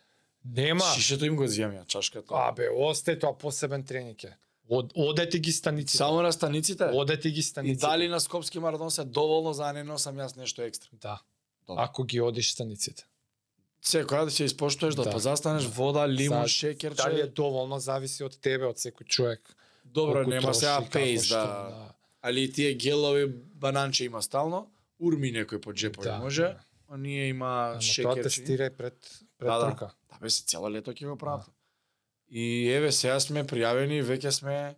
Нема. 0.46 0.84
Шишето 0.96 1.26
им 1.26 1.36
го 1.36 1.44
зијам 1.44 1.74
ја, 1.74 1.86
чашката. 1.88 2.28
Абе, 2.32 2.70
осте 2.72 3.20
тоа 3.20 3.34
посебен 3.34 3.84
тренинг 3.84 4.24
е. 4.24 4.38
Од, 4.70 4.92
одете 4.96 5.40
ги 5.40 5.52
станиците. 5.52 5.98
Само 5.98 6.22
на 6.22 6.32
станиците? 6.32 6.84
Одете 6.86 7.30
ги 7.30 7.40
И 7.40 7.44
станиците. 7.44 7.82
дали 7.82 8.08
на 8.08 8.20
Скопски 8.20 8.60
маратон 8.60 8.92
се 8.92 9.04
доволно 9.04 9.54
за 9.54 9.64
да 9.64 9.74
не 9.74 9.84
носам 9.84 10.16
јас 10.16 10.38
нешто 10.38 10.62
екстра. 10.62 10.90
Да. 10.94 11.22
Добро. 11.68 11.82
Ако 11.82 12.04
ги 12.04 12.22
одиш 12.22 12.52
станиците. 12.52 13.06
Секоја 13.84 14.26
да 14.26 14.32
се 14.32 14.44
испоштуваш, 14.44 14.96
да, 14.96 15.04
Да. 15.04 15.12
позастанеш 15.12 15.66
вода, 15.66 16.10
лимун, 16.10 16.40
Сад, 16.40 16.50
шекерче. 16.50 17.04
Дали 17.04 17.20
е 17.22 17.28
доволно 17.28 17.80
зависи 17.80 18.24
од 18.24 18.38
тебе, 18.42 18.66
од 18.66 18.78
секој 18.78 19.06
човек. 19.06 19.56
Добро, 19.86 20.24
нема 20.24 20.54
сега 20.54 20.82
пейс 20.92 21.26
што, 21.26 21.36
да... 21.36 21.94
Али 22.22 22.52
тие 22.52 22.74
гелови 22.74 23.28
бананче 23.56 24.06
има 24.06 24.22
стално, 24.22 24.68
урми 25.00 25.30
некој 25.32 25.60
по 25.60 25.74
джепови 25.74 26.04
Да. 26.04 26.18
може, 26.18 26.56
а 26.90 26.98
ние 26.98 27.28
има 27.30 27.46
Ама 27.46 27.74
тоа 27.74 27.82
шекерчи. 27.82 28.42
тестирај 28.42 28.70
пред 28.70 28.98
пред 29.38 29.48
Да, 29.48 29.58
да. 29.60 29.94
Трка. 30.16 30.20
Да, 30.20 30.26
бе, 30.26 30.30
се 30.30 30.44
цело 30.46 30.70
лето 30.72 30.92
ќе 30.92 31.08
го 31.10 31.18
прават. 31.18 31.46
И 32.30 32.70
еве 32.70 32.92
сега 32.92 33.20
сме 33.20 33.44
пријавени, 33.44 34.02
веќе 34.04 34.30
сме 34.30 34.76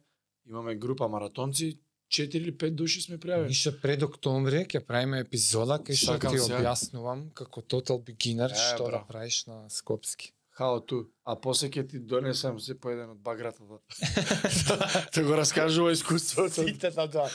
имаме 0.50 0.76
група 0.76 1.08
маратонци, 1.08 1.80
4 2.10 2.36
или 2.36 2.52
5 2.52 2.70
души 2.76 3.02
сме 3.02 3.18
пријавени. 3.18 3.48
Нише 3.48 3.82
пред 3.82 4.04
октомври 4.04 4.66
ќе 4.66 4.80
правиме 4.80 5.20
епизода 5.20 5.80
кај 5.80 5.96
што 5.96 6.20
ти 6.20 6.40
сега. 6.40 6.60
објаснувам 6.60 7.34
како 7.34 7.62
total 7.62 8.00
beginner 8.04 8.52
Е, 8.52 8.56
што 8.56 8.92
да 8.92 9.04
правиш 9.08 9.46
на 9.46 9.70
Скопски. 9.70 10.34
Хао 10.52 10.80
ту. 10.82 11.06
А 11.26 11.36
после 11.36 11.70
ќе 11.70 11.88
ти 11.90 12.00
донесам 12.00 12.60
се 12.60 12.80
по 12.80 12.90
еден 12.90 13.10
од 13.10 13.20
баграта 13.22 13.62
да, 14.68 15.08
да 15.16 15.24
го 15.24 15.38
раскажува 15.38 15.92
искуството. 15.92 16.64
Сите 16.68 16.90
на 16.96 17.12
тоа. 17.12 17.30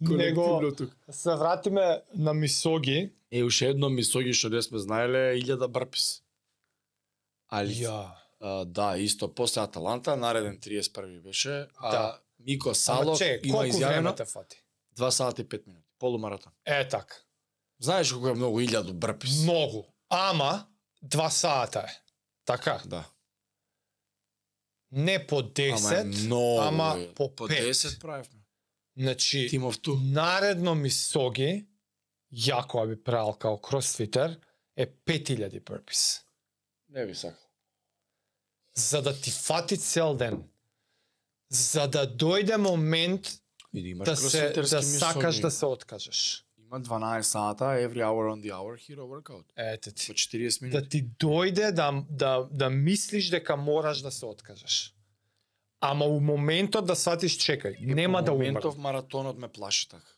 Него 0.00 0.42
Колективно 0.44 0.76
тук. 0.76 0.96
се 1.10 1.30
вратиме 1.30 2.00
на 2.14 2.34
Мисоги. 2.34 3.10
Е, 3.32 3.42
уште 3.44 3.66
едно 3.66 3.88
мисоги 3.88 4.32
што 4.32 4.48
не 4.48 4.62
сме 4.62 4.78
знаеле 4.78 5.34
е 5.34 5.40
1000 5.42 5.68
барпис. 5.68 6.22
Али, 7.50 7.74
Ја. 7.74 8.10
а, 8.40 8.64
да, 8.64 8.98
исто 8.98 9.34
после 9.34 9.60
Аталанта, 9.60 10.16
нареден 10.16 10.58
31 10.58 11.20
беше, 11.20 11.66
а 11.76 11.90
Да. 11.90 12.20
Мико 12.38 12.74
Сало 12.74 13.16
че, 13.18 13.40
има 13.44 13.66
изјавено 13.66 14.16
те 14.16 14.24
фати? 14.24 14.64
2 14.96 15.10
сати 15.10 15.42
и 15.42 15.44
5 15.44 15.66
минути, 15.66 15.86
полумаратон. 15.98 16.52
Е 16.64 16.88
така. 16.88 17.14
Знаеш 17.80 18.12
колку 18.12 18.28
е 18.28 18.34
многу 18.34 18.60
1000 18.60 18.92
барпис? 18.92 19.42
Многу. 19.42 19.84
Ама 20.08 20.66
два 21.02 21.30
сата 21.30 21.80
е. 21.80 21.92
Така. 22.44 22.82
Да. 22.86 23.04
Не 24.92 25.26
по 25.26 25.42
10, 25.42 25.78
Ама 25.78 26.00
е 26.00 26.04
многу. 26.04 26.60
ама 26.60 26.94
е. 26.98 27.14
по 27.14 27.34
по 27.34 27.46
пет. 27.46 27.58
10 27.58 28.00
правевме. 28.00 28.40
значи 28.96 29.60
наредно 30.02 30.74
Мисоги, 30.74 31.66
јако 32.32 32.88
би 32.88 33.02
правил 33.02 33.32
као 33.32 33.58
кросфитер, 33.58 34.40
е 34.76 34.86
5000 34.86 35.60
burpees. 35.60 36.22
Не 36.90 37.06
би 37.06 37.14
сакал. 37.14 37.38
За 38.74 39.02
да 39.02 39.20
ти 39.20 39.30
фати 39.30 39.76
цел 39.76 40.14
ден. 40.14 40.42
За 41.50 41.88
да 41.88 42.16
дојде 42.16 42.56
момент 42.56 43.26
И 43.74 43.82
да 43.82 43.88
имаш 43.88 44.08
да 44.08 44.16
се 44.16 44.50
да 44.50 44.82
сакаш 44.82 45.40
да 45.40 45.50
се 45.50 45.66
откажеш. 45.66 46.46
Има 46.58 46.80
12 46.80 47.20
сата, 47.20 47.64
every 47.64 48.02
hour 48.02 48.34
on 48.34 48.42
the 48.42 48.52
hour, 48.52 48.78
hero 48.78 49.00
workout. 49.00 49.44
Ете 49.56 49.90
По 49.90 49.96
ти. 49.96 50.12
40 50.12 50.62
минути. 50.62 50.82
Да 50.82 50.88
ти 50.88 51.10
дојде 51.10 51.72
да, 51.72 52.04
да, 52.10 52.48
да 52.52 52.70
мислиш 52.70 53.28
дека 53.28 53.56
мораш 53.56 54.00
да 54.00 54.10
се 54.10 54.26
откажеш. 54.26 54.94
Ама 55.80 56.04
у 56.04 56.20
моментот 56.20 56.86
да 56.86 56.96
сватиш 56.96 57.38
чекај, 57.38 57.80
нема 57.80 58.22
да 58.22 58.32
умрам. 58.32 58.46
моментов 58.46 58.76
маратонот 58.76 59.38
ме 59.38 59.48
плаши 59.48 59.88
така. 59.88 60.12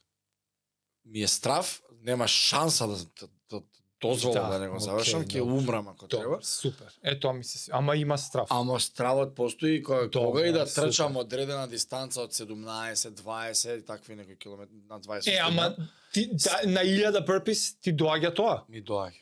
Ми 1.05 1.23
е 1.23 1.29
страв, 1.29 1.83
нема 2.01 2.29
шанса 2.29 2.89
да, 2.89 2.97
да, 2.97 3.29
да 3.51 3.63
дозволам 4.03 4.51
да, 4.51 4.59
Да, 4.59 4.59
не 4.59 4.69
го 4.69 4.79
завршам, 4.79 5.25
ќе 5.25 5.41
умрам 5.41 5.89
ако 5.89 6.09
треба. 6.09 6.25
Добро, 6.25 6.43
супер. 6.43 6.93
Е 7.03 7.19
тоа 7.21 7.33
ми 7.33 7.45
се 7.45 7.71
ама 7.73 7.97
има 7.97 8.19
страв. 8.19 8.47
Ама 8.51 8.81
стравот 8.81 9.35
постои 9.35 9.83
кога, 9.83 10.11
кога 10.11 10.47
и 10.47 10.53
да 10.53 10.67
супер. 10.67 10.89
трчам 10.89 11.17
одредена 11.17 11.69
дистанца 11.69 12.21
од 12.23 12.33
17, 12.33 13.11
20 13.11 13.79
и 13.79 13.85
такви 13.85 14.17
некои 14.17 14.37
километри 14.37 14.75
на 14.89 15.01
20. 15.01 15.29
Е, 15.29 15.39
ама 15.43 15.77
ти, 16.13 16.27
да, 16.27 16.61
на 16.67 16.81
1000 16.81 17.27
burpees 17.27 17.77
ти 17.81 17.95
доаѓа 17.95 18.35
тоа. 18.35 18.65
ми 18.69 18.83
доаѓа. 18.85 19.19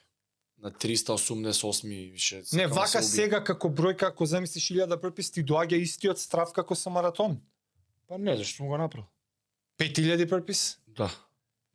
На 0.63 0.71
388 0.71 2.13
више. 2.13 2.43
Не, 2.53 2.67
да 2.67 2.75
вака 2.75 3.03
се 3.03 3.03
сега 3.03 3.45
како 3.45 3.69
бројка, 3.69 4.09
ако 4.09 4.27
замислиш 4.27 4.65
1000 4.71 5.01
burpees, 5.01 5.33
ти 5.33 5.45
доаѓа 5.45 5.79
истиот 5.81 6.19
страв 6.19 6.53
како 6.53 6.75
со 6.75 6.91
маратон. 6.91 7.41
Па 8.09 8.19
не, 8.19 8.37
зашто 8.37 8.57
сум 8.57 8.69
го 8.69 8.77
направил? 8.77 9.07
5000 9.79 10.27
burpees? 10.27 10.77
Да. 10.87 11.11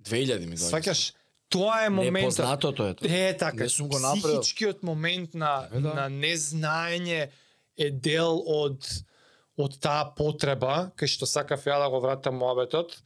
2000 0.03 0.45
ми 0.45 0.58
доаѓа. 0.58 0.70
Сваќаш? 0.70 1.14
Тоа 1.50 1.86
е 1.86 1.89
моментот. 1.89 2.14
Непознатото 2.14 2.88
е 2.88 2.93
тоа. 2.93 3.08
Е, 3.10 3.38
така, 3.38 3.64
Не 3.64 3.70
сум 3.70 3.88
го 3.88 4.00
направил. 4.00 4.41
психичкиот 4.41 4.84
момент 4.84 5.34
на, 5.34 5.68
Е, 5.74 5.80
да. 5.80 5.93
на 5.93 6.10
незнаење 6.10 7.30
е 7.78 7.91
дел 7.91 8.41
од 8.46 8.86
од 9.58 9.80
таа 9.80 10.12
потреба, 10.12 10.91
кај 11.00 11.08
што 11.08 11.26
сакав 11.26 11.64
ја 11.64 11.78
да 11.80 11.88
го 11.89 12.02
вратам 12.02 12.36
моабетот, 12.36 12.98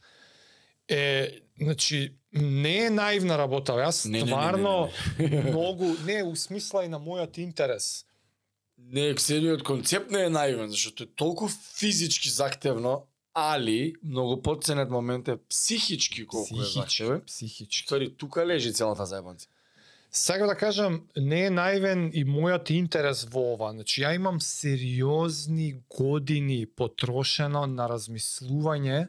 е, 0.88 1.38
значи, 1.54 2.16
не 2.32 2.86
е 2.86 2.90
наивна 2.90 3.38
работа. 3.38 3.72
Јас 3.72 4.06
Не, 4.06 4.10
не, 4.10 4.18
не, 4.18 4.24
не, 4.24 4.30
стварно 4.30 4.88
не, 5.18 5.28
не. 5.28 5.42
многу, 5.50 5.94
не, 6.04 6.24
усмисла 6.24 6.84
и 6.84 6.88
на 6.88 6.98
мојот 6.98 7.38
интерес. 7.38 8.04
Не, 8.78 9.14
целиот 9.14 9.62
концепт 9.62 10.10
не 10.10 10.24
е 10.24 10.28
наивен, 10.28 10.70
зашто 10.70 11.02
е 11.02 11.06
толку 11.06 11.48
физички 11.76 12.30
захтевно, 12.30 13.06
али 13.34 13.94
многу 14.02 14.42
подценет 14.42 14.90
момент 14.90 15.28
е 15.28 15.36
психички 15.48 16.26
колку 16.26 16.60
е 16.60 16.64
захтевен. 16.64 17.22
психички. 17.26 17.86
Ствари, 17.86 18.16
тука 18.16 18.46
лежи 18.46 18.72
целата 18.72 19.06
заебанца. 19.06 19.48
Сакам 20.12 20.46
да 20.46 20.54
кажам, 20.54 21.06
не 21.16 21.44
е 21.46 21.50
наивен 21.50 22.10
и 22.14 22.24
мојот 22.26 22.72
интерес 22.74 23.28
во 23.30 23.54
ова. 23.54 23.70
Значи, 23.70 24.02
ја 24.02 24.16
имам 24.18 24.40
сериозни 24.42 25.82
години 25.86 26.66
потрошено 26.66 27.66
на 27.70 27.86
размислување 27.86 29.06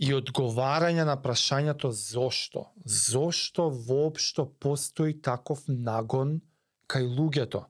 и 0.00 0.14
одговарање 0.16 1.04
на 1.04 1.18
прашањето 1.20 1.92
зошто. 1.92 2.70
Зошто 2.84 3.68
воопшто 3.68 4.48
постои 4.48 5.20
таков 5.20 5.68
нагон 5.68 6.40
кај 6.88 7.04
луѓето? 7.04 7.66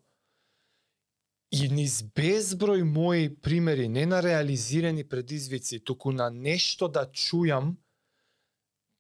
И 1.51 1.67
низ 1.67 2.03
безброј 2.15 2.85
мои 2.87 3.29
примери, 3.29 3.89
не 3.89 4.07
на 4.07 4.21
реализирани 4.23 5.03
предизвици, 5.03 5.81
туку 5.83 6.13
на 6.13 6.31
нешто 6.31 6.87
да 6.89 7.09
чујам, 7.11 7.75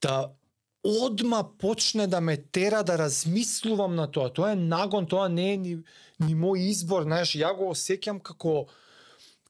да 0.02 0.34
одма 0.82 1.44
почне 1.58 2.06
да 2.06 2.20
ме 2.20 2.36
тера 2.36 2.82
да 2.82 2.98
размислувам 2.98 3.94
на 3.94 4.10
тоа. 4.10 4.32
Тоа 4.32 4.52
е 4.52 4.56
нагон, 4.56 5.06
тоа 5.06 5.28
не 5.28 5.52
е 5.52 5.56
ни, 5.56 5.74
ни 6.18 6.34
мој 6.34 6.70
избор, 6.72 7.04
знаеш, 7.06 7.36
ја 7.38 7.52
го 7.54 7.70
осеќам 7.70 8.18
како 8.18 8.66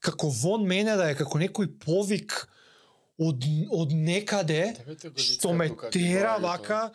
како 0.01 0.29
вон 0.29 0.65
мене 0.65 0.95
да 0.97 1.11
е 1.11 1.15
како 1.15 1.37
некој 1.37 1.69
повик 1.81 2.35
од 3.21 3.45
од 3.69 3.93
некаде 3.93 4.73
што 5.15 5.53
ме 5.53 5.69
тера 5.93 6.37
вака. 6.41 6.91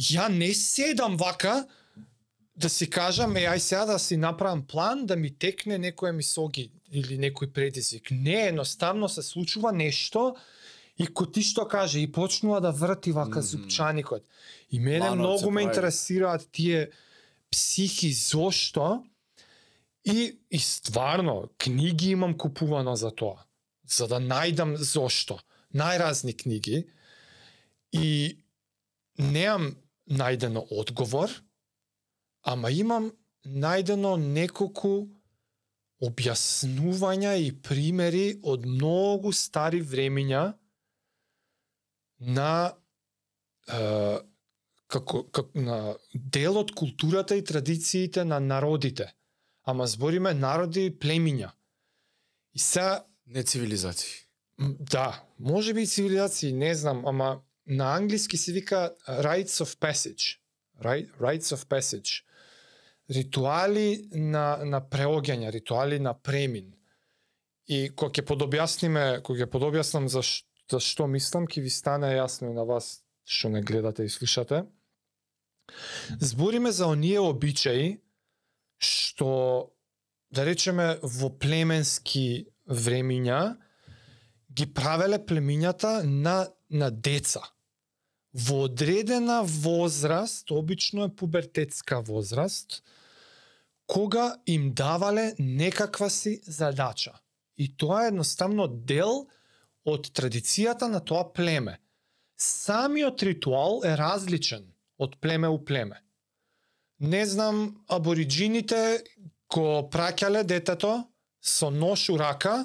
Ја 0.00 0.28
не 0.28 0.52
седам 0.56 1.16
вака 1.16 1.64
да 2.56 2.68
си 2.68 2.90
кажам, 2.90 3.36
е, 3.36 3.40
ај 3.50 3.58
сега 3.58 3.84
да 3.84 3.98
си 3.98 4.16
направам 4.16 4.62
план 4.66 5.06
да 5.06 5.16
ми 5.16 5.30
текне 5.30 5.78
некој 5.78 6.12
мисоги 6.12 6.70
или 6.92 7.18
некој 7.18 7.50
предизвик. 7.52 8.10
Не, 8.10 8.48
едноставно 8.48 9.08
се 9.08 9.22
случува 9.22 9.72
нешто 9.72 10.36
и 10.98 11.06
ко 11.06 11.26
ти 11.26 11.42
што 11.42 11.66
каже 11.68 11.98
и 11.98 12.12
почнува 12.12 12.60
да 12.60 12.70
врти 12.70 13.12
вака 13.12 13.38
Мгм. 13.38 13.46
зупчаникот. 13.46 14.22
И 14.70 14.78
мене 14.78 15.00
Планот 15.00 15.18
многу 15.18 15.50
ме 15.50 15.62
интересираат 15.62 16.48
тие 16.52 16.90
психи 17.50 18.12
зошто 18.12 19.02
и 20.04 20.38
и 20.50 20.58
стварно 20.58 21.48
книги 21.58 22.10
имам 22.10 22.38
купувано 22.38 22.96
за 22.96 23.10
тоа. 23.10 23.44
За 23.86 24.06
да 24.06 24.20
најдам 24.20 24.76
зошто. 24.76 25.40
Најразни 25.74 26.36
книги 26.36 26.86
и 27.92 28.38
неам 29.18 29.76
најдено 30.10 30.66
одговор, 30.70 31.30
ама 32.44 32.70
имам 32.70 33.10
најдено 33.44 34.16
неколку 34.20 34.94
објаснувања 36.04 37.34
и 37.40 37.50
примери 37.62 38.40
од 38.42 38.66
многу 38.66 39.32
стари 39.32 39.80
времиња 39.82 40.44
на 42.36 42.52
е, 43.68 44.20
како, 44.86 45.24
како 45.24 45.60
на 45.60 45.96
дел 46.14 46.58
од 46.60 46.74
културата 46.76 47.36
и 47.36 47.44
традициите 47.44 48.24
на 48.24 48.40
народите. 48.40 49.12
Ама 49.64 49.86
збориме 49.88 50.34
народи 50.34 50.86
и 50.86 50.92
племиња. 50.92 51.50
И 52.52 52.58
сега 52.58 53.04
Не 53.26 53.42
цивилизации. 53.42 54.12
Да, 54.80 55.24
може 55.38 55.74
би 55.74 55.82
и 55.82 55.86
цивилизации, 55.86 56.52
не 56.52 56.74
знам, 56.74 57.06
ама 57.06 57.40
на 57.66 57.96
англиски 57.96 58.36
се 58.36 58.52
вика 58.52 58.94
rites 59.08 59.64
of 59.64 59.78
passage. 59.78 60.38
Right? 60.82 61.08
Rites 61.20 61.56
of 61.56 61.66
passage. 61.66 62.22
Ритуали 63.10 64.08
на, 64.12 64.64
на 64.64 64.80
преоѓање, 64.80 65.50
ритуали 65.52 65.98
на 66.00 66.14
премин. 66.14 66.72
И 67.68 67.88
кога 67.96 68.12
ќе 68.12 68.24
подобјасниме, 68.28 69.04
кога 69.24 69.44
ќе 69.44 69.50
подобјаснам 69.52 70.08
за, 70.08 70.22
ш, 70.24 70.44
за 70.70 70.80
што 70.80 71.08
мислам, 71.08 71.48
ќе 71.48 71.64
ви 71.64 71.72
стане 71.72 72.14
јасно 72.16 72.52
и 72.52 72.56
на 72.56 72.64
вас 72.68 73.00
што 73.24 73.48
не 73.48 73.62
гледате 73.64 74.04
и 74.04 74.12
слушате. 74.12 74.64
Збориме 76.20 76.72
за 76.72 76.88
оние 76.92 77.20
обичаи 77.20 78.00
што 78.84 79.72
да 80.34 80.44
речеме 80.44 80.98
во 81.02 81.30
племенски 81.40 82.44
времиња 82.68 83.54
ги 84.52 84.66
правеле 84.74 85.18
племињата 85.24 86.02
на 86.04 86.44
на 86.74 86.90
деца. 86.90 87.40
Во 88.34 88.64
одредена 88.64 89.42
возраст, 89.44 90.50
обично 90.50 91.04
е 91.04 91.16
пубертетска 91.16 92.00
возраст, 92.00 92.82
кога 93.86 94.36
им 94.46 94.72
давале 94.72 95.34
некаква 95.38 96.10
си 96.10 96.40
задача. 96.46 97.12
И 97.56 97.76
тоа 97.76 98.04
е 98.04 98.08
едноставно 98.08 98.66
дел 98.68 99.26
од 99.86 100.10
традицијата 100.10 100.90
на 100.90 101.00
тоа 101.00 101.30
племе. 101.32 101.78
Самиот 102.36 103.22
ритуал 103.22 103.84
е 103.86 103.94
различен 103.96 104.66
од 104.98 105.20
племе 105.20 105.48
у 105.48 105.58
племе. 105.64 106.02
Не 107.00 107.26
знам, 107.26 107.84
абориджините 107.86 109.04
го 109.46 109.86
праќале 109.92 110.42
детето 110.42 111.04
со 111.42 111.70
нож 111.70 112.08
у 112.10 112.18
рака 112.18 112.64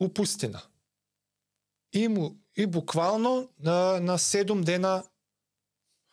у 0.00 0.08
пустина. 0.08 0.62
И 1.92 2.08
му 2.08 2.41
и 2.56 2.66
буквално 2.66 3.48
на 3.58 4.00
на 4.00 4.18
7 4.18 4.64
дена 4.64 5.02
Се 5.02 5.08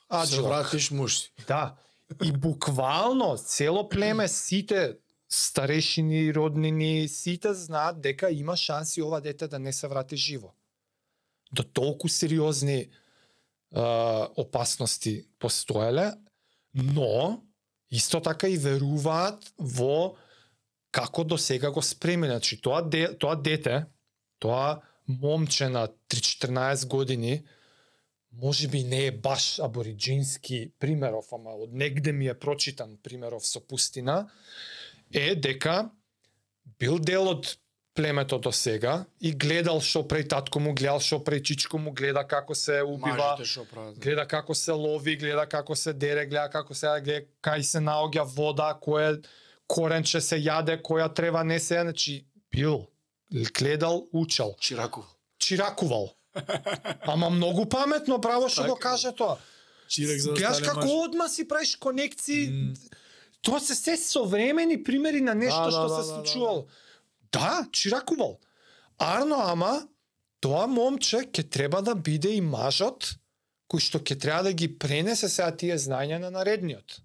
аџилак. 0.10 0.48
вратиш 0.48 0.92
муж 0.92 1.18
си. 1.18 1.34
Да. 1.48 1.76
И 2.24 2.32
буквално 2.32 3.38
цело 3.38 3.90
племе, 3.90 4.28
сите 4.28 4.98
старешини, 5.30 6.34
роднини, 6.34 7.08
сите 7.08 7.54
знаат 7.54 8.02
дека 8.02 8.32
има 8.32 8.58
шанси 8.58 9.02
ова 9.02 9.22
дете 9.22 9.48
да 9.48 9.60
не 9.60 9.74
се 9.74 9.88
врати 9.88 10.18
живо. 10.18 10.54
До 11.52 11.64
толку 11.64 12.10
сериозни 12.10 12.90
а, 13.76 14.28
опасности 14.36 15.28
постоеле, 15.40 16.14
но 16.74 17.44
исто 17.92 18.22
така 18.22 18.48
и 18.48 18.58
веруваат 18.58 19.54
во 19.60 20.16
како 20.92 21.24
до 21.24 21.38
сега 21.38 21.72
го 21.72 21.82
спреми. 21.82 22.28
Значи, 22.28 22.62
тоа, 22.62 22.82
де, 22.82 23.18
тоа 23.18 23.36
дете, 23.36 23.86
тоа 24.40 24.82
момче 25.10 25.70
на 25.70 25.88
3-14 26.10 26.88
години, 26.88 27.44
може 28.32 28.68
би 28.68 28.84
не 28.84 29.06
е 29.06 29.12
баш 29.12 29.60
абориджински 29.60 30.72
примеров, 30.80 31.26
ама 31.34 31.50
од 31.50 31.74
негде 31.74 32.12
ми 32.12 32.28
е 32.28 32.40
прочитан 32.40 32.98
примеров 33.04 33.48
со 33.48 33.60
пустина, 33.60 34.30
е 35.14 35.36
дека 35.36 35.90
бил 36.80 37.00
дел 37.00 37.28
од 37.28 37.58
племето 37.94 38.38
до 38.40 38.52
сега 38.52 39.06
и 39.20 39.34
гледал 39.34 39.82
што 39.82 40.06
преј 40.08 40.30
татко 40.30 40.62
му, 40.62 40.76
гледал 40.78 41.02
што 41.04 41.20
преј 41.26 41.42
чичко 41.42 41.82
му, 41.82 41.92
гледа 41.92 42.24
како 42.28 42.56
се 42.56 42.82
убива, 42.86 43.34
гледа 43.98 44.28
како 44.28 44.56
се 44.56 44.72
лови, 44.72 45.18
гледа 45.18 45.48
како 45.50 45.76
се 45.76 45.94
дере, 45.94 46.26
гледа 46.26 46.50
како 46.54 46.74
се 46.74 46.94
гледа 47.02 47.26
кај 47.42 47.66
се 47.66 47.82
наоѓа 47.82 48.24
вода, 48.30 48.70
кој 48.78 49.26
коренче 49.68 50.22
се 50.22 50.38
јаде, 50.38 50.80
која 50.82 51.10
трева 51.14 51.44
не 51.44 51.60
се, 51.60 51.82
значи 51.82 52.26
бил 52.52 52.86
гледал, 53.32 54.08
учел, 54.12 54.56
Чираку. 54.60 55.06
чиракувал. 55.38 56.16
Ама 57.04 57.30
многу 57.30 57.66
паметно, 57.66 58.18
браво 58.18 58.50
што 58.50 58.64
го 58.64 58.76
Така. 58.76 58.80
каже 58.82 59.12
тоа. 59.12 59.38
Чирак 59.88 60.20
за 60.20 60.30
да 60.30 60.36
Гледаш 60.36 60.56
стане 60.56 60.68
како 60.68 60.88
маж. 60.88 61.06
одма 61.06 61.28
си 61.30 61.48
правиш 61.48 61.76
конекции. 61.76 62.48
М. 62.48 62.74
Тоа 63.42 63.60
се 63.60 63.76
се 63.76 63.98
современи 63.98 64.84
примери 64.84 65.22
на 65.22 65.34
нешто 65.34 65.64
Да, 65.64 65.72
што 65.72 65.88
да, 65.88 65.90
се 65.90 66.02
да, 66.02 66.08
да, 66.08 66.28
случувало. 66.28 66.68
Да, 67.32 67.68
чиракувал. 67.72 68.40
Арно, 69.00 69.36
ама 69.40 69.88
тоа 70.40 70.68
момче 70.68 71.18
ќе 71.18 71.50
треба 71.50 71.82
да 71.82 71.96
биде 71.96 72.30
и 72.30 72.42
мажот 72.42 73.16
кој 73.70 73.80
што 73.80 74.00
ќе 74.00 74.20
треба 74.20 74.44
да 74.44 74.54
ги 74.54 74.68
пренесе 74.68 75.30
сега 75.30 75.52
тие 75.52 75.78
знања 75.78 76.18
на 76.20 76.30
наредниот. 76.32 77.02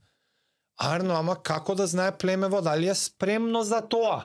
Арно, 0.77 1.14
ама 1.14 1.37
како 1.43 1.75
да 1.75 1.87
знае 1.87 2.18
племево 2.18 2.61
дали 2.61 2.89
е 2.89 2.95
спремно 2.95 3.62
за 3.64 3.81
тоа? 3.81 4.25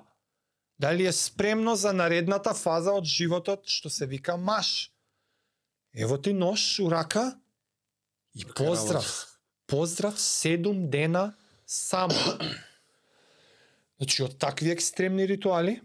Дали 0.80 1.06
е 1.06 1.12
спремно 1.12 1.76
за 1.76 1.94
наредната 1.94 2.54
фаза 2.54 2.94
од 2.96 3.06
животот 3.06 3.68
што 3.68 3.90
се 3.90 4.08
вика 4.08 4.38
маж? 4.38 4.92
Ево 5.94 6.18
ти 6.18 6.34
нож 6.34 6.80
у 6.80 6.90
рака 6.92 7.40
и 8.36 8.46
поздрав. 8.56 9.28
Поздрав 9.68 10.16
7 10.16 10.90
дена 10.90 11.34
само. 11.66 12.16
Значи, 13.98 14.24
од 14.24 14.38
такви 14.40 14.72
екстремни 14.72 15.28
ритуали 15.28 15.82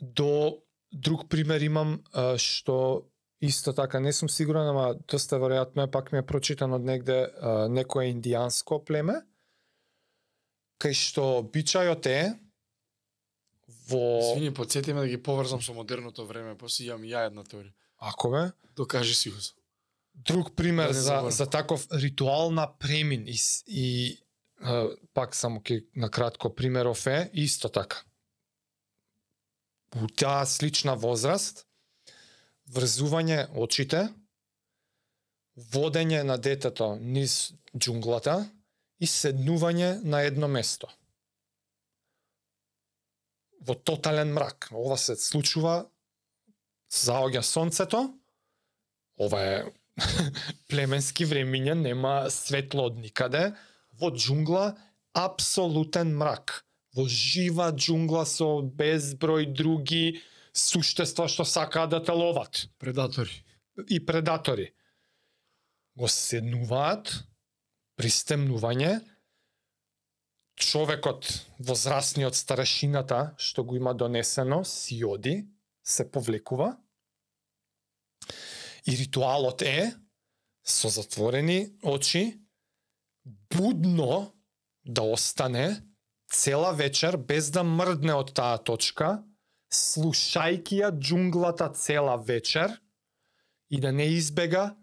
до 0.00 0.62
друг 0.92 1.28
пример 1.28 1.60
имам 1.60 2.00
што 2.40 3.04
исто 3.40 3.72
така 3.76 4.00
не 4.00 4.12
сум 4.12 4.28
сигурен, 4.28 4.68
ама 4.68 4.94
доста 5.08 5.36
веројатно 5.36 5.84
е 5.84 5.90
пак 5.90 6.12
ми 6.12 6.18
е 6.18 6.26
прочитан 6.26 6.72
од 6.72 6.84
негде 6.84 7.28
некое 7.68 8.08
индијанско 8.14 8.80
племе 8.84 9.20
кај 10.80 10.96
што 10.96 11.44
обичајот 11.44 12.06
е 12.08 12.20
во 13.88 14.32
Извини, 14.32 14.54
подсети 14.54 14.92
ме 14.92 15.00
да 15.00 15.08
ги 15.08 15.22
поврзам 15.22 15.62
со 15.62 15.74
модерното 15.74 16.26
време, 16.26 16.56
после 16.58 16.90
имам 16.90 17.04
и 17.04 17.12
ја 17.12 17.26
една 17.26 17.44
теорија. 17.44 17.72
ако 17.98 18.30
бе 18.30 18.52
Докажи 18.76 19.14
си 19.14 19.30
го. 19.30 19.36
Друг 20.14 20.56
пример 20.56 20.86
Да 20.86 20.92
за, 20.92 21.26
за 21.30 21.46
таков 21.50 21.86
ритуал 21.92 22.50
на 22.50 22.78
премин 22.78 23.24
и, 23.28 23.38
и 23.66 24.18
а, 24.60 24.88
пак 25.14 25.34
само 25.36 25.60
ќе 25.60 25.84
на 25.96 26.10
кратко 26.10 26.54
примеров 26.54 27.06
е 27.06 27.30
исто 27.32 27.68
така. 27.68 27.96
У 29.96 30.06
таа 30.06 30.44
слична 30.46 30.96
возраст 30.96 31.66
врзување 32.72 33.46
очите, 33.54 34.08
водење 35.56 36.22
на 36.22 36.36
детето 36.36 36.96
низ 37.00 37.54
џунглата 37.74 38.44
и 39.00 39.06
седнување 39.06 40.02
на 40.04 40.22
едно 40.26 40.48
место. 40.48 40.88
Во 43.66 43.74
тотален 43.74 44.32
мрак. 44.34 44.68
Ова 44.72 44.96
се 44.98 45.16
случува 45.18 45.88
заоѓа 46.92 47.42
сонцето, 47.42 48.02
ова 49.18 49.40
е 49.42 49.56
племенски 50.70 51.26
времиња, 51.26 51.74
нема 51.74 52.30
светло 52.30 52.86
од 52.90 53.00
никаде, 53.00 53.50
во 53.98 54.12
џунгла 54.12 54.76
апсолутен 55.16 56.14
мрак. 56.20 56.62
Во 56.96 57.04
жива 57.08 57.72
џунгла 57.72 58.24
со 58.28 58.62
безброј 58.62 59.50
други 59.52 60.20
суштества 60.56 61.26
што 61.28 61.44
сакаат 61.44 61.90
да 61.92 62.00
те 62.02 62.12
ловат 62.12 62.68
Предатори. 62.78 63.44
и 63.88 64.00
предатори. 64.04 64.72
Го 65.96 66.08
седнуваат, 66.08 67.12
пристемнување, 67.96 69.00
човекот, 70.56 71.28
возрастниот 71.60 72.34
старешината, 72.34 73.34
што 73.38 73.64
го 73.64 73.76
има 73.76 73.94
донесено, 73.94 74.64
си 74.64 75.04
оди, 75.04 75.46
се 75.84 76.10
повлекува, 76.10 76.76
и 78.86 78.96
ритуалот 78.96 79.62
е, 79.62 79.94
со 80.64 80.88
затворени 80.88 81.76
очи, 81.82 82.40
будно 83.26 84.32
да 84.84 85.02
остане 85.02 85.82
цела 86.32 86.72
вечер 86.72 87.16
без 87.16 87.50
да 87.50 87.62
мрдне 87.62 88.14
од 88.14 88.32
таа 88.34 88.58
точка, 88.58 89.22
слушајќи 89.70 90.82
ја 90.82 90.90
џунглата 90.94 91.68
цела 91.74 92.16
вечер 92.16 92.70
и 93.70 93.80
да 93.80 93.92
не 93.92 94.06
избега, 94.14 94.76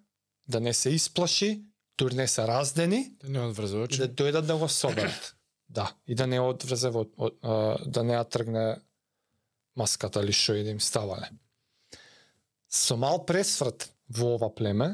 да 0.47 0.59
не 0.59 0.73
се 0.73 0.89
исплаши, 0.95 1.63
дури 1.97 2.15
не 2.15 2.27
се 2.27 2.47
раздени 2.47 3.15
Да 3.23 3.29
не 3.29 3.39
одврзе 3.39 3.77
и 3.77 3.81
очи. 3.81 3.97
да 3.97 4.07
дојдат 4.07 4.45
да 4.47 4.57
го 4.57 4.69
соберат. 4.69 5.35
Да, 5.73 5.95
и 6.05 6.13
да 6.15 6.27
не 6.29 6.37
одврзе 6.37 6.91
во, 6.93 7.01
од, 7.17 7.39
да 7.89 8.03
не 8.05 8.13
ја 8.13 8.23
тргне 8.29 8.63
маската 9.73 10.21
или 10.21 10.35
што 10.35 10.53
и 10.59 10.65
да 10.65 10.69
им 10.75 10.81
ставале. 10.83 11.31
Со 12.69 12.97
мал 12.97 13.23
пресврт 13.25 13.87
во 14.13 14.35
ова 14.35 14.51
племе 14.53 14.91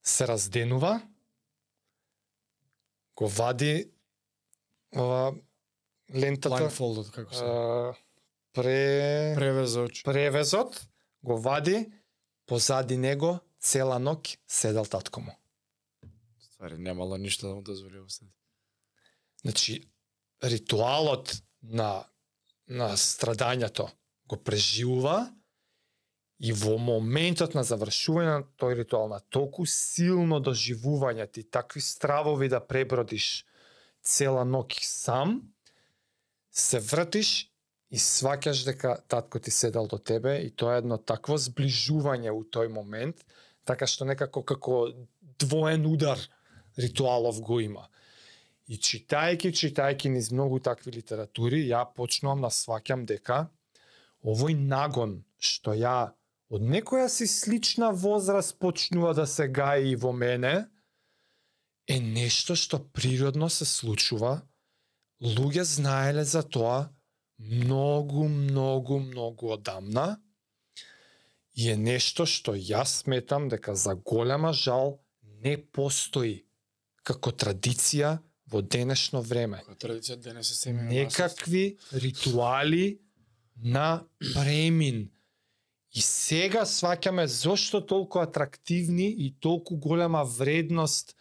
се 0.00 0.24
разденува, 0.30 1.02
го 3.14 3.28
вади 3.28 3.92
ова 4.96 5.34
лентата, 6.08 6.56
Blindfolded, 6.56 7.12
како 7.12 7.34
се. 7.34 7.44
а, 7.44 7.94
пре... 8.56 9.36
Превез 9.36 9.76
очи. 9.76 10.04
превезот, 10.04 10.80
го 11.22 11.36
вади, 11.36 11.92
позади 12.48 12.96
него 12.96 13.38
цела 13.60 14.00
ноќ 14.00 14.38
седел 14.48 14.88
татко 14.88 15.20
му. 15.20 15.36
Ствари, 16.40 16.78
немало 16.78 17.20
ништо 17.20 17.48
да 17.48 17.54
му 17.54 17.62
дозволи 17.62 18.00
остави. 18.00 18.32
Значи, 19.42 19.82
ритуалот 20.42 21.34
на, 21.62 22.04
на 22.66 22.92
страдањето 22.96 23.88
го 24.28 24.38
преживува 24.38 25.32
и 26.42 26.52
во 26.52 26.74
моментот 26.78 27.54
на 27.54 27.62
завршување 27.66 28.30
на 28.30 28.42
тој 28.58 28.76
ритуал, 28.82 29.08
на 29.10 29.20
толку 29.30 29.66
силно 29.66 30.40
доживување 30.42 31.28
ти 31.30 31.44
такви 31.46 31.80
стравови 31.80 32.48
да 32.50 32.58
пребродиш 32.60 33.44
цела 34.02 34.42
ноќ 34.42 34.82
сам, 34.82 35.40
се 36.50 36.80
вртиш 36.82 37.52
и 37.92 38.00
сваќаш 38.00 38.64
дека 38.66 38.96
татко 39.08 39.38
ти 39.38 39.50
седал 39.50 39.86
до 39.86 39.98
тебе 39.98 40.40
и 40.42 40.50
тоа 40.50 40.76
е 40.76 40.82
едно 40.82 40.98
такво 40.98 41.38
зближување 41.38 42.34
у 42.34 42.42
тој 42.42 42.72
момент, 42.72 43.22
така 43.64 43.86
што 43.86 44.08
некако 44.08 44.42
како 44.42 44.88
двоен 45.38 45.86
удар 45.86 46.18
ритуалов 46.78 47.40
го 47.40 47.60
има. 47.60 47.86
И 48.72 48.78
читајки, 48.80 49.50
читајки 49.52 50.08
низ 50.08 50.30
многу 50.32 50.58
такви 50.64 50.94
литератури, 50.94 51.60
ја 51.68 51.82
почнувам 51.96 52.46
да 52.46 52.48
сваќам 52.48 53.04
дека 53.10 53.44
овој 54.24 54.56
нагон 54.56 55.18
што 55.36 55.74
ја 55.76 56.12
од 56.52 56.64
некоја 56.64 57.08
си 57.12 57.26
слична 57.28 57.90
возраст 58.04 58.56
почнува 58.62 59.12
да 59.18 59.26
се 59.26 59.48
гаи 59.48 59.92
и 59.92 59.96
во 59.96 60.12
мене, 60.12 60.54
е 61.88 62.00
нешто 62.00 62.56
што 62.56 62.80
природно 62.96 63.50
се 63.50 63.68
случува. 63.68 64.32
Луѓе 65.20 65.64
знаеле 65.68 66.24
за 66.24 66.42
тоа 66.42 66.88
многу, 67.38 68.28
многу, 68.28 68.98
многу 68.98 69.52
одамна. 69.52 70.20
И 71.52 71.68
е 71.68 71.76
нешто 71.76 72.24
што 72.24 72.56
јас 72.56 73.02
сметам 73.04 73.48
дека 73.52 73.74
за 73.76 73.94
голема 73.94 74.52
жал 74.52 75.00
не 75.44 75.58
постои 75.58 76.44
како 77.02 77.32
традиција 77.32 78.18
во 78.52 78.60
денешно 78.62 79.22
време. 79.24 79.62
Традиција 79.80 80.18
денес 80.20 80.52
е 80.66 80.72
Некакви 80.72 81.64
ритуали 81.92 83.00
на 83.56 84.04
премин. 84.34 85.08
И 85.92 86.00
сега 86.00 86.64
сваќаме 86.64 87.26
зошто 87.28 87.82
толку 87.84 88.22
атрактивни 88.22 89.10
и 89.10 89.32
толку 89.40 89.76
голема 89.76 90.24
вредност 90.24 91.16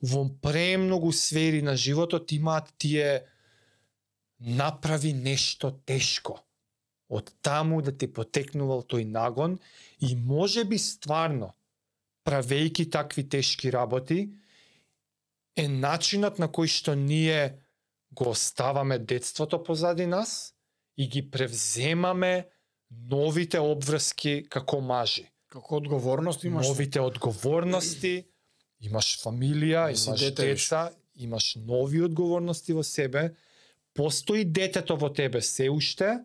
во 0.00 0.24
премногу 0.42 1.12
сфери 1.12 1.62
на 1.62 1.76
животот 1.76 2.32
имаат 2.32 2.72
тие 2.78 3.24
направи 4.40 5.12
нешто 5.12 5.70
тешко. 5.84 6.40
Од 7.08 7.30
таму 7.42 7.82
да 7.82 7.92
ти 7.92 8.08
потекнувал 8.08 8.82
тој 8.82 9.04
нагон 9.04 9.60
и 10.00 10.16
може 10.16 10.64
би 10.64 10.78
стварно, 10.78 11.52
правејки 12.26 12.90
такви 12.90 13.22
тешки 13.28 13.70
работи, 13.70 14.32
е 15.56 15.68
начинот 15.68 16.38
на 16.38 16.48
кој 16.52 16.68
што 16.68 16.94
ние 16.94 17.56
го 18.12 18.30
оставаме 18.30 18.98
детството 18.98 19.62
позади 19.62 20.06
нас 20.06 20.54
и 20.96 21.08
ги 21.08 21.30
превземаме 21.30 22.48
новите 22.90 23.58
обврски 23.58 24.46
како 24.48 24.80
мажи. 24.80 25.26
Како 25.48 25.76
одговорност 25.76 26.44
имаш. 26.44 26.68
Новите 26.68 27.00
одговорности, 27.00 28.26
имаш 28.80 29.16
фамилија, 29.22 29.88
имаш 29.92 30.20
дете 30.20 30.52
деца, 30.52 30.90
имаш 31.16 31.56
нови 31.56 32.02
одговорности 32.02 32.72
во 32.72 32.84
себе, 32.84 33.32
постои 33.94 34.44
детето 34.44 34.96
во 34.96 35.08
тебе 35.12 35.40
се 35.40 35.70
уште, 35.70 36.18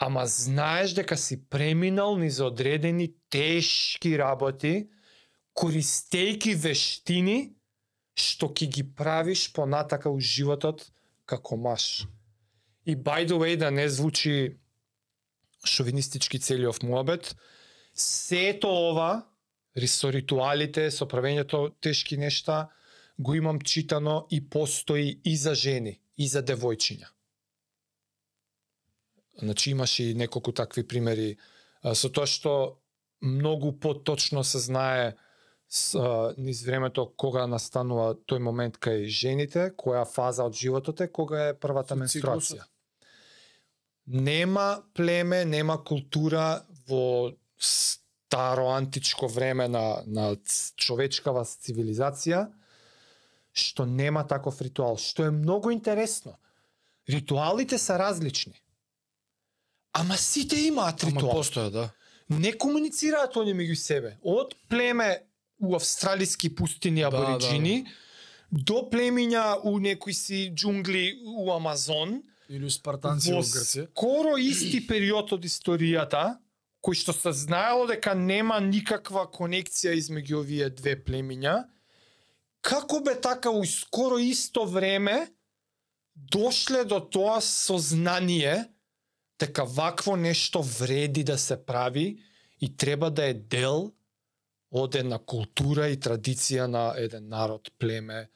ама 0.00 0.26
знаеш 0.26 0.94
дека 0.96 1.16
си 1.16 1.42
преминал 1.48 2.16
низ 2.16 2.40
одредени 2.40 3.12
тешки 3.28 4.16
работи, 4.18 4.88
користејќи 5.52 6.54
вештини 6.56 7.59
што 8.20 8.50
ќе 8.52 8.68
ги 8.68 8.84
правиш 8.84 9.48
понатака 9.52 10.10
у 10.10 10.20
животот 10.20 10.86
како 11.26 11.56
маш. 11.56 12.06
И 12.86 12.96
by 12.96 13.26
the 13.26 13.38
way, 13.38 13.56
да 13.56 13.70
не 13.70 13.88
звучи 13.88 14.58
шовинистички 15.64 16.38
целиов 16.38 16.82
муабет, 16.82 17.36
сето 17.94 18.68
ова, 18.68 19.26
со 19.86 20.10
ритуалите, 20.10 20.90
со 20.90 21.06
правењето 21.06 21.74
тешки 21.80 22.16
нешта, 22.16 22.68
го 23.18 23.34
имам 23.34 23.60
читано 23.60 24.26
и 24.30 24.40
постои 24.40 25.20
и 25.24 25.36
за 25.36 25.54
жени, 25.54 26.00
и 26.16 26.28
за 26.28 26.42
девојчиња. 26.42 27.08
Значи 29.40 29.70
имаш 29.70 29.98
и 30.00 30.14
неколку 30.14 30.52
такви 30.52 30.84
примери 30.84 31.38
со 31.94 32.08
тоа 32.08 32.26
што 32.26 32.80
многу 33.20 33.72
поточно 33.72 34.44
се 34.44 34.58
знае 34.58 35.16
с, 35.70 35.94
а, 35.94 36.34
низ 36.38 36.64
времето 36.66 37.06
кога 37.16 37.46
настанува 37.46 38.16
тој 38.26 38.42
момент 38.42 38.78
кај 38.82 39.06
жените, 39.06 39.70
која 39.78 40.02
фаза 40.04 40.44
од 40.44 40.58
животот 40.58 41.00
е, 41.00 41.08
кога 41.08 41.50
е 41.50 41.54
првата 41.54 41.94
менструација. 41.94 42.66
Нема 44.10 44.82
племе, 44.94 45.44
нема 45.44 45.78
култура 45.84 46.64
во 46.88 47.30
старо 47.60 48.72
античко 48.74 49.28
време 49.28 49.68
на, 49.68 50.02
на 50.06 50.32
човечкава 50.76 51.44
цивилизација 51.46 52.48
што 53.52 53.86
нема 53.86 54.26
таков 54.26 54.60
ритуал, 54.62 54.96
што 54.96 55.26
е 55.26 55.34
многу 55.34 55.70
интересно. 55.70 56.38
Ритуалите 57.08 57.78
се 57.78 57.98
различни. 57.98 58.62
Ама 59.92 60.16
сите 60.16 60.56
имаат 60.68 61.02
Ама 61.02 61.12
ритуал 61.12 61.42
постоја, 61.42 61.70
да. 61.70 61.90
не 62.28 62.52
комуницираат 62.52 63.36
они 63.36 63.54
меѓу 63.54 63.74
себе. 63.74 64.18
Од 64.22 64.54
племе 64.68 65.26
у 65.60 65.74
австралиски 65.74 66.54
пустини 66.54 67.00
Да, 67.00 67.08
абориджини 67.08 67.86
до 68.50 68.82
племиња 68.90 69.60
у 69.64 69.78
некои 69.78 70.14
си 70.14 70.50
џунгли 70.54 71.20
у 71.24 71.52
Амазон 71.52 72.22
Или 72.48 72.70
спартанци 72.70 73.30
во 73.30 73.38
во 73.38 73.46
Грција. 73.46 73.86
скоро 73.92 74.36
исти 74.36 74.80
период 74.86 75.32
од 75.32 75.44
историјата 75.44 76.38
кој 76.80 76.96
што 76.96 77.12
се 77.12 77.32
знаело 77.36 77.86
дека 77.86 78.14
нема 78.16 78.56
никаква 78.64 79.26
конекција 79.28 79.92
измеѓу 80.00 80.40
овие 80.40 80.70
две 80.72 80.96
племиња, 80.96 81.64
како 82.64 83.00
бе 83.04 83.14
така 83.20 83.52
у 83.52 83.64
скоро 83.68 84.18
исто 84.18 84.64
време 84.64 85.28
дошле 86.16 86.84
до 86.84 87.00
тоа 87.00 87.40
сознание 87.40 88.64
дека 89.40 89.64
вакво 89.64 90.16
нешто 90.16 90.62
вреди 90.62 91.24
да 91.24 91.38
се 91.38 91.56
прави 91.56 92.20
и 92.60 92.76
треба 92.76 93.10
да 93.10 93.24
е 93.24 93.34
дел 93.34 93.92
од 94.70 94.94
една 94.94 95.18
култура 95.18 95.88
и 95.90 95.98
традиција 95.98 96.66
на 96.70 96.90
еден 96.98 97.28
народ, 97.28 97.72
племе, 97.78 98.30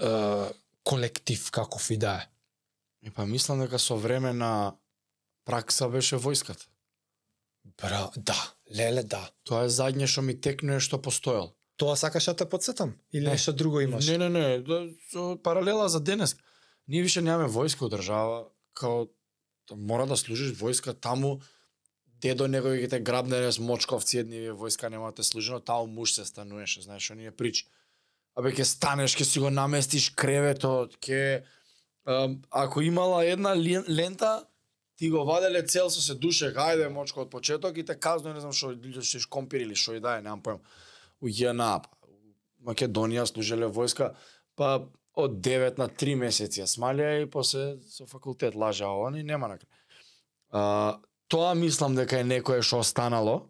е, 0.00 0.10
колектив, 0.84 1.50
каков 1.50 1.90
и 1.90 1.96
да 1.96 2.14
е. 2.22 2.28
И 3.02 3.10
па 3.10 3.26
мислам 3.26 3.60
дека 3.60 3.78
со 3.78 3.96
време 3.96 4.32
на 4.32 4.76
пракса 5.44 5.88
беше 5.88 6.18
војската. 6.18 6.66
Бра, 7.78 8.10
да, 8.16 8.36
леле 8.74 9.02
да. 9.02 9.22
Тоа 9.44 9.66
е 9.66 9.72
задње 9.72 10.06
што 10.06 10.22
ми 10.22 10.34
текнуе 10.40 10.80
што 10.80 11.00
постоел. 11.02 11.52
Тоа 11.78 11.96
сакаш 11.96 12.24
да 12.30 12.34
те 12.34 12.48
подсетам? 12.48 12.96
Или 13.12 13.24
Не. 13.24 13.30
нешто 13.32 13.52
друго 13.52 13.80
имаш? 13.80 14.06
Не, 14.06 14.18
не, 14.18 14.28
не, 14.28 14.58
да, 14.58 14.88
паралела 15.42 15.88
за 15.88 16.00
денес. 16.00 16.36
Ние 16.88 17.02
више 17.02 17.22
немаме 17.22 17.50
војска 17.52 17.86
од 17.86 17.92
држава, 17.92 18.48
као 18.74 19.06
мора 19.76 20.06
да 20.06 20.16
служиш 20.16 20.56
војска 20.58 20.94
таму 20.94 21.40
дедо 22.20 22.48
негови 22.48 22.80
ги 22.80 22.88
те 22.88 23.00
грабне 23.00 23.52
с 23.52 23.58
мочковци 23.58 24.18
едни 24.18 24.50
војска 24.50 24.90
немате 24.90 25.22
да 25.22 25.24
служено, 25.24 25.60
таа 25.60 25.86
муж 25.86 26.12
се 26.12 26.24
стануеше, 26.24 26.82
знаеш, 26.82 27.10
оние 27.10 27.22
ние 27.22 27.30
причи. 27.30 27.66
Абе 28.36 28.52
ќе 28.54 28.62
станеш, 28.62 29.16
ќе 29.16 29.24
си 29.24 29.40
го 29.40 29.50
наместиш 29.50 30.10
креветот, 30.10 30.98
ќе 31.02 31.42
ако 32.50 32.82
имала 32.82 33.26
една 33.26 33.54
лента, 33.88 34.46
ти 34.96 35.10
го 35.10 35.24
ваделе 35.24 35.62
цел 35.62 35.90
со 35.90 36.00
се 36.00 36.14
душе, 36.14 36.50
ајде 36.50 36.88
мочко 36.88 37.22
од 37.22 37.30
почеток 37.30 37.76
и 37.78 37.84
те 37.84 37.94
казно 37.94 38.32
не 38.34 38.40
знам 38.40 38.52
што 38.52 38.74
ќе 38.74 39.20
шкомпир 39.22 39.62
или 39.62 39.76
што 39.78 39.94
и 39.94 40.00
да 40.00 40.18
е, 40.18 40.22
немам 40.22 40.42
појам. 40.42 40.62
У 41.20 41.30
ЈНА, 41.30 41.82
па, 41.82 41.90
у 42.10 42.70
Македонија 42.70 43.26
служеле 43.26 43.68
војска, 43.70 44.14
па 44.58 44.88
од 45.14 45.38
9 45.42 45.78
на 45.78 45.88
3 45.88 46.16
месеци 46.18 46.62
ја 46.62 46.66
смалија 46.66 47.22
и 47.22 47.30
после 47.30 47.78
со 47.86 48.06
факултет 48.06 48.54
лажа 48.54 48.88
ова, 48.90 49.10
и 49.18 49.22
нема 49.22 49.50
накрај 49.54 49.70
тоа 51.28 51.54
мислам 51.54 51.94
дека 51.94 52.20
е 52.20 52.24
некое 52.24 52.62
што 52.62 52.80
останало. 52.80 53.48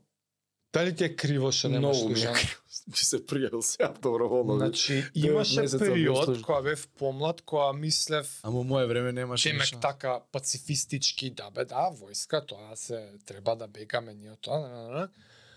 Дали 0.73 0.93
ти 0.97 1.05
е 1.05 1.17
криво 1.17 1.53
што 1.53 1.69
немаш 1.69 1.97
Многу 1.97 2.09
ми 2.09 2.21
е 2.21 2.23
служен? 2.23 2.35
криво. 2.35 2.63
Би 2.89 2.97
се 3.11 3.19
пријавил 3.27 3.63
сега 3.63 3.89
доброволно. 4.03 4.57
Значи, 4.57 5.05
имаше 5.15 5.65
период 5.79 6.43
кога 6.43 6.63
бев 6.63 6.89
помлад, 6.99 7.43
кога 7.43 7.73
мислев 7.73 8.41
Ама 8.43 8.61
моје 8.65 8.87
време 8.87 9.13
немаше 9.13 9.49
Демек 9.49 9.61
ништо. 9.61 9.81
така 9.81 10.21
пацифистички, 10.33 11.31
да 11.31 11.51
бе, 11.51 11.65
да, 11.65 11.89
војска, 11.93 12.45
тоа 12.47 12.77
се 12.77 13.13
треба 13.27 13.57
да 13.57 13.67
бегаме 13.69 14.15
ние 14.15 14.37
тоа, 14.41 15.09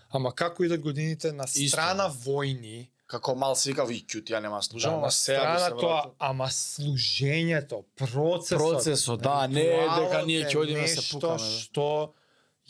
ама 0.09 0.31
како 0.35 0.63
идат 0.63 0.81
годините 0.81 1.31
на 1.31 1.47
страна 1.47 2.07
да. 2.07 2.13
војни, 2.13 2.87
Како 3.11 3.35
мал 3.35 3.55
си 3.55 3.73
викав, 3.73 3.89
и 3.91 3.99
ќут, 4.01 4.29
ја 4.31 4.39
нема 4.39 4.61
служам, 4.63 4.93
да, 4.93 4.97
ама 4.97 5.11
сега 5.11 5.53
би 5.53 5.59
се 5.59 5.69
тоа, 5.75 6.11
ама 6.19 6.45
служењето, 6.47 7.83
процесот, 7.95 8.57
Процесот, 8.57 9.21
да, 9.21 9.47
не 9.47 9.61
е 9.61 9.87
дека 9.89 10.21
ние 10.25 10.45
ќе 10.45 10.55
е 10.55 10.57
одиме 10.57 10.87
се 10.87 10.95
нешто 10.95 11.19
пукаме. 11.19 11.37
да. 11.37 11.49
што 11.57 12.13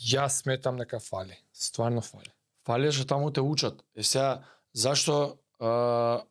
јас 0.02 0.42
сметам 0.42 0.76
дека 0.76 0.98
фали, 1.00 1.38
стварно 1.54 2.02
фали. 2.02 2.32
Фали 2.66 2.90
што 2.90 3.06
таму 3.06 3.30
те 3.30 3.40
учат. 3.40 3.82
Е 3.94 4.02
сега, 4.02 4.42
зашто, 4.74 5.38
а, 5.60 6.22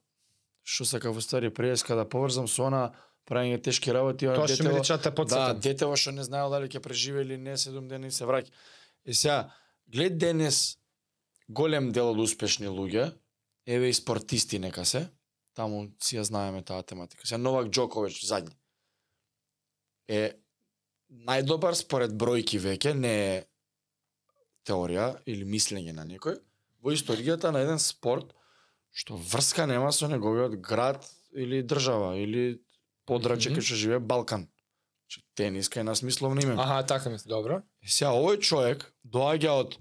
што 0.64 0.86
сака 0.86 1.12
во 1.12 1.22
стари 1.22 1.49
преска 1.49 1.95
да 1.95 2.03
поврзам 2.03 2.47
со 2.47 2.68
она 2.68 2.91
правење 3.26 3.64
тешки 3.64 3.91
работи, 3.91 4.28
она 4.28 4.36
Тоа 4.36 4.47
што 4.47 4.64
ми 4.64 4.70
детево- 4.70 4.80
речат 4.80 5.03
те 5.03 5.12
Да, 5.26 5.53
детево 5.53 5.95
што 5.95 6.12
не 6.12 6.24
знаел 6.24 6.49
дали 6.49 6.68
ќе 6.68 6.80
преживее 6.80 7.24
или 7.24 7.38
не, 7.38 7.57
седум 7.57 7.88
дена 7.88 8.07
и 8.07 8.12
се 8.12 8.26
враќа. 8.26 8.51
И 9.05 9.14
сега, 9.14 9.51
глед 9.88 10.18
денес 10.18 10.78
голем 11.49 11.91
дел 11.91 12.12
од 12.12 12.20
успешни 12.20 12.68
луѓе, 12.68 13.14
еве 13.66 13.89
и 13.89 13.93
спортисти 13.93 14.59
нека 14.59 14.86
се, 14.86 15.09
таму 15.53 15.88
си 16.01 16.18
ја 16.18 16.22
знаеме 16.22 16.64
таа 16.64 16.84
тематика. 16.84 17.28
Сега 17.28 17.38
Новак 17.38 17.68
Џокович 17.70 18.26
задни. 18.26 18.55
Е 20.07 20.38
најдобар 21.12 21.76
според 21.76 22.12
бројки 22.12 22.59
веќе 22.59 22.93
не 22.93 23.14
е 23.36 23.43
теорија 24.68 25.22
или 25.26 25.45
мислење 25.45 25.93
на 25.93 26.05
некој 26.05 26.39
во 26.82 26.93
историјата 26.95 27.51
на 27.51 27.62
еден 27.66 27.80
спорт 27.80 28.34
што 28.91 29.16
врска 29.16 29.66
нема 29.68 29.91
со 29.91 30.07
неговиот 30.07 30.57
град 30.59 31.05
или 31.34 31.62
држава 31.64 32.18
или 32.20 32.62
подрачје 33.07 33.51
Мгм. 33.51 33.59
кај 33.59 33.64
што 33.64 33.76
живее 33.76 33.99
Балкан. 33.99 34.47
Значи, 35.07 35.24
Тениска 35.36 35.80
е 35.80 35.84
насмисловно 35.84 36.41
име. 36.41 36.55
Аха, 36.57 36.86
така 36.86 37.09
мисли, 37.09 37.30
добро. 37.30 37.62
Сега 37.86 38.12
овој 38.12 38.39
човек 38.39 38.93
доаѓа 39.05 39.49
од 39.49 39.78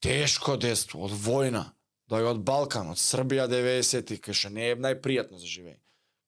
тешко 0.00 0.56
детство, 0.56 1.04
од 1.04 1.12
војна, 1.12 1.72
доаѓа 2.10 2.34
од 2.34 2.42
Балкан, 2.46 2.90
од 2.92 3.00
Србија 3.00 3.46
90-ти, 3.50 4.18
кај 4.22 4.50
не 4.54 4.72
е 4.72 4.80
најпријатно 4.80 5.38
за 5.38 5.46
живење. 5.46 5.80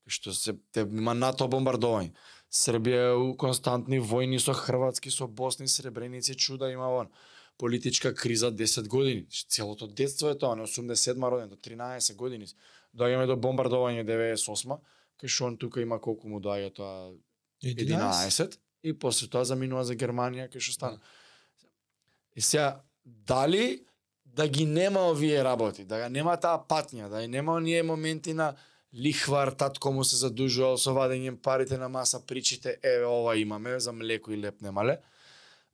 Кај 0.06 0.16
што 0.18 0.34
се 0.36 0.56
те 0.74 0.86
има 0.86 1.14
НАТО 1.14 1.48
бомбардување. 1.50 2.14
Србија 2.52 3.10
е 3.10 3.18
у 3.18 3.34
константни 3.38 4.00
војни 4.00 4.40
со 4.40 4.54
Хрватски, 4.54 5.10
со 5.10 5.26
Босни, 5.26 5.68
Сребреници, 5.68 6.36
чуда 6.36 6.70
има 6.70 6.88
вон. 6.92 7.08
Политичка 7.58 8.14
криза 8.14 8.52
10 8.52 8.88
години. 8.88 9.26
Целото 9.48 9.86
детство 9.86 10.28
е 10.28 10.38
тоа, 10.38 10.56
не 10.56 10.62
87 10.62 11.30
роден, 11.30 11.48
до 11.48 11.56
13 11.56 12.16
години. 12.16 12.46
Доаѓаме 12.94 13.26
до 13.26 13.36
бомбардување 13.36 14.04
98 14.04 14.78
кај 15.22 15.30
што 15.30 15.46
он 15.46 15.56
тука 15.56 15.80
има 15.80 16.00
колку 16.02 16.28
му 16.28 16.40
доаѓа 16.42 16.72
тоа 16.74 17.12
11 17.62 18.58
и 18.82 18.92
после 18.98 19.28
тоа 19.30 19.46
заминува 19.46 19.84
за 19.86 19.94
Германија 19.94 20.48
кај 20.50 20.60
што 20.60 20.74
стана. 20.74 20.98
И 22.34 22.40
сега 22.42 22.82
дали 23.04 23.84
да 24.36 24.48
ги 24.48 24.64
нема 24.64 25.00
овие 25.00 25.44
работи, 25.44 25.84
да 25.84 26.08
нема 26.08 26.36
таа 26.40 26.60
патња, 26.68 27.08
да 27.08 27.28
нема 27.28 27.54
оние 27.60 27.82
моменти 27.82 28.32
на 28.32 28.54
лихвар, 28.94 29.52
татко 29.52 29.92
му 29.92 30.04
се 30.04 30.16
задужувал 30.16 30.76
со 30.78 30.92
вадење 30.96 31.36
парите 31.40 31.78
на 31.78 31.88
маса, 31.88 32.20
причите, 32.26 32.76
еве 32.82 33.06
ова 33.06 33.36
имаме 33.36 33.78
за 33.80 33.92
млеко 33.92 34.32
и 34.32 34.40
леп 34.40 34.60
немале. 34.60 34.98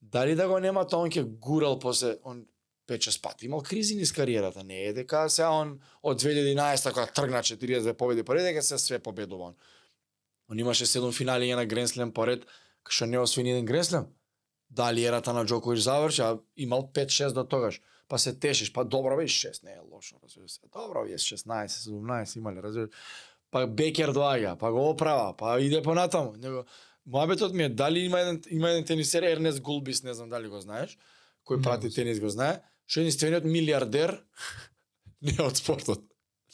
Дали 0.02 0.34
да 0.34 0.48
го 0.48 0.58
нема 0.58 0.86
тоа 0.86 1.06
он 1.06 1.10
ќе 1.10 1.24
гурал 1.24 1.78
после 1.78 2.18
он 2.24 2.46
5-6 2.88 3.22
пати 3.22 3.46
имал 3.46 3.62
кризи 3.62 3.96
низ 3.96 4.12
кариерата, 4.12 4.64
не 4.64 4.86
е 4.86 4.92
дека 4.92 5.28
сега 5.30 5.50
он 5.50 5.80
од 6.02 6.22
2011 6.22 6.92
кога 6.92 7.06
тргна 7.06 7.42
42 7.42 7.92
победи 7.92 8.22
поред 8.22 8.42
дека 8.42 8.62
се 8.62 8.78
све 8.78 8.98
победува 8.98 9.44
он. 9.44 9.54
Он 10.50 10.58
имаше 10.58 10.86
7 10.86 11.12
финали 11.12 11.52
на 11.54 11.66
Гренслем 11.66 12.12
поред, 12.12 12.46
што 12.88 13.06
не 13.06 13.18
освои 13.18 13.44
ни 13.44 13.50
еден 13.50 13.66
Гренслем. 13.66 14.06
Дали 14.70 15.04
ерата 15.04 15.32
на 15.32 15.44
Джокович 15.44 15.80
заврши, 15.80 16.22
а 16.22 16.38
имал 16.56 16.90
5-6 16.94 17.32
до 17.32 17.44
тогаш. 17.44 17.80
Па 18.08 18.18
се 18.18 18.32
тешиш, 18.32 18.72
па 18.72 18.84
добро 18.84 19.16
бе 19.16 19.28
6, 19.28 19.64
не 19.64 19.72
е 19.72 19.80
лошо, 19.92 20.16
разбираш 20.24 20.50
се. 20.50 20.60
Добро 20.72 21.04
бе 21.04 21.18
16, 21.18 21.66
17 21.66 22.36
имале, 22.36 22.62
разбираш. 22.62 22.90
Па 23.50 23.66
Бекер 23.66 24.12
доаѓа, 24.12 24.56
па 24.58 24.72
го 24.72 24.90
оправа, 24.90 25.32
па 25.36 25.60
иде 25.60 25.82
понатаму. 25.82 26.34
Него 26.36 26.64
Моабетот 27.08 27.54
ми 27.54 27.62
е 27.64 27.68
дали 27.68 28.00
има 28.00 28.20
еден 28.20 28.42
има 28.50 28.70
еден 28.70 28.84
тенисер 28.84 29.22
Ернест 29.22 29.60
Гулбис, 29.60 30.02
не 30.02 30.14
знам 30.14 30.28
дали 30.28 30.48
го 30.48 30.60
знаеш, 30.60 30.98
кој 31.48 31.62
прати 31.64 31.88
тенис 31.88 32.20
го 32.20 32.28
знае, 32.28 32.60
што 32.84 33.00
е 33.00 33.08
единствениот 33.08 33.48
милиардер 33.48 34.12
не 35.24 35.36
од 35.40 35.56
спортот. 35.56 36.04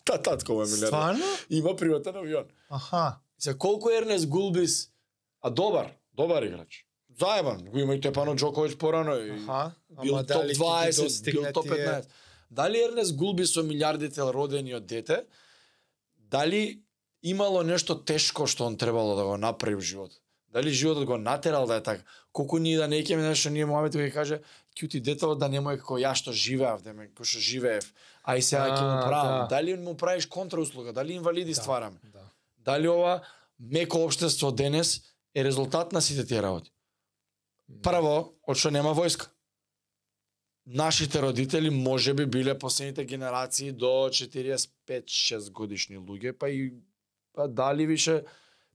Та 0.05 0.21
татко 0.23 0.63
е 0.63 0.71
милиардер. 0.71 0.95
Стварно? 0.95 1.27
Има 1.51 1.75
приватен 1.77 2.17
авион. 2.17 2.47
Аха. 2.71 3.19
За 3.39 3.59
колку 3.59 3.91
е 3.91 3.99
Ернест 3.99 4.29
Гулбис, 4.29 4.91
а 5.43 5.51
добар, 5.51 5.91
добар 6.15 6.43
играч. 6.43 6.84
Заебан, 7.19 7.65
го 7.65 7.79
има 7.79 7.95
и 7.95 8.01
Тепано 8.01 8.35
Джокович 8.35 8.77
порано 8.77 9.17
и 9.17 9.31
Аха. 9.31 9.73
бил 10.03 10.17
топ 10.17 10.27
дали 10.27 10.49
ќе 10.49 10.49
ги 10.49 10.59
20, 10.93 11.33
бил 11.33 11.53
топ 11.53 11.65
тие- 11.65 11.77
15. 11.77 12.09
Дали 12.51 12.83
Ернест 12.83 13.17
Гулбис 13.17 13.53
со 13.53 13.63
милиардите 13.63 14.21
родени 14.23 14.75
од 14.75 14.87
дете, 14.87 15.25
дали 16.19 16.81
имало 17.23 17.63
нешто 17.63 17.95
тешко 17.97 18.47
што 18.47 18.67
он 18.67 18.77
требало 18.77 19.17
да 19.17 19.25
го 19.25 19.37
направи 19.37 19.75
во 19.75 19.81
животот? 19.81 20.21
Дали 20.49 20.71
животот 20.71 21.05
го 21.05 21.17
натерал 21.19 21.67
да 21.67 21.75
е 21.75 21.83
така? 21.83 22.03
Колку 22.33 22.59
ние 22.59 22.79
да 22.79 22.89
не 22.89 22.97
ќеме 22.97 23.23
нешто, 23.23 23.51
ние 23.51 23.67
Моамет 23.67 23.95
ќе 23.95 24.13
каже, 24.13 24.41
кјути 24.75 25.01
детето 25.01 25.35
да 25.35 25.49
немој 25.49 25.79
како 25.79 25.95
ја 25.95 26.15
што 26.15 26.33
живеав, 26.33 26.83
да 26.83 26.93
ме 26.93 27.07
како 27.07 27.25
што 27.25 27.39
живеев. 27.41 27.93
Ај 28.25 28.41
сега 28.41 28.67
ќе 28.69 28.83
му 28.83 29.03
правам. 29.03 29.39
да. 29.41 29.47
Дали 29.49 29.75
му 29.75 29.97
правиш 29.97 30.27
контрауслуга, 30.27 30.93
дали 30.93 31.13
инвалиди 31.13 31.51
Да, 31.51 31.63
ствараме? 31.63 31.99
Да. 32.05 32.23
Дали 32.59 32.89
ова 32.89 33.21
меко 33.61 33.99
општество 33.99 34.53
денес 34.53 35.01
е 35.35 35.45
резултат 35.45 35.93
на 35.93 36.01
сите 36.01 36.27
тие 36.27 36.43
работи? 36.43 36.71
Прво, 37.83 38.35
од 38.47 38.57
што 38.57 38.71
нема 38.71 38.95
војска. 38.97 39.31
Нашите 40.67 41.21
родители 41.21 41.71
може 41.71 42.15
би 42.15 42.27
биле 42.27 42.59
последните 42.59 43.05
генерации 43.05 43.73
до 43.73 44.09
45-6 44.09 45.51
годишни 45.53 45.99
луѓе, 45.99 46.33
па 46.33 46.49
и 46.49 46.73
па 47.33 47.49
дали 47.49 47.87
више 47.87 48.25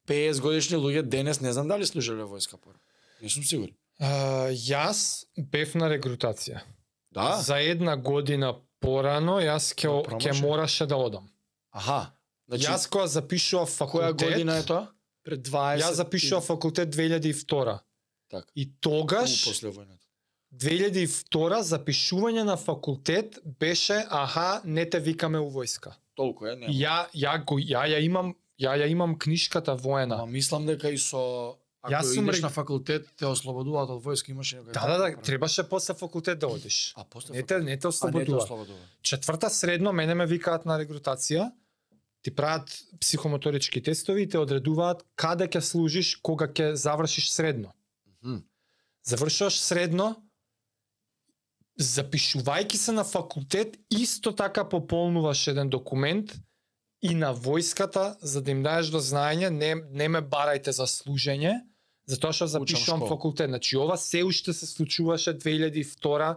50 0.07 0.41
годишни 0.41 0.77
луѓе 0.77 1.01
денес 1.01 1.41
не 1.41 1.53
знам 1.53 1.67
дали 1.67 1.85
служеле 1.85 2.23
војска 2.23 2.57
пора. 2.57 2.77
Не 3.21 3.29
сум 3.29 3.43
сигурен. 3.43 3.73
А, 3.99 4.49
јас 4.53 5.25
бев 5.37 5.73
на 5.75 5.89
регрутација. 5.89 6.61
Да? 7.11 7.41
За 7.41 7.57
една 7.57 7.97
година 7.97 8.53
порано 8.79 9.39
јас 9.41 9.73
ќе 9.73 9.89
Да, 9.89 9.97
ќе 9.97 10.05
промошен. 10.05 10.45
мораше 10.45 10.85
да 10.85 10.95
одам. 10.95 11.27
Аха. 11.71 12.11
Значи, 12.47 12.65
јас 12.65 12.89
кога 12.89 13.07
запишував 13.07 13.69
која 13.69 13.77
факултет, 13.77 14.29
година 14.29 14.57
е 14.57 14.63
тоа? 14.63 14.87
Пред 15.23 15.41
20. 15.47 15.81
Јас 15.83 15.91
запишував 15.93 16.45
факултет 16.45 16.89
2002. 16.95 17.79
Така. 18.30 18.47
И 18.55 18.65
У, 18.65 18.80
тогаш 18.80 19.45
после 19.45 19.69
војната. 19.69 20.05
2002 20.53 21.61
запишување 21.61 22.43
на 22.43 22.57
факултет 22.57 23.39
беше 23.59 24.05
аха 24.09 24.61
не 24.65 24.86
те 24.89 24.99
викаме 24.99 25.39
у 25.39 25.49
војска. 25.51 25.93
Толку 26.15 26.45
е, 26.45 26.55
нема. 26.55 26.73
Ја 26.73 27.05
ја 27.13 27.45
го 27.45 27.59
ја 27.59 27.86
ја 27.86 27.99
имам 28.05 28.36
ја 28.59 28.75
ја 28.77 28.89
имам 28.91 29.17
книжката 29.19 29.75
воена. 29.75 30.15
Ама 30.15 30.25
мислам 30.25 30.65
дека 30.65 30.89
и 30.89 30.97
со 30.97 31.55
ако 31.82 31.93
Јас 31.93 32.13
сум 32.15 32.25
идеш 32.27 32.41
на 32.41 32.49
факултет 32.49 33.07
те 33.15 33.25
ослободуваат 33.25 33.89
од 33.89 34.03
војска 34.03 34.32
имаше 34.32 34.57
некој. 34.59 34.73
Да, 34.73 34.88
да, 34.88 34.97
да, 34.97 35.21
требаше 35.21 35.63
после 35.69 35.93
факултет 35.93 36.39
да 36.39 36.47
одиш. 36.47 36.93
А 36.97 37.05
после 37.09 37.36
Не 37.36 37.43
те 37.43 37.59
не 37.59 37.63
те 37.63 37.63
А 37.63 37.71
не 37.71 37.77
те 37.77 37.88
ослободува. 37.88 38.38
ослободува. 38.38 38.80
Четврта 39.01 39.49
средно 39.49 39.93
мене 39.93 40.15
ме 40.15 40.25
викаат 40.25 40.65
на 40.65 40.80
регрутација, 40.80 41.51
ти 42.21 42.36
прават 42.36 42.80
психомоторички 42.99 43.82
тестови 43.84 44.21
и 44.23 44.30
те 44.30 44.38
одредуваат 44.38 45.05
каде 45.15 45.47
ќе 45.47 45.59
служиш 45.59 46.15
кога 46.15 46.47
ќе 46.47 46.73
завршиш 46.73 47.32
средно. 47.32 47.71
Завршуваш 49.07 49.59
средно, 49.61 50.15
запишувајќи 51.80 52.76
се 52.76 52.91
на 52.91 53.03
факултет, 53.07 53.78
исто 53.89 54.34
така 54.36 54.65
пополнуваш 54.70 55.47
еден 55.47 55.70
документ 55.70 56.36
и 57.01 57.15
на 57.15 57.32
војската 57.34 58.17
за 58.22 58.41
да 58.41 58.51
им 58.51 58.63
даеш 58.63 58.91
до 58.91 58.99
знаење, 58.99 59.49
не, 59.49 59.76
не 59.76 60.09
ме 60.11 60.22
барајте 60.22 60.76
за 60.76 60.88
служење, 60.91 61.61
затоа 62.09 62.36
што 62.36 62.49
запишувам 62.51 63.07
факултет. 63.07 63.49
Значи 63.49 63.78
ова 63.78 63.97
се 63.97 64.24
уште 64.28 64.53
се 64.53 64.67
случуваше 64.67 65.38
2002 65.39 66.36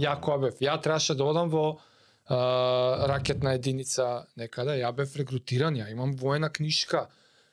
ја 0.00 0.16
кога 0.20 0.38
бев. 0.48 0.58
Ја 0.60 0.80
требаше 0.82 1.14
да 1.14 1.24
одам 1.24 1.50
во 1.50 1.78
а, 2.26 3.06
ракетна 3.10 3.54
единица 3.54 4.26
некаде, 4.36 4.80
ја 4.82 4.90
бев 4.96 5.14
регрутиран, 5.16 5.78
ја 5.78 5.90
имам 5.92 6.16
воена 6.18 6.50
книжка. 6.50 7.06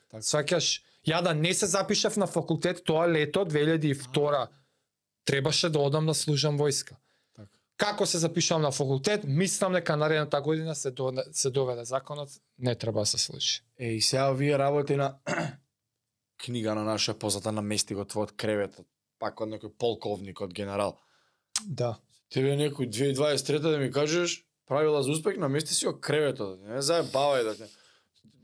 Така. 0.10 0.24
Сваќаш, 0.24 0.82
ја 1.08 1.22
да 1.24 1.34
не 1.34 1.54
се 1.54 1.66
запишав 1.66 2.18
на 2.18 2.28
факултет 2.28 2.84
тоа 2.86 3.08
лето 3.08 3.46
2002 3.46 4.48
требаше 5.26 5.70
да 5.70 5.80
одам 5.80 6.06
да 6.06 6.14
служам 6.14 6.58
војска. 6.60 6.96
Така. 7.36 7.60
Како 7.78 8.06
се 8.06 8.18
запишувам 8.18 8.62
на 8.62 8.72
факултет, 8.72 9.24
мислам 9.24 9.74
дека 9.74 9.98
наредната 9.98 10.42
година 10.42 10.76
се 10.76 10.92
доведе, 10.92 11.24
се 11.32 11.50
доведе 11.50 11.86
законот, 11.86 12.30
не 12.60 12.76
треба 12.76 13.00
да 13.00 13.06
се 13.06 13.18
случи. 13.18 13.62
Е, 13.80 13.88
и 13.88 14.02
сега 14.02 14.32
вие 14.32 14.58
работи 14.60 14.96
на 14.96 15.16
книга 16.46 16.76
на 16.76 16.84
наша 16.84 17.14
позната 17.20 17.52
на 17.52 17.62
мести 17.62 17.96
го 17.96 18.06
твојот 18.06 18.36
креветот, 18.36 18.88
пак 19.20 19.42
од 19.42 19.52
некој 19.52 19.76
полковник, 19.78 20.42
од 20.42 20.54
генерал. 20.54 20.98
Да. 21.66 21.98
Тебе 22.34 22.56
некој 22.60 22.90
2023 22.92 23.60
да 23.60 23.78
ми 23.78 23.92
кажеш 23.92 24.44
правила 24.68 25.04
за 25.04 25.12
успех 25.12 25.38
намести 25.38 25.74
си 25.74 25.86
го 25.86 26.00
креветот. 26.00 26.60
Не 26.62 26.82
заебавај 26.82 27.44
да 27.44 27.56
те. 27.56 27.70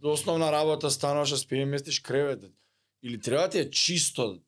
Основна 0.04 0.52
работа 0.52 0.92
стануваш 0.92 1.30
да 1.30 1.38
спиеш 1.38 1.68
местиш 1.68 2.00
креветот. 2.00 2.52
Или 3.04 3.22
треба 3.22 3.50
ти 3.50 3.60
е 3.60 3.70
чисто. 3.70 4.40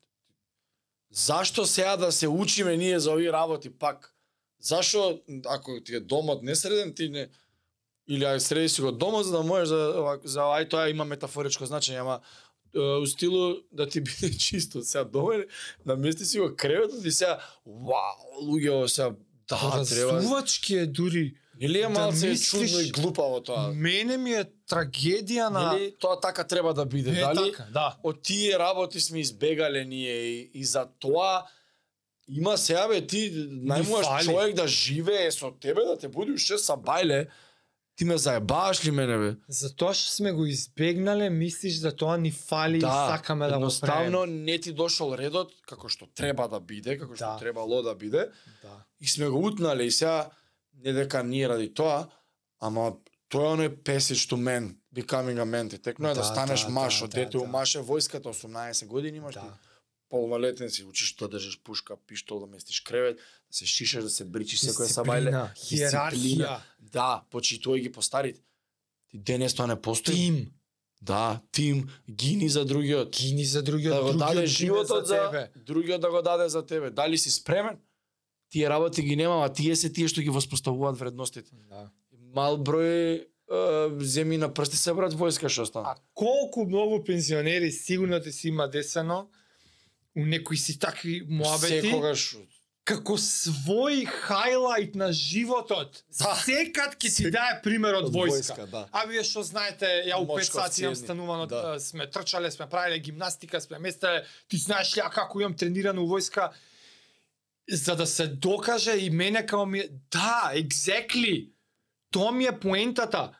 Зашто 1.10 1.66
сега 1.66 1.96
да 1.96 2.12
се 2.12 2.28
учиме 2.28 2.76
ние 2.76 3.00
за 3.00 3.12
овие 3.12 3.32
работи 3.32 3.70
пак? 3.70 4.14
Зашо 4.60 5.20
ако 5.46 5.80
ти 5.84 5.94
е 5.94 6.00
домот 6.00 6.42
не 6.42 6.54
среден 6.54 6.94
ти 6.94 7.08
не 7.08 7.28
или 8.08 8.24
ај 8.24 8.38
среди 8.38 8.68
си 8.68 8.80
го 8.80 8.92
домот 8.92 9.26
за 9.26 9.32
да 9.32 9.42
можеш 9.42 9.68
за 9.68 10.18
за 10.24 10.40
ај 10.40 10.68
тоа 10.70 10.88
има 10.90 11.04
метафоричко 11.04 11.66
значење, 11.66 12.00
ама 12.00 12.20
у 13.02 13.06
стилу 13.06 13.62
да 13.72 13.88
ти 13.88 14.00
биде 14.06 14.30
чисто 14.38 14.82
сега 14.82 15.04
дома 15.04 15.44
намести 15.86 16.24
си 16.24 16.40
го 16.40 16.54
креветот 16.56 17.04
и 17.04 17.10
сега 17.10 17.38
вау 17.66 18.42
луѓе 18.42 18.86
сега 18.86 19.10
да 19.48 19.84
треба 19.84 20.12
Раздувачки 20.12 20.74
е 20.74 20.86
дури. 20.86 21.34
Или 21.60 21.78
е 21.78 21.82
да 21.82 21.88
малце 21.90 22.26
мислиш- 22.26 22.50
чудно 22.50 22.80
и 22.80 22.90
глупаво 22.90 23.40
тоа? 23.40 23.72
Мене 23.72 24.16
ми 24.16 24.32
е 24.32 24.44
трагедија 24.68 25.48
на... 25.48 25.76
Или 25.76 25.94
тоа 25.98 26.20
така 26.20 26.44
треба 26.44 26.74
да 26.74 26.86
биде? 26.86 27.10
Е, 27.10 27.14
Дали 27.14 27.52
така, 27.52 27.66
да. 27.72 27.96
од 28.02 28.22
тие 28.22 28.58
работи 28.58 29.00
сме 29.00 29.20
избегале 29.20 29.84
ние 29.84 30.14
и, 30.14 30.50
и 30.54 30.64
за 30.64 30.86
тоа 30.98 31.44
има 32.28 32.58
сега 32.58 32.88
бе 32.88 33.06
ти 33.06 33.30
најмуваш 33.62 34.24
човек 34.24 34.54
да 34.54 34.68
живее 34.68 35.30
со 35.30 35.50
тебе 35.52 35.84
да 35.84 35.98
те 35.98 36.08
буди 36.08 36.32
уште 36.32 36.58
са 36.58 36.72
бајле 36.74 37.26
Ти 37.96 38.04
ме 38.04 38.18
заебаваш 38.18 38.84
ли 38.84 38.90
мене 38.90 39.16
бе? 39.18 39.36
Затоа 39.48 39.94
што 39.94 40.10
сме 40.12 40.32
го 40.32 40.44
избегнале, 40.44 41.30
мислиш 41.30 41.78
да 41.80 41.96
тоа 41.96 42.18
ни 42.18 42.28
фали 42.30 42.76
и 42.76 42.80
сакаме 42.80 43.46
да 43.46 43.50
го 43.50 43.56
едноставно 43.56 44.26
не 44.26 44.58
ти 44.58 44.72
дошол 44.72 45.14
редот 45.16 45.54
како 45.64 45.88
што 45.88 46.04
треба 46.12 46.44
да 46.48 46.60
биде, 46.60 46.98
како 46.98 47.16
што 47.16 47.24
Да. 47.24 47.38
требало 47.38 47.82
да 47.82 47.94
биде. 47.94 48.28
Да. 48.62 48.84
И 49.00 49.08
сме 49.08 49.28
го 49.28 49.38
утнале 49.40 49.84
и 49.84 49.90
сега 49.90 50.28
не 50.86 50.92
дека 50.92 51.22
ние 51.22 51.48
ради 51.48 51.74
тоа, 51.74 52.06
ама 52.60 52.96
тоа 53.28 53.42
е 53.42 53.56
оној 53.56 53.82
passage 53.82 54.30
to 54.30 54.36
man, 54.38 54.76
becoming 54.94 55.36
a 55.36 55.44
man. 55.44 55.70
Ти 55.70 55.78
текно 55.78 56.08
е 56.08 56.14
да, 56.14 56.20
Да, 56.20 56.24
станеш 56.24 56.62
да, 56.62 56.68
маж, 56.70 57.00
да, 57.00 57.08
да, 57.08 57.14
дете 57.14 57.38
у 57.38 57.40
да. 57.40 57.46
маше 57.46 57.78
војската 57.78 58.22
18 58.24 58.86
години 58.86 59.16
имаш 59.16 59.34
ти. 59.34 59.40
Да. 59.40 59.58
Полнолетен 60.08 60.70
си, 60.70 60.84
учиш 60.84 61.16
да 61.16 61.28
држиш 61.28 61.60
пушка, 61.62 61.96
пиштол, 62.06 62.40
да 62.40 62.46
местиш 62.46 62.80
кревет, 62.80 63.16
да 63.16 63.22
се 63.50 63.66
шишаш, 63.66 64.04
да 64.04 64.10
се 64.10 64.24
бричиш 64.24 64.60
секоја 64.60 64.86
сабајле. 64.88 65.30
Хиерархија, 65.56 66.60
Да, 66.80 67.24
почитувај 67.30 67.80
ги 67.80 67.92
по 67.92 68.02
старите. 68.02 68.40
Ти 69.10 69.18
денес 69.18 69.54
тоа 69.54 69.66
не 69.66 69.76
постои. 69.76 70.14
тим, 70.14 70.52
Да, 71.02 71.40
тим, 71.52 71.88
гини 72.10 72.48
за 72.48 72.64
другиот. 72.64 73.10
гини 73.10 73.44
за 73.44 73.62
другиот, 73.62 73.94
да 73.94 74.02
го 74.02 74.08
другиот 74.08 74.34
даде 74.34 74.46
животот 74.46 75.06
за, 75.06 75.30
тебе. 75.30 75.50
другиот 75.56 76.00
да 76.00 76.10
го 76.10 76.22
даде 76.22 76.48
за 76.48 76.66
тебе. 76.66 76.90
Дали 76.90 77.18
си 77.18 77.30
спремен? 77.30 77.78
Тие 78.50 78.68
работи 78.70 79.02
ги 79.02 79.16
нема, 79.16 79.44
а 79.44 79.48
тие 79.48 79.76
се 79.76 79.92
тие 79.92 80.08
што 80.08 80.22
ги 80.22 80.30
воспоставуваат 80.30 80.98
вредностите. 80.98 81.50
Да. 81.68 81.90
Мал 82.34 82.58
број 82.58 83.26
земји 84.02 84.36
на 84.38 84.48
прсти 84.48 84.76
се 84.76 84.94
брат 84.94 85.14
војска 85.14 85.48
што 85.48 85.66
стана. 85.66 85.88
А 85.88 85.96
колку 86.14 86.66
многу 86.66 87.04
пензионери 87.04 87.70
сигурно 87.72 88.20
ти 88.20 88.32
си 88.32 88.48
има 88.48 88.68
десено 88.68 89.28
у 90.16 90.26
некои 90.26 90.56
си 90.56 90.78
такви 90.78 91.22
муабети 91.28 91.88
Секогаш 91.90 92.36
како 92.86 93.16
свој 93.18 94.06
хайлайт 94.06 94.94
на 94.94 95.08
животот. 95.12 96.04
Да. 96.18 96.34
Секад 96.36 96.94
ќе 96.94 97.16
ти 97.16 97.30
дае 97.30 97.58
пример 97.62 97.94
од 97.94 98.04
Од 98.04 98.14
војска. 98.14 98.54
војска, 98.54 98.66
да. 98.66 98.86
А 98.92 99.04
вие 99.04 99.24
што 99.24 99.42
знаете, 99.42 99.86
ја 100.06 100.16
у 100.16 100.24
5 100.24 100.28
Мочков 100.28 100.62
сати 100.62 100.82
имам 100.82 100.94
цјевни. 100.94 101.04
станувано, 101.04 101.46
Да. 101.46 101.80
сме 101.80 102.06
трчале, 102.06 102.50
сме 102.50 102.66
правиле 102.66 102.98
гимнастика, 102.98 103.60
сме 103.60 103.78
местеле, 103.78 104.22
ти 104.48 104.56
знаеш 104.56 104.96
ли 104.96 105.00
ја 105.00 105.10
како 105.10 105.40
имам 105.40 105.54
тренирано 105.54 106.02
у 106.02 106.08
војска, 106.08 106.50
за 107.70 107.96
да 107.96 108.06
се 108.06 108.26
докаже 108.26 108.96
и 108.98 109.10
мене 109.10 109.46
како 109.46 109.66
ми 109.66 109.82
да, 110.12 110.52
exactly, 110.54 111.50
тоа 112.10 112.32
ми 112.32 112.44
е 112.44 112.60
поентата. 112.60 113.32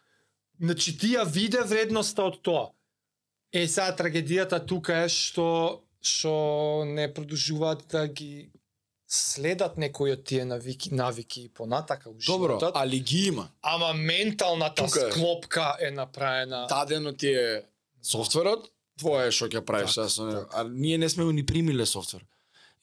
Значи 0.60 0.98
ти 0.98 1.06
ја 1.14 1.24
виде 1.26 1.60
вредноста 1.60 2.24
од 2.24 2.42
тоа. 2.42 2.70
Е, 3.52 3.68
сега 3.68 3.92
трагедијата 3.96 4.66
тука 4.66 5.04
е 5.04 5.08
што 5.08 5.82
што 6.02 6.84
не 6.86 7.08
продолжуваат 7.14 7.86
да 7.90 8.06
ги 8.08 8.50
следат 9.08 9.76
некои 9.78 10.12
од 10.12 10.24
тие 10.24 10.44
навики, 10.44 10.90
навики 10.94 11.42
и 11.42 11.48
понатака 11.48 12.10
у 12.10 12.14
Добро, 12.14 12.58
животот. 12.58 12.76
али 12.76 13.00
ги 13.00 13.26
има. 13.26 13.48
Ама 13.62 13.92
менталната 13.94 14.84
Тука 14.84 15.06
е. 15.06 15.10
склопка 15.10 15.76
е 15.80 15.90
направена. 15.90 16.66
Дадено 16.68 17.12
ти 17.12 17.28
е 17.28 17.62
софтверот, 18.02 18.70
твое 18.98 19.28
е 19.28 19.30
што 19.30 19.48
ќе 19.48 19.60
правиш 19.64 19.94
така. 19.94 20.46
А 20.52 20.64
ние 20.64 20.98
не 20.98 21.08
сме 21.08 21.24
ни 21.32 21.46
примиле 21.46 21.86
софтвер. 21.86 22.24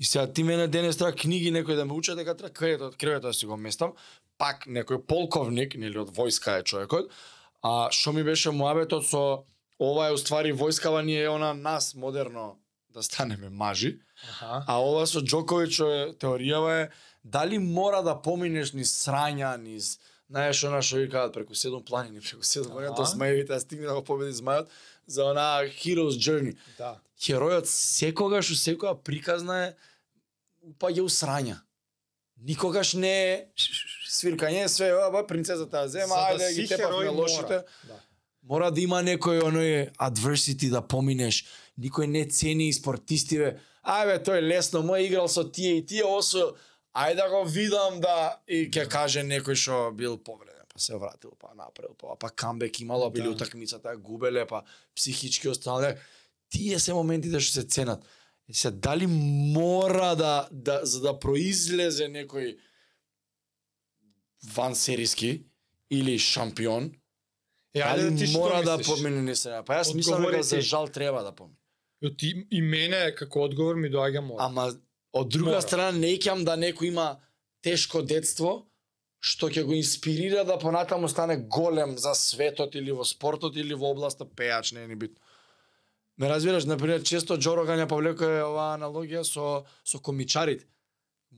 И 0.04 0.06
сега 0.06 0.28
ти 0.34 0.44
мене 0.44 0.68
денес 0.68 0.98
треба 1.00 1.16
книги 1.16 1.48
некој 1.56 1.78
да 1.80 1.86
ме 1.88 1.96
учат 1.96 2.18
дека 2.20 2.34
треба 2.36 2.52
креветот, 2.52 2.98
креветот 3.00 3.30
да 3.32 3.34
си 3.34 3.48
го 3.48 3.56
местам, 3.56 3.94
пак 4.38 4.66
некој 4.68 5.00
полковник, 5.08 5.78
нели 5.80 5.96
од 5.96 6.10
војска 6.12 6.58
е 6.60 6.66
човекот, 6.68 7.08
а 7.64 7.88
што 7.88 8.12
ми 8.12 8.20
беше 8.28 8.52
муабетот 8.52 9.08
со 9.08 9.22
ова 9.80 10.10
е 10.10 10.18
уствари 10.18 10.52
војскава 10.52 11.06
ни 11.08 11.16
е 11.16 11.30
она 11.32 11.54
нас 11.54 11.96
модерно 11.96 12.60
да 12.92 13.04
станеме 13.04 13.48
мажи, 13.50 14.02
Аха. 14.28 14.66
а 14.68 14.76
ова 14.84 15.08
со 15.08 15.24
е 15.24 16.12
теоријава 16.20 16.84
е 16.84 16.90
дали 17.24 17.60
мора 17.60 18.04
да 18.04 18.20
поминеш 18.20 18.74
низ 18.74 18.92
срања, 18.92 19.56
низ 19.56 20.00
знаеш 20.28 20.64
она 20.64 20.82
што 20.82 21.00
викаат 21.00 21.32
преку 21.34 21.56
седум 21.56 21.86
планини, 21.86 22.20
преку 22.20 22.44
седум 22.44 22.76
планини, 22.76 22.96
тоа 22.96 23.06
змаевите 23.06 23.54
да 23.54 23.60
стигне 23.60 23.88
да 23.88 23.96
го 23.96 24.04
победи 24.04 24.36
змајот 24.36 24.68
за 25.08 25.32
она 25.32 25.64
Hero's 25.64 26.20
Journey. 26.20 26.58
Да. 26.78 27.00
Херојот 27.16 27.72
секогаш 27.72 28.52
у 28.52 28.60
секоја 28.60 29.00
приказна 29.00 29.60
е 29.68 29.74
упаѓа 30.64 31.02
у 31.04 31.10
срања. 31.12 31.60
Никогаш 32.44 32.94
не 33.00 33.12
е 33.34 33.36
свиркање, 34.10 34.66
све, 34.68 34.90
оба, 35.06 35.24
принцезата 35.28 35.84
ја 35.84 35.88
зема, 35.88 36.16
да 36.16 36.34
ајде 36.36 36.50
ги 36.56 36.68
тепавме 36.68 37.06
херој 37.08 37.16
лошите. 37.16 37.60
мора. 37.62 37.64
Да. 37.88 38.00
Мора 38.44 38.72
да 38.72 38.82
има 38.82 39.00
некој 39.04 39.42
оној 39.48 39.92
adversity 39.98 40.70
да 40.70 40.82
поминеш. 40.82 41.46
Никој 41.80 42.08
не 42.12 42.26
цени 42.26 42.74
спортистиве. 42.74 43.60
Ајде, 43.84 44.20
тој 44.28 44.42
лесно, 44.44 44.82
мој 44.84 45.08
играл 45.08 45.28
со 45.28 45.44
тие 45.44 45.78
и 45.80 45.86
тие 45.86 46.04
осо. 46.04 46.56
Ајде 46.94 47.16
да 47.24 47.30
го 47.30 47.44
видам 47.46 48.02
да 48.02 48.40
и 48.48 48.68
ќе 48.70 48.88
каже 48.90 49.24
некој 49.24 49.56
што 49.56 49.92
бил 49.96 50.18
повреден, 50.18 50.66
па 50.70 50.80
се 50.80 50.98
вратил, 51.00 51.32
па 51.40 51.54
направил, 51.56 51.96
па 51.98 52.16
па 52.20 52.30
камбек 52.30 52.80
имало, 52.82 53.10
били 53.10 53.24
Да. 53.24 53.32
утакмицата, 53.32 53.96
губеле, 53.98 54.46
па 54.46 54.64
психички 54.96 55.48
останале. 55.50 55.98
Тие 56.50 56.80
се 56.80 56.94
моментите 56.94 57.40
што 57.40 57.62
се 57.62 57.64
ценат. 57.64 58.04
И 58.48 58.54
се 58.54 58.72
дали 58.72 59.08
мора 59.08 60.16
да, 60.16 60.48
да 60.52 60.80
за 60.84 61.02
да 61.02 61.14
произлезе 61.20 62.10
некој 62.12 62.58
вансериски 64.56 65.46
или 65.90 66.20
шампион, 66.20 66.92
Е, 67.74 67.82
ајде 67.82 67.98
Дали 67.98 68.10
да 68.12 68.26
ти 68.26 68.38
мора 68.38 68.64
да 68.64 68.78
помине 68.78 69.22
не 69.22 69.36
се. 69.36 69.62
Па 69.66 69.80
јас 69.80 69.96
мислам 69.98 70.22
дека 70.28 70.44
за 70.44 70.62
жал 70.62 70.88
треба 70.88 71.24
да 71.26 71.32
помине. 71.34 71.58
Јо, 72.04 72.12
ти, 72.18 72.46
и 72.52 72.62
мене 72.62 73.16
како 73.18 73.48
одговор 73.48 73.80
ми 73.82 73.90
доаѓа 73.90 74.22
мора. 74.22 74.46
Ама 74.46 74.68
од 75.14 75.30
друга 75.30 75.58
Мора. 75.58 75.62
страна 75.62 75.98
не 75.98 76.14
икам 76.14 76.44
да 76.46 76.54
некој 76.58 76.92
има 76.92 77.18
тешко 77.66 78.02
детство 78.02 78.68
што 79.24 79.48
ќе 79.48 79.64
го 79.64 79.74
инспирира 79.74 80.44
да 80.44 80.58
понатаму 80.60 81.08
стане 81.08 81.38
голем 81.38 81.98
за 81.98 82.12
светот 82.14 82.76
или 82.76 82.92
во 82.92 83.06
спортот 83.08 83.56
или 83.56 83.74
во 83.74 83.94
областа 83.96 84.26
пејач, 84.28 84.74
не 84.76 84.84
е 84.84 84.88
ни 84.88 84.96
битно. 85.00 85.16
Ме 86.18 86.30
разбираш, 86.30 86.66
например, 86.66 87.04
често 87.04 87.38
Джо 87.38 87.56
Роган 87.58 87.80
ја 87.80 87.88
повлекува 87.90 88.44
оваа 88.46 88.76
аналогија 88.78 89.24
со 89.24 89.66
со 89.84 90.00
комичарите. 90.00 90.66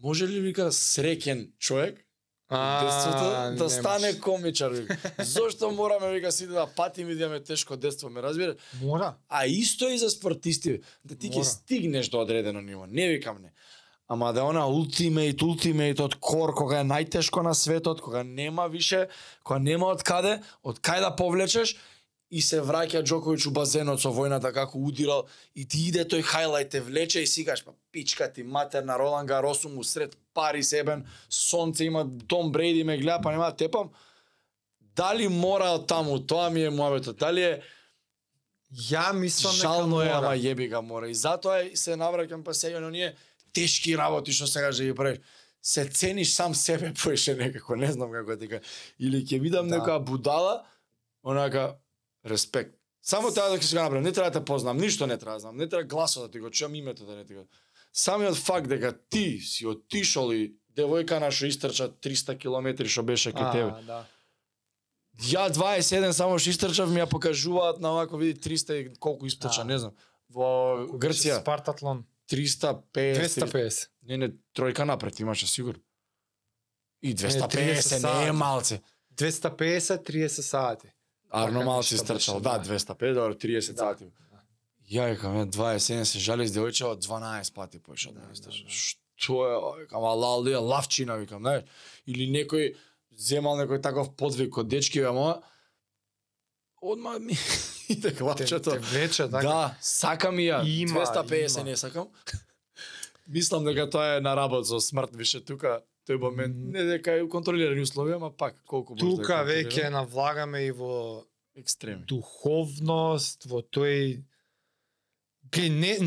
Може 0.03 0.28
ли 0.28 0.39
вика 0.39 0.71
среќен 0.71 1.51
човек 1.59 2.05
А, 2.49 3.51
да 3.57 3.69
стане 3.69 4.19
комичар? 4.19 4.71
Вика. 4.71 4.97
Зошто 5.23 5.71
мораме 5.71 6.11
вика 6.13 6.32
сите 6.32 6.51
да 6.51 6.67
патиме 6.67 7.15
да 7.15 7.23
имаме 7.23 7.39
тешко 7.39 7.78
детство, 7.78 8.09
ме 8.09 8.21
разбираш? 8.21 8.55
Мора. 8.82 9.15
А 9.30 9.45
исто 9.47 9.89
и 9.89 9.97
за 9.97 10.09
спортисти. 10.09 10.82
Да 11.05 11.15
ти 11.15 11.30
ќе 11.30 11.41
стигнеш 11.41 12.09
до 12.09 12.21
одредено 12.21 12.61
ниво. 12.61 12.86
Не 12.86 13.07
викам 13.07 13.41
не. 13.41 13.53
Ама 14.07 14.34
да 14.34 14.43
она 14.45 14.67
ултимейт, 14.69 15.41
ултимейт 15.41 15.99
од 15.99 16.19
кор, 16.21 16.53
кога 16.53 16.84
е 16.84 16.86
најтешко 16.86 17.41
на 17.41 17.55
светот, 17.57 18.01
кога 18.01 18.21
нема 18.23 18.67
више, 18.69 19.07
кога 19.43 19.57
нема 19.59 19.89
од 19.89 20.03
каде, 20.05 20.43
од 20.61 20.78
кај 20.78 21.01
да 21.01 21.15
повлечеш, 21.17 21.73
и 22.36 22.41
се 22.43 22.59
враќа 22.59 22.99
Џоковиќ 23.07 23.47
у 23.47 23.51
базенот 23.55 24.01
со 24.03 24.09
војната 24.11 24.51
како 24.53 24.79
удирал 24.79 25.23
и 25.55 25.63
ти 25.63 25.86
иде 25.88 26.03
тој 26.03 26.23
хајлајт 26.27 26.73
те 26.73 26.81
влече 26.83 27.21
и 27.23 27.27
сигаш 27.31 27.63
па 27.63 27.71
пичка 27.95 28.27
ти 28.27 28.43
матер 28.43 28.83
на 28.83 28.97
Ролан 28.99 29.25
Гаросу 29.25 29.69
му 29.69 29.83
сред 29.83 30.17
пари 30.33 30.63
себен, 30.63 31.05
сонце 31.29 31.86
има 31.86 32.03
Том 32.27 32.51
Брейди 32.51 32.83
ме 32.83 32.97
гледа 32.97 33.21
па 33.23 33.31
нема 33.31 33.45
да 33.45 33.55
тепам. 33.55 33.89
Дали 34.95 35.27
мора 35.27 35.86
таму, 35.88 36.19
тоа 36.19 36.49
ми 36.49 36.63
е 36.63 36.71
мојавето. 36.71 37.15
Дали 37.15 37.43
е 37.43 37.61
Ја 38.75 39.13
мислам 39.13 39.55
дека 39.55 39.61
Жално 39.61 40.01
е, 40.01 40.09
ама 40.09 40.33
јеби 40.36 40.67
ga 40.67 40.81
мора. 40.81 41.07
И 41.07 41.15
затоа 41.15 41.63
се 41.75 41.95
навраќам 41.95 42.43
па 42.43 42.53
сега 42.53 42.79
на 42.79 42.88
оние 42.88 43.13
тешки 43.53 43.95
работи 43.95 44.33
што 44.36 44.47
сега 44.51 44.73
ќе 44.73 44.91
ги 44.91 44.95
правиш. 44.95 45.23
Се 45.61 45.86
цениш 45.88 46.33
сам 46.33 46.55
себе 46.55 46.91
поише 46.93 47.36
некако, 47.36 47.75
не 47.75 47.91
знам 47.91 48.11
како 48.11 48.36
ти 48.36 48.49
кажа. 48.51 48.61
Или 48.99 49.23
ќе 49.23 49.39
видам 49.39 49.69
Да. 49.69 49.77
некоја 49.77 50.03
будала, 50.03 50.65
онака 51.23 51.77
респект. 52.26 52.76
Само 53.01 53.30
тоа 53.30 53.51
да 53.53 53.59
ќе 53.61 53.69
се 53.69 53.76
направам, 53.78 54.03
не 54.03 54.11
треба 54.11 54.32
да 54.32 54.39
те 54.39 54.45
познам, 54.45 54.78
ништо 54.78 55.05
не 55.07 55.17
треба 55.17 55.38
да 55.38 55.39
знам, 55.39 55.57
не 55.57 55.69
треба 55.69 55.84
гласот 55.84 56.26
да 56.26 56.32
ти 56.32 56.39
го 56.39 56.49
чуам 56.49 56.76
името 56.76 57.05
да 57.05 57.15
не 57.15 57.26
ти 57.26 57.36
го. 57.36 57.45
Самиот 57.93 58.36
факт 58.36 58.67
дека 58.67 58.95
ти 59.09 59.39
си 59.39 59.67
отишол 59.67 60.34
и 60.34 60.55
девојка 60.76 61.19
на 61.21 61.30
што 61.32 61.45
истрча 61.45 61.89
300 62.01 62.38
километри 62.41 62.89
што 62.89 63.03
беше 63.05 63.32
кај 63.32 63.51
тебе. 63.51 63.71
А, 63.71 63.82
да. 63.86 63.99
Ја 65.21 65.45
27 65.53 66.11
само 66.11 66.39
што 66.39 66.49
истрчав 66.49 66.89
ми 66.89 66.99
ја 66.99 67.07
покажуваат 67.09 67.80
на 67.80 67.93
овако 67.93 68.17
види 68.17 68.39
300 68.39 68.80
и 68.82 68.93
колку 68.99 69.30
испрча, 69.30 69.61
А. 69.61 69.69
не 69.69 69.78
знам. 69.78 69.93
Во 70.30 70.88
Грција 70.97 71.39
Спартатлон. 71.41 72.05
350. 72.28 73.21
250. 73.21 73.88
Не, 74.09 74.17
не, 74.17 74.32
тројка 74.57 74.84
напред 74.84 75.19
имаше 75.19 75.47
сигурно. 75.47 75.80
И 77.01 77.13
250 77.15 78.01
30 78.01 78.21
не 78.21 78.28
е 78.28 78.32
малце. 78.32 78.82
250 79.13 80.03
30 80.03 80.28
сати. 80.41 80.94
Арно 81.36 81.59
Така 81.59 81.65
малце 81.65 81.93
нешто 81.93 82.03
истрчал, 82.05 82.36
беше, 82.36 82.43
да, 82.43 82.57
да. 82.59 82.65
250 82.71 83.13
добро 83.13 83.33
30 83.36 83.71
Да. 83.71 83.77
сати. 83.79 84.05
Ја 84.86 85.05
ја 85.11 85.45
27 85.47 86.03
се 86.03 86.19
жали 86.19 86.47
с 86.47 86.51
девојчева 86.51 86.95
12 86.97 87.53
пати 87.53 87.79
поише 87.79 88.09
од 88.09 88.15
Да, 88.15 88.21
да, 88.21 88.31
истрчал. 88.31 88.65
да. 88.65 88.71
Што 89.17 89.33
е, 89.43 89.51
викам, 89.81 89.97
ала 89.99 90.13
лалија 90.15 90.59
лавчина 90.61 91.15
викам, 91.15 91.39
знаеш. 91.39 91.63
Или 92.05 92.27
некој 92.29 92.75
земал 93.11 93.57
некој 93.57 93.81
таков 93.81 94.15
подвиг 94.15 94.57
од 94.57 94.67
дечки, 94.67 94.99
ама 95.01 95.41
одма 96.81 97.19
ми 97.19 97.33
иде 97.89 98.09
Те, 98.09 98.15
главчето. 98.15 98.71
те 98.71 98.79
влече, 98.79 99.23
така. 99.23 99.41
Да, 99.41 99.75
сакам 99.81 100.36
ја. 100.38 100.63
Има, 100.63 100.99
250 101.01 101.57
има. 101.57 101.63
не 101.63 101.77
сакам. 101.77 102.07
Мислам 103.27 103.63
дека 103.65 103.89
тоа 103.89 104.17
е 104.17 104.21
на 104.21 104.36
работ 104.36 104.67
со 104.67 104.79
смрт 104.79 105.15
више 105.15 105.41
тука. 105.41 105.81
Тој 106.05 106.19
момент 106.21 106.55
не 106.55 106.83
дека 106.85 107.17
е 107.17 107.27
контролирани 107.29 107.81
услови, 107.81 108.13
ама 108.13 108.31
пак 108.31 108.57
колку 108.65 108.95
може 108.95 109.05
да 109.05 109.21
Тука 109.21 109.41
е 109.41 109.47
веќе 109.51 109.89
навлагаме 109.89 110.65
и 110.67 110.71
во 110.71 111.25
екстреми. 111.55 112.05
духовност, 112.05 113.45
во 113.49 113.61
тој 113.61 114.23
гле 115.51 115.69
не 115.69 115.97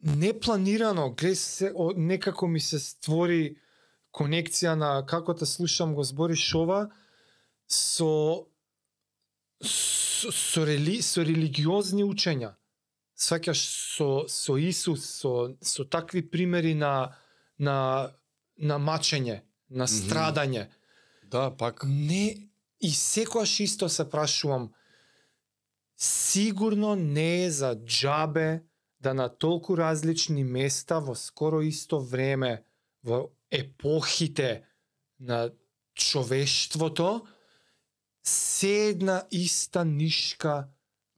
не 0.00 0.32
планирано, 0.40 1.10
гле 1.10 1.34
се 1.34 1.72
о, 1.74 1.92
некако 1.96 2.46
ми 2.46 2.60
се 2.60 2.78
створи 2.78 3.56
конекција 4.14 4.74
на 4.74 5.06
како 5.06 5.34
те 5.34 5.46
слушам 5.46 5.94
го 5.94 6.04
збориш 6.04 6.54
ова 6.54 6.86
со 7.68 8.46
со, 9.60 10.30
со, 10.32 10.64
рели, 10.64 11.00
со 11.02 11.24
религиозни 11.24 12.04
учења. 12.04 12.54
Сваќаш 13.16 13.60
со 13.96 14.08
со 14.28 14.56
Исус, 14.56 15.04
со 15.20 15.56
со 15.60 15.84
такви 15.84 16.22
примери 16.22 16.74
на 16.74 17.16
на 17.58 18.12
на 18.58 18.78
мачење, 18.78 19.40
на 19.70 19.86
страдање. 19.86 20.68
Да, 21.24 21.50
пак. 21.50 21.84
Не, 21.84 22.48
и 22.80 22.90
секојаш 22.90 23.60
исто 23.60 23.88
се 23.88 24.04
прашувам, 24.06 24.72
сигурно 25.96 26.94
не 26.94 27.44
е 27.44 27.50
за 27.50 27.74
џабе 27.76 28.62
да 29.00 29.14
на 29.14 29.28
толку 29.30 29.76
различни 29.76 30.44
места 30.44 30.98
во 30.98 31.14
скоро 31.14 31.62
исто 31.62 32.00
време, 32.00 32.62
во 33.04 33.30
епохите 33.50 34.62
на 35.20 35.50
човештвото, 35.94 37.26
се 38.22 38.88
една 38.88 39.24
иста 39.30 39.84
нишка 39.84 40.68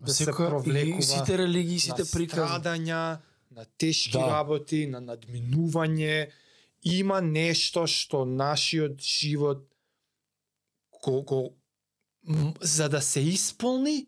да 0.01 0.15
се 0.15 0.25
Секоја- 0.27 0.49
провлекува 0.49 0.99
и 0.99 1.03
сите 1.03 1.39
религии, 1.39 1.75
на 1.75 1.81
сите 1.97 2.05
приказни. 2.13 2.45
страдања, 2.45 3.19
на 3.51 3.65
тешки 3.79 4.13
Да. 4.13 4.27
работи, 4.29 4.87
на 4.87 5.01
надминување, 5.01 6.29
има 6.83 7.21
нешто 7.21 7.87
што 7.87 8.25
нашиот 8.25 9.01
живот 9.01 9.67
го, 11.03 11.23
го 11.23 11.57
за 12.61 12.89
да 12.89 13.01
се 13.01 13.21
исполни 13.21 14.07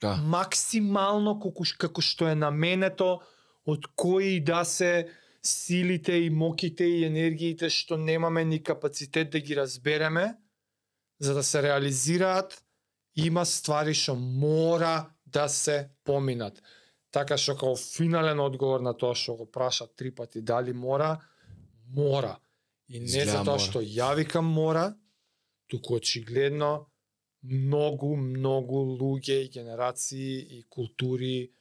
Да. 0.00 0.16
максимално 0.16 1.40
ш- 1.64 1.76
како 1.78 2.00
што 2.00 2.28
е 2.28 2.34
наменето 2.34 3.18
од 3.66 3.86
кои 3.96 4.40
да 4.40 4.64
се 4.64 5.08
силите 5.42 6.12
и 6.12 6.30
моките 6.30 6.84
и 6.84 7.04
енергиите 7.04 7.70
што 7.70 7.96
немаме 7.96 8.44
ни 8.44 8.62
капацитет 8.62 9.30
да 9.30 9.40
ги 9.40 9.56
разбереме 9.56 10.36
за 11.20 11.34
да 11.34 11.42
се 11.42 11.62
реализираат 11.62 12.62
има 13.16 13.46
ствари 13.46 13.94
што 13.94 14.14
мора 14.14 15.10
да 15.26 15.48
се 15.48 15.90
поминат 16.04 16.62
така 17.10 17.36
што 17.36 17.54
како 17.54 17.76
финален 17.76 18.40
одговор 18.40 18.80
на 18.80 18.94
тоа 18.94 19.14
што 19.14 19.34
го 19.34 19.50
праша 19.50 19.86
три 19.96 20.14
пати 20.14 20.42
дали 20.42 20.72
мора 20.72 21.18
мора 21.88 22.38
и 22.88 23.00
не 23.00 23.06
Изгледа 23.06 23.38
затоа 23.38 23.56
мора. 23.56 23.64
што 23.64 23.80
ја 23.80 24.14
викам 24.16 24.44
мора 24.44 24.96
туку 25.66 25.96
очигледно 25.96 26.86
многу, 27.42 28.16
многу 28.16 28.98
луѓе 29.00 29.44
и 29.44 29.48
генерации 29.48 30.58
и 30.58 30.62
култури 30.68 31.52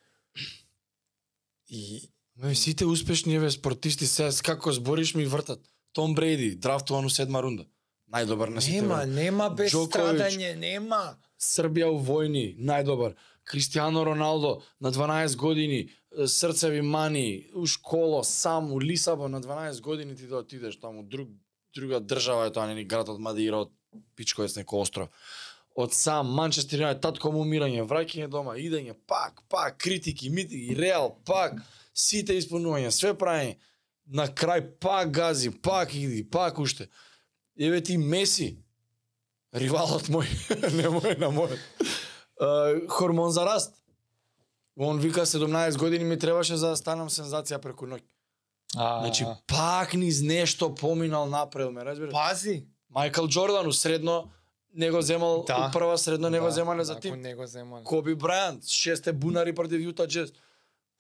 и 1.68 2.12
Ме, 2.38 2.56
сите 2.56 2.86
успешни 2.86 3.34
еве 3.36 3.50
спортисти 3.52 4.06
се 4.08 4.30
како 4.44 4.72
збориш 4.72 5.16
ми 5.16 5.26
вртат. 5.26 5.60
Том 5.94 6.14
Брейди, 6.16 6.56
драфтуван 6.56 7.06
у 7.06 7.10
седма 7.10 7.42
рунда. 7.42 7.66
Најдобар 8.14 8.50
на 8.54 8.62
сите. 8.62 8.82
нема, 8.82 9.06
нема 9.06 9.50
без 9.50 9.74
страдање, 9.74 10.54
нема. 10.56 11.18
Србија 11.42 11.90
у 11.90 11.98
војни, 11.98 12.54
најдобар. 12.62 13.16
Кристијано 13.48 14.04
Роналдо 14.06 14.62
на 14.80 14.92
12 14.92 15.36
години, 15.38 15.90
срцеви 16.26 16.82
мани, 16.82 17.48
у 17.56 17.66
школо, 17.66 18.24
сам 18.24 18.74
у 18.74 18.82
Лисабон 18.82 19.32
на 19.32 19.42
12 19.42 19.82
години 19.82 20.16
ти 20.16 20.28
да 20.28 20.38
отидеш 20.38 20.80
таму, 20.80 21.04
друг, 21.04 21.30
друга 21.76 22.00
држава 22.00 22.48
е 22.48 22.52
тоа, 22.52 22.68
не 22.68 22.76
ни 22.76 22.84
град 22.84 23.10
од 23.10 23.20
Мадеира, 23.20 23.64
од 23.68 23.72
Пичковец 24.16 24.58
некој 24.58 24.84
остров. 24.84 25.10
Од 25.78 25.94
сам 25.94 26.34
Манчестер 26.34 26.82
Юнайтед, 26.82 27.04
татко 27.06 27.32
му 27.32 27.46
умирање, 27.46 27.86
враќање 27.88 28.28
дома, 28.28 28.58
идење, 28.58 28.98
пак, 29.08 29.44
пак, 29.50 29.78
критики, 29.78 30.30
митики, 30.30 30.76
Реал, 30.76 31.14
пак, 31.26 31.62
сите 31.94 32.38
исполнувања, 32.38 32.92
све 32.92 33.14
праење. 33.14 33.58
На 34.08 34.28
крај 34.28 34.64
пак 34.80 35.12
гази, 35.12 35.52
пак 35.52 35.94
иди, 35.96 36.24
пак 36.24 36.60
уште. 36.60 36.88
Еве 37.60 37.82
ти 37.82 37.98
Меси, 37.98 38.58
ривалот 39.54 40.10
мој, 40.12 40.28
не 40.80 40.92
мој 40.92 41.18
на 41.20 41.32
мој. 41.36 41.58
Хормон 42.90 43.32
за 43.32 43.46
раст. 43.46 43.74
Он 44.80 45.00
вика 45.00 45.22
17 45.22 45.78
години 45.78 46.04
ми 46.04 46.20
требаше 46.20 46.56
за 46.56 46.68
да 46.68 46.78
станам 46.78 47.10
сензација 47.10 47.58
преку 47.58 47.86
ноќ. 47.86 48.02
А, 48.76 49.00
Значи 49.02 49.26
пак 49.48 49.94
низ 49.94 50.22
нешто 50.22 50.76
поминал 50.76 51.26
напред, 51.26 51.72
ме 51.72 51.86
разбираш? 51.86 52.12
пази. 52.12 52.66
Мајкл 52.96 53.28
Джордан 53.28 53.68
у 53.68 53.72
средно 53.72 54.30
не 54.74 54.92
го 54.92 55.02
земал 55.02 55.44
Да. 55.48 55.68
у 55.70 55.72
прва 55.72 55.98
средно 55.98 56.30
не 56.30 56.40
го 56.40 56.50
земале 56.52 56.84
за 56.84 56.96
тим. 56.96 57.22
Не 57.22 57.36
го 57.36 57.46
земале. 57.48 57.84
Коби 57.84 58.16
Брајант, 58.16 58.68
шесте 58.68 59.14
бунари 59.14 59.56
против 59.56 59.82
Јута 59.82 60.08
Джез. 60.08 60.30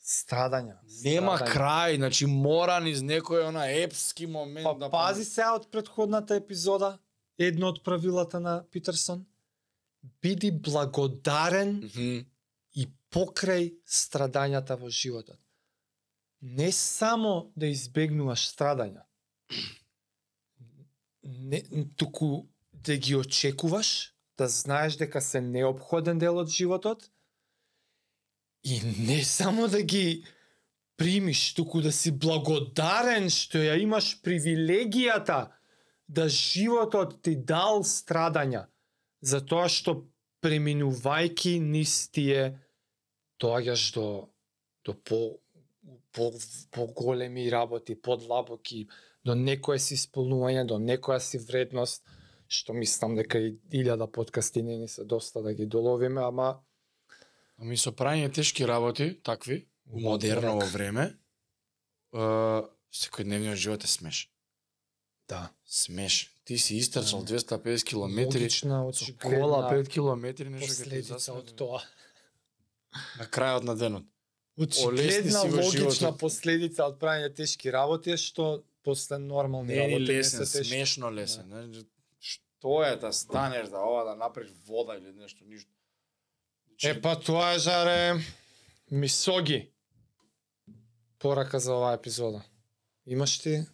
Страдања. 0.01 0.73
Нема 1.03 1.37
страдања. 1.37 1.53
крај, 1.53 1.95
значи 1.97 2.25
мора 2.25 2.79
низ 2.79 2.99
некој 2.99 3.47
она 3.47 3.65
епски 3.67 4.25
момент 4.25 4.63
Па 4.63 4.73
да 4.73 4.89
пази 4.89 5.25
сега 5.25 5.53
од 5.53 5.67
предходната 5.71 6.35
епизода, 6.35 6.97
едно 7.37 7.67
од 7.67 7.83
правилата 7.83 8.39
на 8.39 8.63
Питерсон. 8.71 9.25
Биди 10.21 10.51
благодарен 10.51 11.81
Мгм. 11.83 12.25
и 12.73 12.87
покрај 13.11 13.73
страдањата 13.85 14.75
во 14.75 14.89
животот. 14.89 15.39
Не 16.41 16.71
само 16.71 17.51
да 17.55 17.67
избегнуваш 17.67 18.47
страдања, 18.47 19.03
не, 21.23 21.63
туку 21.97 22.47
да 22.71 22.95
ги 22.95 23.15
очекуваш, 23.15 24.13
да 24.37 24.47
знаеш 24.47 24.95
дека 24.95 25.21
се 25.21 25.41
необходен 25.41 26.19
дел 26.19 26.37
од 26.37 26.49
животот 26.49 27.09
и 28.63 28.81
не 29.07 29.23
само 29.23 29.67
да 29.67 29.81
ги 29.81 30.23
примиш, 30.97 31.53
туку 31.53 31.81
да 31.81 31.91
си 31.91 32.11
благодарен 32.11 33.29
што 33.29 33.61
ја 33.61 33.77
имаш 33.81 34.17
привилегијата 34.21 35.51
да 36.07 36.29
животот 36.29 37.21
ти 37.21 37.35
дал 37.35 37.83
страдања, 37.83 38.67
за 39.21 39.41
тоа 39.41 39.67
што 39.69 40.03
преминувајки 40.43 41.57
низ 41.59 42.09
тие 42.13 42.59
доаѓаш 43.41 43.93
до 43.95 44.07
до 44.85 44.93
по 44.93 45.39
по 46.11 46.31
по 46.71 46.87
големи 46.87 47.51
работи, 47.51 47.95
подлабоки, 47.95 48.87
до 49.25 49.35
некое 49.35 49.79
си 49.79 49.95
исполнување, 49.95 50.65
до 50.65 50.79
некоја 50.79 51.19
си 51.19 51.37
вредност, 51.37 52.03
што 52.47 52.73
мислам 52.73 53.15
дека 53.15 53.39
и 53.39 53.57
илјада 53.71 54.07
подкасти 54.07 54.63
не 54.63 54.77
ни 54.77 54.87
се 54.87 55.03
доста 55.03 55.41
да 55.41 55.53
ги 55.53 55.65
доловиме, 55.65 56.21
ама 56.21 56.63
Ами 57.57 57.77
со 57.77 57.89
праење 57.89 58.29
тешки 58.29 58.65
работи, 58.69 59.15
такви, 59.25 59.65
у 59.89 59.99
модерново 59.99 60.65
време, 60.69 61.17
е, 62.13 62.25
секојдневниот 62.93 63.57
живот 63.57 63.83
е 63.83 63.87
смеш. 63.87 64.29
да, 65.27 65.49
Смеш. 65.65 66.36
Ти 66.47 66.57
си 66.57 66.75
истрчал 66.75 67.19
Да. 67.19 67.33
250 67.33 67.83
километри, 67.83 68.39
логична, 68.39 68.83
со 68.83 69.03
очигледна 69.03 69.39
кола 69.39 69.69
5 69.69 69.89
километри, 69.89 70.49
нешто 70.49 70.73
ќе 70.73 70.89
ти 70.89 71.01
засне 71.03 71.33
од 71.33 71.49
тоа. 71.55 71.81
на 73.19 73.25
крајот 73.27 73.63
на 73.63 73.75
денот. 73.75 74.05
Очигледна 74.57 75.41
логична 75.43 76.17
последица 76.17 76.85
од 76.85 76.95
правење 76.97 77.35
тешки 77.35 77.67
работи 77.69 78.11
е 78.11 78.17
што 78.17 78.45
после 78.81 79.19
нормални 79.19 79.75
Не 79.75 79.79
работи 79.81 79.99
не 80.01 80.07
лесен, 80.09 80.45
се 80.45 80.57
тешки. 80.59 80.69
смешно 80.69 81.11
лесен. 81.11 81.43
Значи, 81.45 81.83
Што 82.19 82.83
е 82.83 82.95
да 82.95 83.13
станеш 83.13 83.69
да 83.69 83.77
ова 83.79 84.03
да 84.03 84.15
направиш 84.15 84.49
вода 84.65 84.95
или 84.95 85.11
нешто, 85.13 85.43
ништо. 85.45 85.69
Значи, 86.67 86.87
Е 86.89 87.01
па 87.01 87.19
тоа 87.19 87.53
е 87.53 87.59
жаре 87.59 88.23
мисоги. 88.91 89.69
Порака 91.19 91.59
за 91.59 91.73
оваа 91.73 91.93
епизода. 91.93 92.41
Имаш 93.05 93.39
ти? 93.39 93.65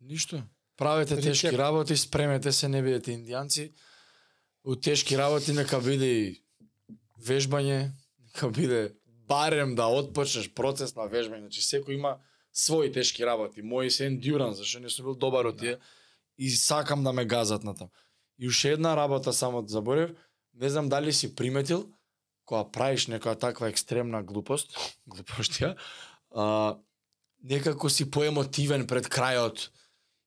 Ништо. 0.00 0.42
Правете 0.80 1.16
Рекеп. 1.16 1.24
тешки 1.24 1.58
работи, 1.58 1.96
спремете 1.96 2.52
се, 2.52 2.68
не 2.68 2.80
бидете 2.82 3.12
индијанци. 3.12 3.72
У 4.64 4.76
тешки 4.76 5.18
работи 5.18 5.52
нека 5.52 5.80
биде 5.80 6.08
и 6.08 6.24
вежбање, 7.20 7.92
нека 8.24 8.48
биде 8.48 8.96
барем 9.28 9.74
да 9.76 9.90
отпочнеш 9.92 10.48
процес 10.54 10.96
на 10.96 11.04
вежбање. 11.04 11.44
Значи 11.44 11.60
секој 11.60 12.00
има 12.00 12.16
своји 12.56 12.92
тешки 12.94 13.26
работи. 13.26 13.62
Мои 13.62 13.90
се 13.90 14.08
ендюран, 14.08 14.54
зашто 14.56 14.80
не 14.80 14.88
сум 14.88 15.10
бил 15.10 15.20
добар 15.20 15.52
од 15.52 15.60
тие 15.60 15.76
и 16.40 16.48
сакам 16.50 17.04
да 17.04 17.12
ме 17.12 17.24
газат 17.28 17.64
на 17.64 17.76
тоа. 17.76 17.92
И 18.40 18.48
уште 18.48 18.72
една 18.72 18.96
работа 18.96 19.32
само 19.32 19.60
заборев, 19.68 20.16
не 20.54 20.68
знам 20.68 20.88
дали 20.88 21.12
си 21.12 21.34
приметил 21.34 21.90
кога 22.44 22.64
правиш 22.64 23.06
некоја 23.06 23.38
таква 23.38 23.68
екстремна 23.70 24.22
глупост, 24.26 24.72
глупоштија, 25.12 25.76
а, 26.34 26.78
некако 27.44 27.90
си 27.90 28.08
поемотивен 28.10 28.86
пред 28.90 29.06
крајот. 29.06 29.68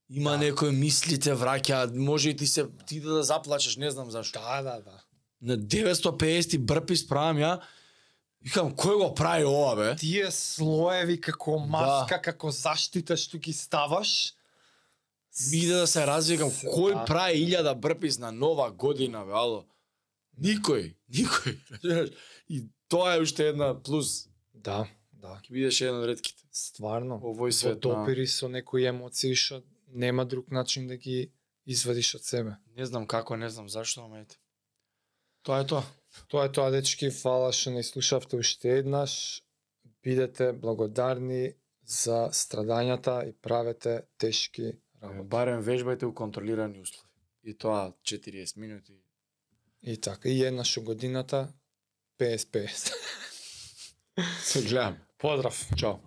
Има 0.10 0.32
Да. 0.32 0.38
некои 0.38 0.72
мисли 0.72 1.20
те 1.20 1.32
враќаат, 1.32 1.96
може 1.96 2.30
и 2.30 2.36
ти 2.36 2.48
се 2.48 2.66
ти 2.88 3.00
да 3.00 3.24
заплачеш, 3.24 3.78
не 3.78 3.92
знам 3.92 4.12
зашто. 4.12 4.40
Да, 4.40 4.62
да, 4.62 4.82
да. 4.82 5.04
На 5.42 5.58
950 5.58 6.58
брпи 6.60 6.96
справам 6.96 7.38
ја. 7.38 7.60
Викам, 8.42 8.76
кој 8.76 8.98
го 8.98 9.14
прави 9.16 9.44
ова, 9.46 9.76
бе? 9.76 9.96
Тие 9.96 10.32
слоеви 10.32 11.22
како 11.22 11.60
маска, 11.60 12.22
како 12.22 12.52
заштита 12.52 13.18
што 13.18 13.38
ги 13.38 13.54
ставаш, 13.54 14.34
Биде 15.52 15.74
да 15.74 15.88
се 15.88 16.06
развикам, 16.06 16.52
Се- 16.52 16.68
кој 16.68 16.94
да. 16.94 17.06
прави 17.06 17.40
илјада 17.40 17.74
брпис 17.74 18.20
на 18.20 18.32
нова 18.32 18.72
година, 18.72 19.26
бе, 19.26 19.32
ало? 19.34 19.66
Никој, 20.40 20.94
никој. 21.10 21.58
И 22.50 22.68
тоа 22.88 23.16
е 23.16 23.20
уште 23.20 23.48
една 23.48 23.74
плюс. 23.74 24.28
Да, 24.54 24.86
да. 25.14 25.40
Ќе 25.42 25.50
бидеш 25.52 25.82
еден 25.82 25.96
од 25.96 26.06
ретките. 26.06 26.44
Стварно. 26.52 27.18
Овој 27.18 27.50
свет 27.52 27.80
допири 27.80 28.28
со 28.28 28.46
некои 28.48 28.86
емоции 28.86 29.34
што 29.34 29.64
нема 29.94 30.26
друг 30.26 30.52
начин 30.52 30.88
да 30.88 30.98
ги 30.98 31.32
извадиш 31.66 32.16
од 32.16 32.26
себе. 32.26 32.56
Не 32.78 32.86
знам 32.86 33.08
како, 33.08 33.38
не 33.38 33.50
знам 33.50 33.70
зашто, 33.70 34.06
ама 34.06 34.20
ете. 34.24 34.38
Тоа 35.44 35.62
е 35.64 35.68
тоа. 35.68 35.84
Тоа 36.28 36.46
е 36.46 36.52
тоа, 36.52 36.72
дечки, 36.72 37.10
фала 37.12 37.52
што 37.52 37.74
не 37.76 37.84
слушавте 37.84 38.38
уште 38.40 38.80
еднаш. 38.80 39.44
Бидете 40.04 40.52
благодарни 40.54 41.56
за 41.84 42.30
страдањата 42.32 43.24
и 43.28 43.34
правете 43.34 44.04
тешки 44.18 44.74
работи. 45.02 45.28
Барем 45.30 45.64
вежбајте 45.64 46.06
у 46.06 46.14
контролирани 46.14 46.80
услови. 46.80 47.10
И 47.44 47.58
тоа 47.58 47.94
40 48.04 48.58
минути. 48.58 49.00
И 49.82 49.98
така, 49.98 50.30
и 50.30 50.44
еднаш 50.44 50.78
у 50.78 50.84
годината 50.84 51.54
50-50. 52.20 52.94
Се 54.44 54.62
гледам. 54.64 54.98
Поздрав! 55.18 55.70
Чао. 55.78 56.00